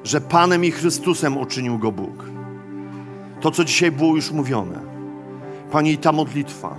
że 0.04 0.22
Panem 0.22 0.66
i 0.66 0.72
Chrystusem 0.72 1.38
uczynił 1.38 1.78
go 1.78 1.92
Bóg. 1.92 2.26
To, 3.42 3.52
co 3.52 3.66
dzisiaj 3.66 3.92
było 3.92 4.16
już 4.16 4.32
mówione. 4.32 4.80
Panie, 5.72 5.92
i 5.92 5.98
ta 5.98 6.12
modlitwa. 6.12 6.76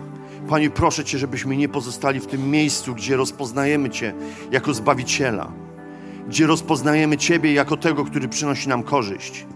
Panie, 0.49 0.71
proszę 0.71 1.05
Cię, 1.05 1.19
żebyśmy 1.19 1.57
nie 1.57 1.69
pozostali 1.69 2.21
w 2.21 2.27
tym 2.27 2.51
miejscu, 2.51 2.95
gdzie 2.95 3.17
rozpoznajemy 3.17 3.91
Cię 3.91 4.15
jako 4.51 4.75
Zbawiciela 4.75 5.53
gdzie 6.29 6.47
rozpoznajemy 6.47 7.17
Ciebie 7.17 7.53
jako 7.53 7.77
tego, 7.77 8.05
który 8.05 8.29
przynosi 8.29 8.69
nam 8.69 8.83
korzyść. 8.83 9.47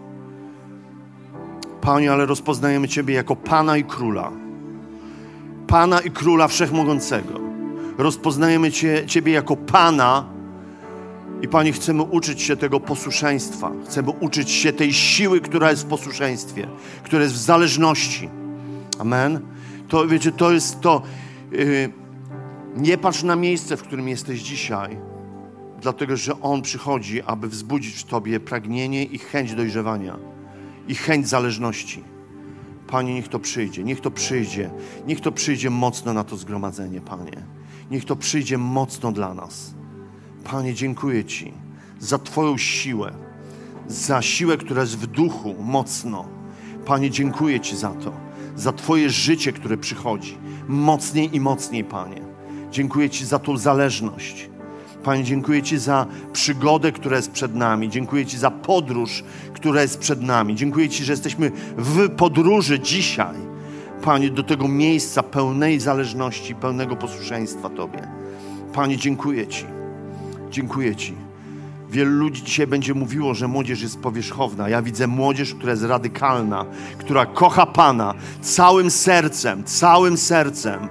Panie, 1.81 2.13
ale 2.13 2.27
rozpoznajemy 2.27 2.89
Ciebie 2.89 3.15
jako 3.15 3.37
Pana 3.37 3.77
i 3.77 3.85
Króla. 3.85 4.33
Pana 5.67 6.01
i 6.01 6.11
Króla 6.11 6.49
Wszechmogącego. 6.49 7.41
Rozpoznajemy 7.99 8.71
Ciebie 9.07 9.33
jako 9.33 9.57
Pana 9.57 10.25
i 11.43 11.49
Panie, 11.49 11.73
chcemy 11.73 12.03
uczyć 12.03 12.43
się 12.43 12.57
tego 12.57 12.81
posłuszeństwa. 12.81 13.71
Chcemy 13.87 14.11
uczyć 14.11 14.51
się 14.51 14.73
tej 14.73 14.93
siły, 14.93 15.41
która 15.41 15.71
jest 15.71 15.83
w 15.83 15.87
posłuszeństwie, 15.87 16.69
która 17.03 17.23
jest 17.23 17.35
w 17.35 17.39
zależności. 17.39 18.29
Amen. 18.99 19.41
To, 19.89 20.07
wiecie, 20.07 20.33
to 20.33 20.53
jest 20.53 20.81
to... 20.81 21.03
Yy, 21.53 21.91
nie 22.77 22.99
patrz 22.99 23.23
na 23.23 23.37
miejsce, 23.37 23.77
w 23.77 23.83
którym 23.83 24.09
jesteś 24.09 24.41
dzisiaj, 24.41 24.97
dlatego 25.85 26.17
że 26.17 26.41
On 26.41 26.63
przychodzi, 26.63 27.23
aby 27.23 27.49
wzbudzić 27.49 27.95
w 27.95 28.05
Tobie 28.05 28.41
pragnienie 28.41 29.05
i 29.05 29.19
chęć 29.19 29.55
dojrzewania 29.55 30.17
i 30.89 30.95
chęć 30.95 31.29
zależności. 31.29 32.05
Panie, 32.87 33.15
niech 33.15 33.29
to 33.29 33.39
przyjdzie, 33.39 33.85
niech 33.85 34.01
to 34.01 34.11
przyjdzie, 34.11 34.71
niech 35.07 35.21
to 35.21 35.33
przyjdzie 35.33 35.71
mocno 35.71 36.13
na 36.13 36.25
to 36.25 36.37
zgromadzenie, 36.37 37.01
Panie. 37.01 37.43
Niech 37.91 38.05
to 38.05 38.17
przyjdzie 38.17 38.59
mocno 38.59 39.13
dla 39.13 39.35
nas. 39.35 39.75
Panie, 40.45 40.75
dziękuję 40.75 41.25
Ci 41.25 41.53
za 41.99 42.19
Twoją 42.19 42.59
siłę, 42.59 43.13
za 43.89 44.23
siłę, 44.23 44.57
która 44.57 44.81
jest 44.81 44.99
w 44.99 45.07
duchu 45.07 45.55
mocno. 45.63 46.29
Panie, 46.87 47.11
dziękuję 47.11 47.61
Ci 47.61 47.77
za 47.77 47.91
to, 47.91 48.13
za 48.57 48.73
Twoje 48.73 49.11
życie, 49.11 49.53
które 49.53 49.77
przychodzi 49.77 50.39
mocniej 50.69 51.37
i 51.37 51.41
mocniej, 51.41 51.85
Panie. 51.85 52.23
Dziękuję 52.71 53.11
Ci 53.11 53.27
za 53.27 53.39
tą 53.39 53.57
zależność. 53.57 54.54
Panie, 55.05 55.25
dziękuję 55.25 55.63
Ci 55.63 55.79
za 55.79 56.07
przygodę, 56.33 56.93
która 56.93 57.17
jest 57.17 57.31
przed 57.31 57.55
nami. 57.55 57.89
Dziękuję 57.89 58.27
Ci 58.27 58.39
za 58.39 58.51
podróż, 58.51 59.25
która 59.53 59.83
jest 59.83 59.99
przed 59.99 60.23
nami. 60.23 60.55
Dziękuję 60.55 60.89
Ci, 60.89 61.05
że 61.05 61.13
jesteśmy 61.13 61.53
w 61.77 62.11
podróży 62.11 62.81
dzisiaj, 62.81 63.35
Panie, 64.03 64.31
do 64.31 64.43
tego 64.43 64.69
miejsca 64.69 65.23
pełnej 65.23 65.81
zależności, 65.81 66.55
pełnego 66.55 66.97
posłuszeństwa 66.97 67.69
Tobie. 67.71 68.09
Panie, 68.73 68.97
dziękuję 68.97 69.47
Ci. 69.47 69.65
Dziękuję 70.51 70.97
Ci. 70.97 71.15
Wielu 71.91 72.11
ludzi 72.11 72.43
dzisiaj 72.43 72.67
będzie 72.67 72.95
mówiło, 72.95 73.35
że 73.35 73.49
młodzież 73.49 73.83
jest 73.83 74.01
powierzchowna. 74.01 74.69
Ja 74.69 74.83
widzę 74.83 75.07
młodzież, 75.07 75.55
która 75.55 75.73
jest 75.73 75.85
radykalna, 75.85 76.65
która 76.99 77.27
kocha 77.27 77.67
Pana 77.67 78.15
całym 78.41 78.91
sercem, 78.91 79.65
całym 79.65 80.17
sercem 80.17 80.89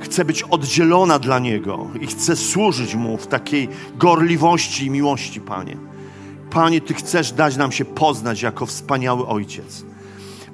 chce 0.00 0.24
być 0.24 0.42
oddzielona 0.42 1.18
dla 1.18 1.38
Niego 1.38 1.86
i 2.00 2.06
chce 2.06 2.36
służyć 2.36 2.94
Mu 2.94 3.16
w 3.16 3.26
takiej 3.26 3.68
gorliwości 3.96 4.86
i 4.86 4.90
miłości, 4.90 5.40
Panie. 5.40 5.76
Panie, 6.50 6.80
Ty 6.80 6.94
chcesz 6.94 7.32
dać 7.32 7.56
nam 7.56 7.72
się 7.72 7.84
poznać 7.84 8.42
jako 8.42 8.66
wspaniały 8.66 9.26
Ojciec. 9.26 9.84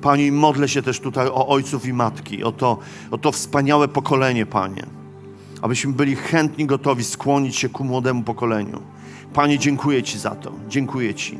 Panie, 0.00 0.32
modlę 0.32 0.68
się 0.68 0.82
też 0.82 1.00
tutaj 1.00 1.28
o 1.28 1.48
ojców 1.48 1.86
i 1.86 1.92
matki, 1.92 2.44
o 2.44 2.52
to, 2.52 2.78
o 3.10 3.18
to 3.18 3.32
wspaniałe 3.32 3.88
pokolenie, 3.88 4.46
Panie. 4.46 4.86
Abyśmy 5.62 5.92
byli 5.92 6.16
chętni, 6.16 6.66
gotowi 6.66 7.04
skłonić 7.04 7.56
się 7.56 7.68
ku 7.68 7.84
młodemu 7.84 8.22
pokoleniu. 8.22 8.82
Panie, 9.32 9.58
dziękuję 9.58 10.02
Ci 10.02 10.18
za 10.18 10.30
to. 10.30 10.52
Dziękuję 10.68 11.14
Ci. 11.14 11.38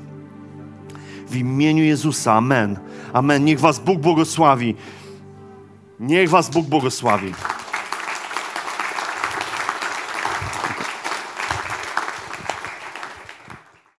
W 1.28 1.36
imieniu 1.36 1.84
Jezusa. 1.84 2.32
Amen. 2.32 2.78
Amen. 3.12 3.44
Niech 3.44 3.60
Was 3.60 3.78
Bóg 3.78 4.00
błogosławi. 4.00 4.74
Niech 6.00 6.30
Was 6.30 6.50
Bóg 6.50 6.66
błogosławi. 6.66 7.32